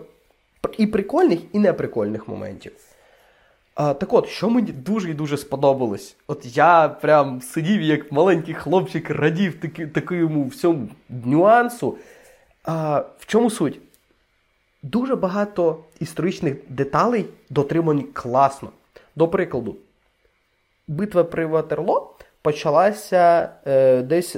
[0.77, 2.73] і прикольних, і неприкольних моментів.
[3.75, 6.15] А, Так от, що мені дуже і дуже сподобалось.
[6.27, 10.87] От я прям сидів, як маленький хлопчик, радів таки, такому всьому
[11.25, 11.97] нюансу.
[12.63, 13.79] А, В чому суть?
[14.83, 18.69] Дуже багато історичних деталей дотримані класно.
[19.15, 19.75] До прикладу,
[20.87, 24.35] битва при Ватерло почалася е, десь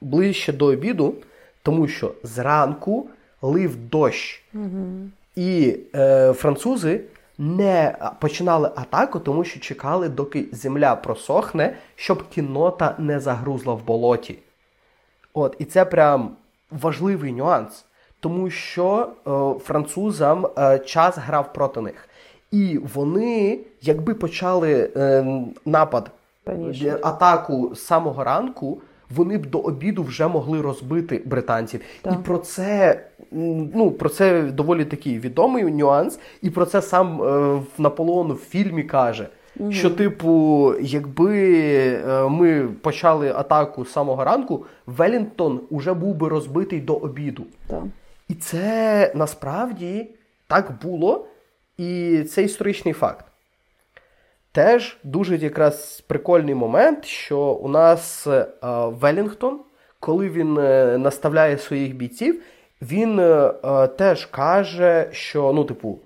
[0.00, 1.14] ближче до обіду,
[1.62, 3.08] тому що зранку
[3.42, 4.42] лив дощ.
[4.54, 4.86] Угу.
[5.36, 7.00] І е, французи
[7.40, 14.38] не починали атаку, тому що чекали, доки земля просохне, щоб кінота не загрузла в болоті.
[15.34, 16.30] От, І це прям
[16.70, 17.84] важливий нюанс,
[18.20, 22.08] тому що е, французам е, час грав проти них.
[22.50, 25.24] І вони, якби почали е,
[25.64, 26.10] напад,
[26.44, 26.98] Паніше.
[27.02, 28.80] атаку з самого ранку,
[29.10, 31.80] вони б до обіду вже могли розбити британців.
[32.02, 32.14] Так.
[32.14, 33.00] І про це
[33.74, 38.82] ну, про це доволі такий відомий нюанс, і про це сам е, Наполеон в фільмі
[38.82, 39.28] каже.
[39.58, 39.72] Угу.
[39.72, 41.58] Що, типу, якби
[42.08, 47.42] е, ми почали атаку з самого ранку, Велінгтон уже був би розбитий до обіду.
[47.66, 47.82] Так.
[48.28, 50.10] І це насправді
[50.46, 51.26] так було,
[51.78, 53.24] і це історичний факт.
[54.52, 58.46] Теж дуже якраз прикольний момент, що у нас е,
[58.86, 59.60] Велінгтон,
[60.00, 62.42] коли він е, наставляє своїх бійців,
[62.82, 63.52] він е,
[63.98, 65.98] теж каже, що ну, типу,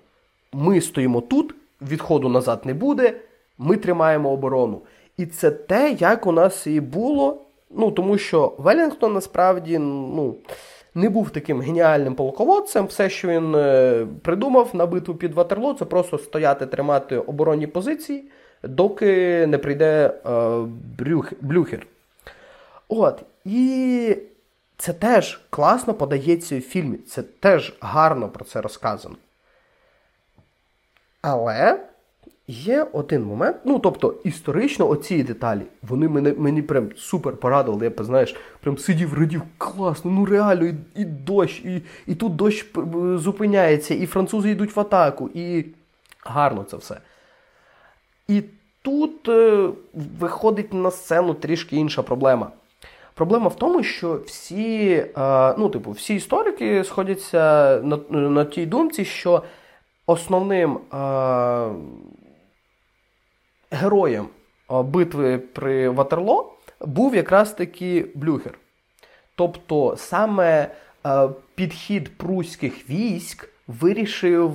[0.53, 3.13] ми стоїмо тут, відходу назад не буде,
[3.57, 4.81] ми тримаємо оборону.
[5.17, 7.41] І це те, як у нас і було.
[7.69, 10.35] Ну, Тому що Велінгтон насправді ну,
[10.95, 12.85] не був таким геніальним полководцем.
[12.85, 18.23] Все, що він е, придумав на битву під Ватерло, це просто стояти, тримати оборонні позиції,
[18.63, 20.31] доки не прийде е,
[20.97, 21.87] брюх, Блюхер.
[22.87, 23.23] От.
[23.45, 24.17] І
[24.77, 26.97] це теж класно подається в фільмі.
[26.97, 29.15] Це теж гарно про це розказано.
[31.21, 31.79] Але
[32.47, 37.93] є один момент, ну, тобто, історично оці деталі, вони мене, мені прям супер порадували.
[37.97, 42.65] Я знаєш, прям сидів, радів, класно, ну реально, і, і дощ, і і тут дощ
[43.15, 45.65] зупиняється, і французи йдуть в атаку, і
[46.23, 46.97] гарно це все.
[48.27, 48.43] І
[48.81, 49.69] тут е,
[50.19, 52.51] виходить на сцену трішки інша проблема.
[53.13, 59.05] Проблема в тому, що всі е, ну, типу, всі історики сходяться на на тій думці,
[59.05, 59.43] що
[60.05, 61.69] основним е,
[63.71, 64.27] героєм
[64.71, 68.59] е, битви при Ватерло був якраз таки Блюхер.
[69.35, 70.71] Тобто саме
[71.55, 74.51] підхід пруських військ вирішив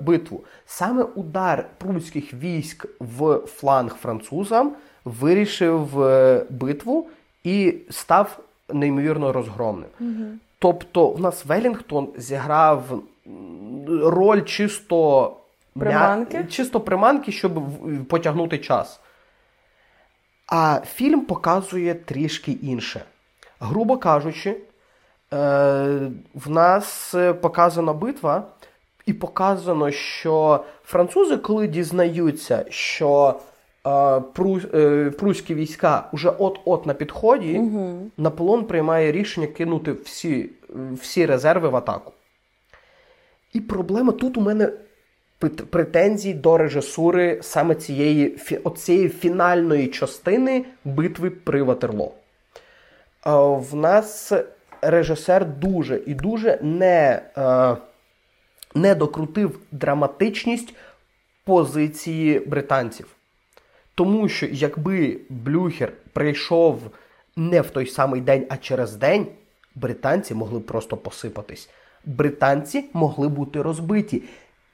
[0.00, 0.44] битву.
[0.66, 4.72] Саме удар пруських військ в фланг французам
[5.04, 5.94] вирішив
[6.50, 7.08] битву
[7.44, 8.38] і став
[8.72, 9.88] неймовірно розгромним.
[10.00, 10.28] Угу.
[10.58, 13.02] Тобто, в нас Велінгтон зіграв
[13.88, 15.36] роль чисто
[15.80, 17.62] приманки, чисто приманки, щоб
[18.08, 19.00] потягнути час.
[20.46, 23.00] А фільм показує трішки інше.
[23.60, 24.56] Грубо кажучи, е,
[26.34, 28.44] в нас показана битва,
[29.06, 33.40] і показано, що французи, коли дізнаються, що
[33.86, 38.10] Е, пруські війська вже от-от на підході, угу.
[38.16, 40.50] Наполеон приймає рішення кинути всі
[40.92, 42.12] всі резерви в атаку.
[43.52, 44.72] І проблема тут у мене
[45.48, 52.12] претензій до режисури саме цієї оцієї фінальної частини битви при Ватерло.
[53.60, 54.32] В нас
[54.82, 57.76] режисер дуже і дуже не, е,
[58.74, 60.74] не докрутив драматичність
[61.44, 63.06] позиції британців.
[63.94, 66.80] Тому що якби Блюхер прийшов
[67.36, 69.26] не в той самий день, а через день,
[69.74, 71.70] британці могли просто посипатись.
[72.04, 74.22] Британці могли бути розбиті.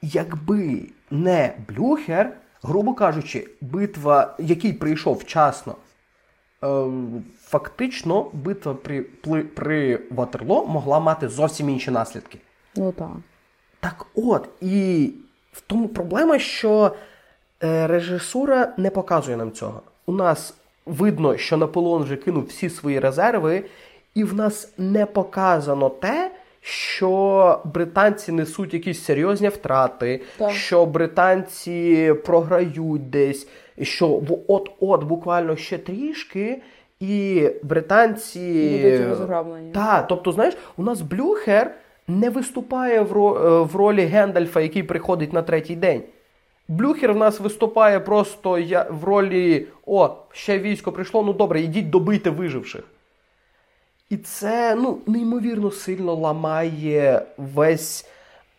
[0.01, 5.75] Якби не Блюхер, грубо кажучи, битва, який прийшов вчасно,
[6.63, 6.85] е,
[7.39, 12.39] фактично битва при, при, при Ватерло могла мати зовсім інші наслідки.
[12.75, 13.11] Ну так.
[13.79, 15.11] Так от, і
[15.51, 16.95] в тому проблема, що
[17.63, 19.81] е, режисура не показує нам цього.
[20.05, 20.53] У нас
[20.85, 23.63] видно, що Наполеон вже кинув всі свої резерви,
[24.13, 26.31] і в нас не показано те,
[26.61, 30.51] що британці несуть якісь серйозні втрати, так.
[30.51, 33.47] що британці програють десь,
[33.81, 36.61] що от-от буквально ще трішки.
[36.99, 38.89] І британці
[39.73, 41.75] Так, тобто, знаєш, у нас Блюхер
[42.07, 43.13] не виступає в
[43.63, 46.01] в ролі Гендальфа, який приходить на третій день.
[46.67, 48.59] Блюхер в нас виступає просто
[48.89, 52.83] в ролі О, ще військо прийшло, ну добре, йдіть добийте виживших.
[54.09, 58.05] І це ну, неймовірно сильно ламає весь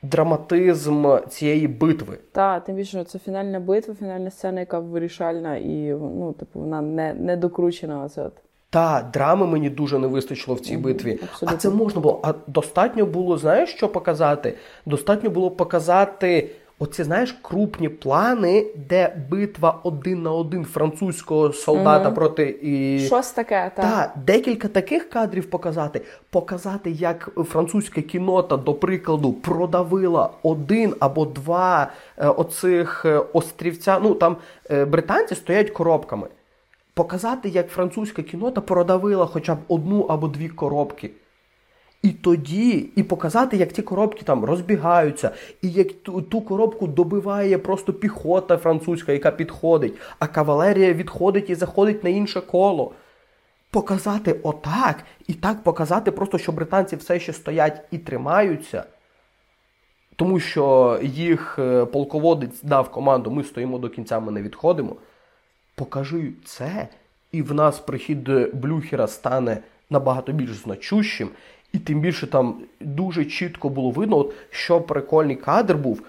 [0.02, 2.18] драматизм цієї битви.
[2.32, 7.14] Так, тим більше це фінальна битва, фінальна сцена, яка вирішальна, і ну, типу, вона не
[7.14, 8.04] не докручена.
[8.04, 8.32] Оце от.
[8.70, 11.18] Та, драми мені дуже не вистачило в цій битві.
[11.22, 11.56] Абсолютно.
[11.56, 12.20] А це можна було.
[12.22, 14.54] А достатньо було, знаєш, що показати?
[14.86, 22.14] Достатньо було показати оці, знаєш, крупні плани, де битва один на один французького солдата угу.
[22.14, 23.00] проти і.
[23.06, 23.84] Щось таке, так.
[23.84, 26.00] Та, декілька таких кадрів показати.
[26.30, 33.98] Показати, як французька кінота, до прикладу, продавила один або два е, оцих е, острівця.
[34.02, 34.36] Ну там
[34.70, 36.26] е, британці стоять коробками.
[36.94, 41.10] Показати, як французька кінота продавила хоча б одну або дві коробки.
[42.02, 45.30] І тоді, і показати, як ті коробки там розбігаються,
[45.62, 51.54] і як ту, ту коробку добиває просто піхота французька, яка підходить, а кавалерія відходить і
[51.54, 52.92] заходить на інше коло.
[53.70, 58.84] Показати отак, і так показати, просто що британці все ще стоять і тримаються,
[60.16, 64.96] тому що їх е, полководець дав команду, ми стоїмо до кінця, ми не відходимо.
[65.74, 66.88] Покажи це,
[67.32, 69.58] і в нас прихід Блюхера стане
[69.90, 71.30] набагато більш значущим.
[71.72, 76.02] І тим більше там дуже чітко було видно, от, що прикольний кадр був,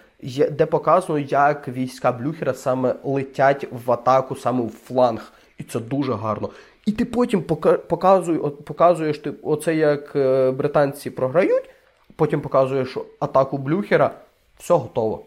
[0.52, 5.34] де показано, як війська Блюхера саме летять в атаку, саме в фланг.
[5.58, 6.50] І це дуже гарно.
[6.86, 7.42] І ти потім
[7.88, 11.70] показуєш, показуєш ти, оце, як е, британці програють,
[12.16, 14.12] потім показуєш атаку Блюхера,
[14.58, 15.24] все готово.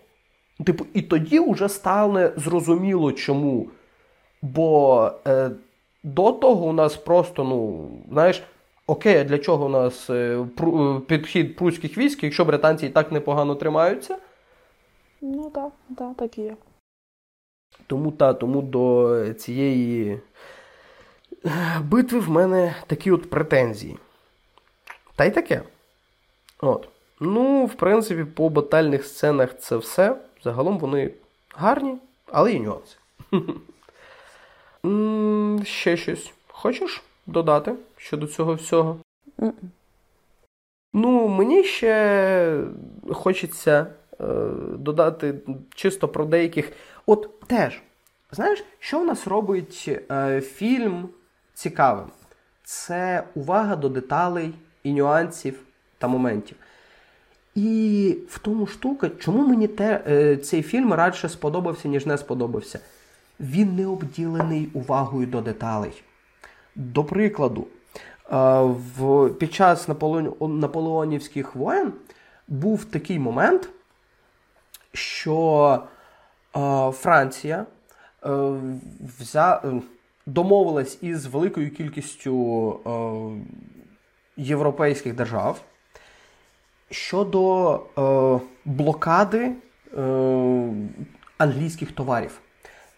[0.66, 3.68] Типу, І тоді вже стане зрозуміло чому.
[4.42, 5.50] Бо е,
[6.02, 8.42] до того у нас просто, ну, знаєш.
[8.86, 13.12] Окей, а для чого у нас е, е, підхід прусських військ, якщо британці і так
[13.12, 14.18] непогано тримаються?
[15.20, 16.56] Ну так, так, так і є.
[17.86, 20.20] Тому та, тому до цієї
[21.80, 23.98] битви в мене такі от претензії.
[25.16, 25.62] Та й таке.
[26.60, 26.88] От.
[27.20, 30.16] Ну, в принципі, по батальних сценах це все.
[30.44, 31.10] Загалом вони
[31.54, 32.96] гарні, але є нюанси.
[35.64, 36.32] Ще щось.
[36.48, 37.02] Хочеш?
[37.26, 38.98] додати щодо цього всього?
[39.38, 39.52] Mm-mm.
[40.92, 42.64] Ну, мені ще
[43.12, 43.86] хочеться
[44.20, 44.24] е,
[44.78, 45.34] додати
[45.74, 46.72] чисто про деяких.
[47.06, 47.82] От теж,
[48.30, 51.08] знаєш, що в нас робить е, фільм
[51.54, 52.06] цікавим?
[52.64, 55.60] Це увага до деталей і нюансів
[55.98, 56.56] та моментів.
[57.54, 62.80] І в тому штука, чому мені те, е, цей фільм радше сподобався, ніж не сподобався?
[63.40, 66.02] Він не обділений увагою до деталей.
[66.74, 67.66] До прикладу,
[68.32, 69.88] в, під час
[70.40, 71.92] наполеонівських воєн
[72.48, 73.68] був такий момент,
[74.92, 75.78] що
[76.92, 77.66] Франція
[78.24, 78.52] е,
[79.18, 79.62] взя,
[80.26, 82.80] домовилась із великою кількістю
[84.36, 85.60] європейських держав
[86.92, 89.52] щодо е, блокади
[89.98, 90.02] е,
[91.38, 92.40] англійських товарів.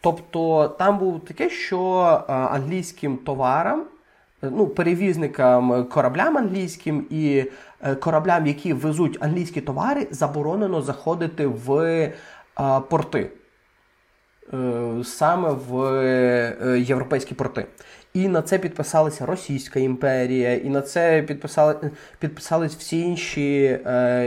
[0.01, 1.81] Тобто там було таке, що
[2.29, 3.85] англійським товарам, е,
[4.51, 7.45] ну, перевізникам е, кораблям англійським і
[7.83, 12.13] е, кораблям, які везуть англійські товари, заборонено заходити в
[12.91, 13.31] порти.
[15.05, 17.67] Саме в європейські порти.
[18.15, 23.81] І на це підписалася Російська імперія, і на це підписали, підписались всі інші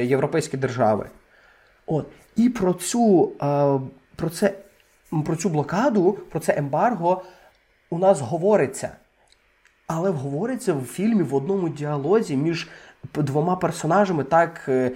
[0.04, 1.10] європейські держави.
[1.86, 2.06] От.
[2.36, 3.80] І про цю е,
[4.16, 4.54] про, це,
[5.26, 7.24] про цю блокаду, про це ембарго
[7.90, 8.90] у нас говориться.
[9.88, 12.68] Але говориться в фільмі в одному діалозі між
[13.16, 14.66] двома персонажами так.
[14.68, 14.92] Е,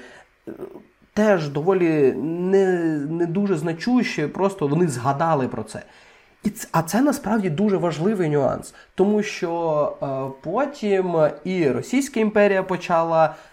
[1.13, 2.65] теж доволі не
[3.09, 5.83] не дуже значуще, просто вони згадали про це.
[6.43, 12.63] І це, А це насправді дуже важливий нюанс, тому що е, потім і Російська імперія
[12.63, 13.50] почала е,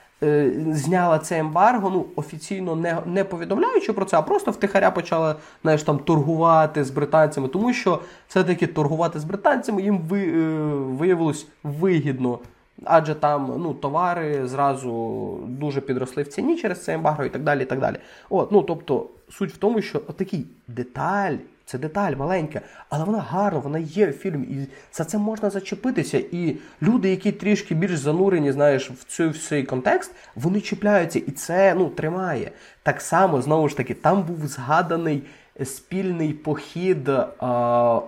[0.71, 5.83] зняла це ембарго, ну офіційно не не повідомляючи про це, а просто втихаря почала знаєш,
[5.83, 10.41] там торгувати з британцями, тому що все-таки торгувати з британцями їм ви, е,
[10.75, 12.39] виявилось вигідно.
[12.85, 14.91] Адже там ну, товари зразу
[15.47, 17.63] дуже підросли в ціні через це ембарго і так далі.
[17.63, 17.97] і так далі.
[18.31, 21.35] От, ну, Тобто, суть в тому, що отакий деталь,
[21.69, 26.19] це деталь маленька, але вона гарна, вона є в фільмі, і за це можна зачепитися.
[26.33, 29.05] І люди, які трішки більш занурені, знаєш, в
[29.39, 32.51] цей, в контекст, вони чіпляються, і це ну, тримає.
[32.83, 35.23] Так само, знову ж таки, там був згаданий
[35.65, 38.01] спільний похід а,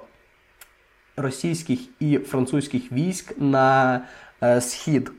[1.17, 4.01] російських і французьких військ на.
[4.43, 5.13] Е, схід.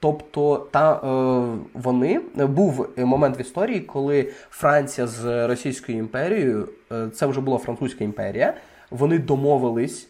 [0.00, 7.26] Тобто та е, вони був момент в історії, коли Франція з Російською імперією, е, це
[7.26, 8.54] вже була Французька імперія,
[8.90, 10.08] вони домовились.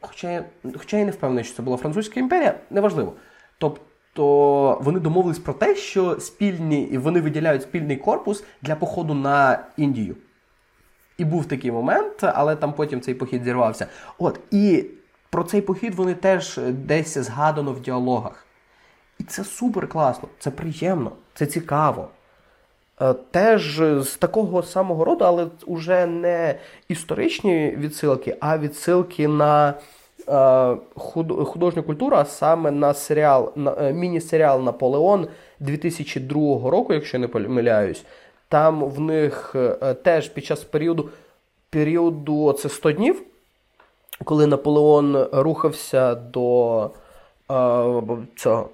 [0.00, 0.44] Хоча я,
[0.76, 3.12] хоча я не впевнений, що це була Французька імперія, неважливо.
[3.58, 10.16] Тобто вони домовились про те, що спільні, вони виділяють спільний корпус для походу на Індію.
[11.18, 13.86] І був такий момент, але там потім цей похід зірвався.
[14.18, 14.84] От, і
[15.30, 18.46] про цей похід вони теж десь згадано в діалогах.
[19.20, 22.08] І це супер класно, це приємно, це цікаво.
[23.00, 26.54] Е, теж з такого самого роду, але вже не
[26.88, 29.74] історичні відсилки, а відсилки на
[30.28, 30.76] е,
[31.44, 35.28] художню культуру, а саме на серіал, на е, міні-серіал Наполеон
[35.60, 38.04] 2002 року, якщо не помиляюсь.
[38.48, 39.56] Там в них
[40.02, 41.08] теж під час періоду
[41.70, 43.22] періоду це 100 днів
[44.24, 46.90] коли Наполеон рухався до
[48.36, 48.68] цього,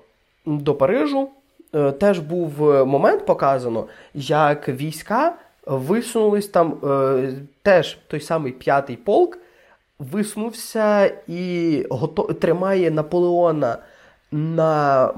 [0.47, 1.29] до Парижу,
[1.75, 5.35] е, теж був момент показано, як війська
[5.67, 7.33] висунулись там, е,
[7.63, 9.39] теж той самий п'ятий полк
[9.99, 13.79] висунувся і готов, тримає Наполеона
[14.33, 15.13] на,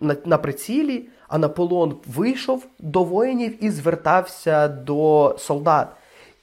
[0.00, 1.08] на, на прицілі.
[1.28, 5.88] А Наполеон вийшов до воїнів і звертався до солдат.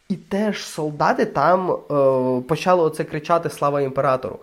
[0.09, 1.77] І теж солдати там е,
[2.41, 4.39] почали оце кричати Слава імператору.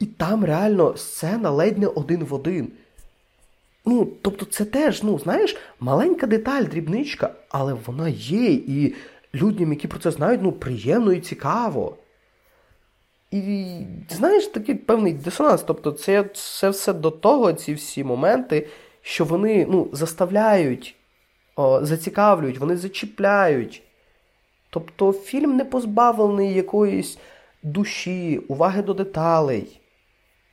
[0.00, 2.72] І там реально сцена ледь не один в один.
[3.86, 8.52] Ну, тобто, це теж, ну, знаєш, маленька деталь, дрібничка, але вона є.
[8.52, 8.94] І
[9.34, 11.96] людям, які про це знають, ну, приємно і цікаво.
[13.30, 13.64] І
[14.08, 15.62] знаєш, такий певний дисонанс.
[15.62, 18.68] Тобто, це це все до того, ці всі моменти,
[19.02, 20.96] що вони ну, заставляють,
[21.56, 23.82] о, зацікавлюють, вони зачіпляють.
[24.70, 27.18] Тобто фільм не позбавлений якоїсь
[27.62, 29.80] душі, уваги до деталей.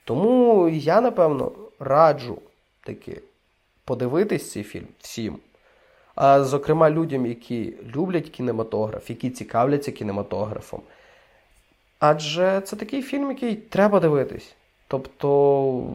[0.06, 2.38] Тому я, напевно, раджу
[2.84, 3.22] таки
[3.86, 5.40] подивитись цей фільм всім.
[6.16, 10.82] А зокрема, людям, які люблять кінематограф, які цікавляться кінематографом.
[12.00, 14.56] Адже це такий фільм, який треба дивитись.
[14.88, 15.88] Тобто,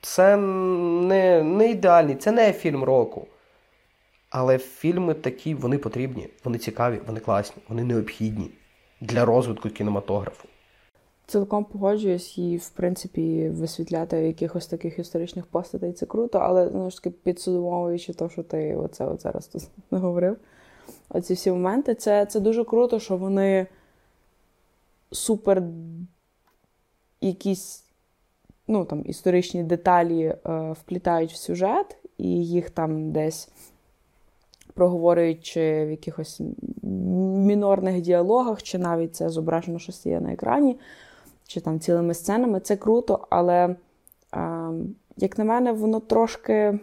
[0.00, 3.26] це не, не ідеальний, це не фільм року.
[4.30, 8.50] Але фільми такі вони потрібні, вони цікаві, вони класні, вони необхідні
[9.00, 10.48] для розвитку кінематографу.
[11.30, 16.96] Цілком погоджуюсь і, в принципі, висвітляти якихось таких історичних постатей це круто, але знову ж
[16.96, 20.36] таки підсумовуючи те, що ти оце от зараз тут не говорив.
[21.08, 23.66] Оці всі моменти, це це дуже круто, що вони
[25.12, 25.62] супер
[27.20, 27.84] якісь
[28.68, 30.36] ну, там, історичні деталі е,
[30.72, 33.48] вплітають в сюжет, і їх там десь
[34.74, 36.40] проговорюють чи в якихось
[36.82, 40.76] мінорних діалогах, чи навіть це зображено, що є на екрані,
[41.50, 42.60] чи там цілими сценами.
[42.60, 43.76] Це круто, але,
[45.16, 46.78] як на мене, воно трошки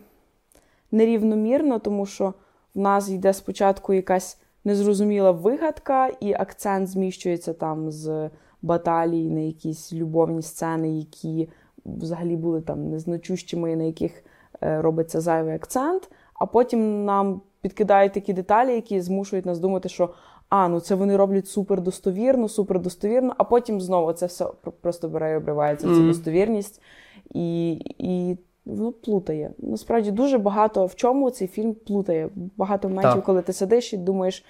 [0.91, 2.33] нерівномірно, тому що
[2.75, 8.29] в нас йде спочатку якась незрозуміла вигадка, і акцент зміщується там з
[8.61, 11.49] баталій на якісь любовні сцени, які
[11.85, 14.23] взагалі були там незначущими, на яких
[14.63, 16.09] е, робиться зайвий акцент.
[16.33, 20.09] А потім нам підкидають такі деталі, які змушують нас думати, що
[20.49, 24.45] а, ну це вони роблять супер достовірно, супер достовірно, а потім знову це все
[24.81, 25.87] просто бере і обривається.
[25.87, 26.01] Mm-hmm.
[26.01, 26.81] Ця достовірність
[27.33, 29.51] і і воно плутає.
[29.57, 32.29] Насправді дуже багато в чому цей фільм плутає.
[32.57, 34.45] Багато моментів, коли ти сидиш і думаєш,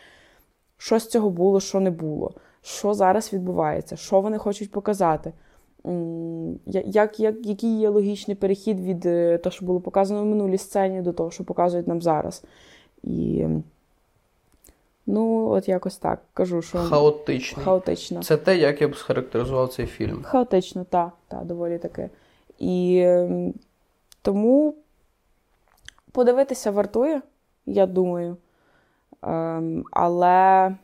[0.78, 5.34] що з цього було, що не було, що зараз відбувається, що вони хочуть показати.
[6.66, 11.02] Як, як, Який є логічний перехід від е, того, що було показано в минулій сцені,
[11.02, 12.44] до того, що показують нам зараз.
[13.04, 13.46] І
[15.10, 17.66] Ну, от якось так кажу, що Хаотичний.
[17.66, 18.24] хаотично.
[18.24, 20.24] Це те, як я б схарактеризував цей фільм.
[20.24, 22.10] Хаотично, так, та, доволі таки.
[22.60, 23.54] І ем,
[24.22, 24.76] тому
[26.12, 27.22] подивитися вартує,
[27.66, 28.38] я думаю.
[29.22, 30.76] Ем, але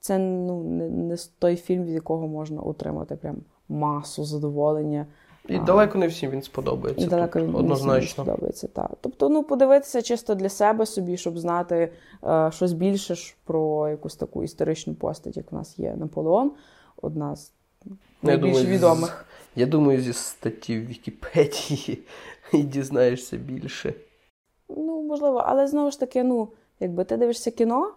[0.00, 3.36] це ну, не, не той фільм, від якого можна отримати прям
[3.68, 5.06] масу задоволення.
[5.48, 5.58] І А.
[5.62, 7.06] далеко не всім він сподобається.
[7.06, 8.24] І далеко він однозначно.
[8.24, 8.68] не подобається.
[8.68, 8.90] Так.
[9.00, 11.92] Тобто, ну, подивитися чисто для себе собі, щоб знати
[12.24, 16.52] е, щось більше ж про якусь таку історичну постать, як в нас є Наполеон,
[17.02, 17.52] одна з
[17.86, 19.26] Ну, я найбільш думаю, з- відомих.
[19.56, 21.98] Я думаю, зі статті в Вікіпедії
[22.52, 23.94] і дізнаєшся більше.
[24.68, 26.48] Ну, можливо, але знову ж таки, ну,
[26.80, 27.92] якби ти дивишся кіно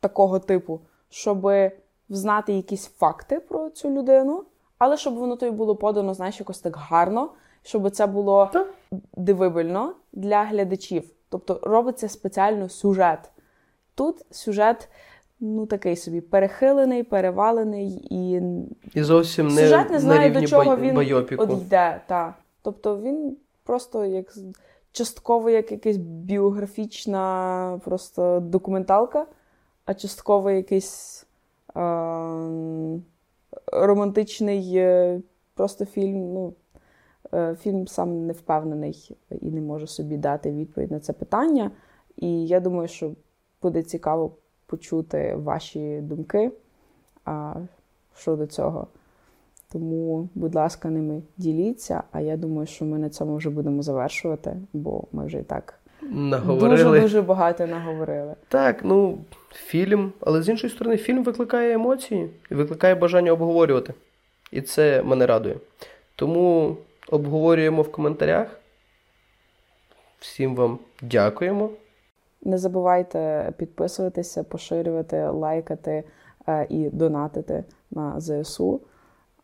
[0.00, 0.80] такого типу,
[1.10, 1.48] щоб
[2.08, 4.44] знати якісь факти про цю людину,
[4.78, 7.30] але щоб воно тобі було подано, знаєш, якось так гарно,
[7.62, 8.50] щоб це було
[9.16, 11.04] дивибельно для глядачів.
[11.28, 13.30] Тобто робиться спеціально сюжет.
[13.94, 14.88] Тут сюжет,
[15.40, 18.42] ну, такий собі перехилений, перевалений і
[18.94, 21.42] І зовсім не, сюжет не на знає, до чого бай- він байопіку.
[21.42, 22.00] от йде.
[22.06, 22.34] Та.
[22.62, 24.34] Тобто він просто як
[24.92, 29.26] частково як якась біографічна просто документалка,
[29.84, 31.26] а частково якийсь
[31.76, 31.80] е-
[33.72, 35.20] романтичний е,
[35.54, 36.32] просто фільм.
[36.32, 36.54] Ну,
[37.34, 41.70] е, фільм сам не впевнений і не може собі дати відповідь на це питання.
[42.16, 43.12] І я думаю, що
[43.62, 44.32] буде цікаво
[44.66, 46.52] почути ваші думки
[47.24, 47.54] а,
[48.14, 48.86] щодо цього.
[49.72, 52.02] Тому, будь ласка, ними діліться.
[52.12, 55.80] А я думаю, що ми на цьому вже будемо завершувати, бо ми вже і так
[56.10, 56.84] Наговорили.
[56.84, 58.34] дуже дуже багато наговорили.
[58.48, 59.18] Так, ну,
[59.54, 63.94] фільм, але з іншої сторони, фільм викликає емоції і викликає бажання обговорювати.
[64.52, 65.56] І це мене радує.
[66.16, 66.76] Тому
[67.08, 68.60] обговорюємо в коментарях.
[70.18, 71.70] Всім вам дякуємо.
[72.42, 76.04] Не забувайте підписуватися, поширювати, лайкати
[76.48, 78.80] е, і донатити на ЗСУ.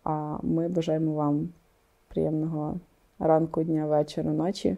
[0.05, 1.49] А ми бажаємо вам
[2.09, 2.81] приємного
[3.19, 4.77] ранку, дня, вечора, ночі.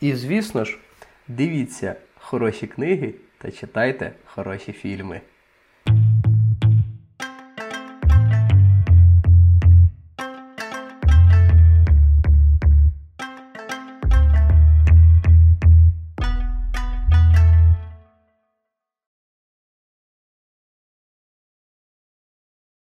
[0.00, 0.78] І, звісно ж,
[1.28, 5.20] Дивіться хороші книги та читайте хороші фільми.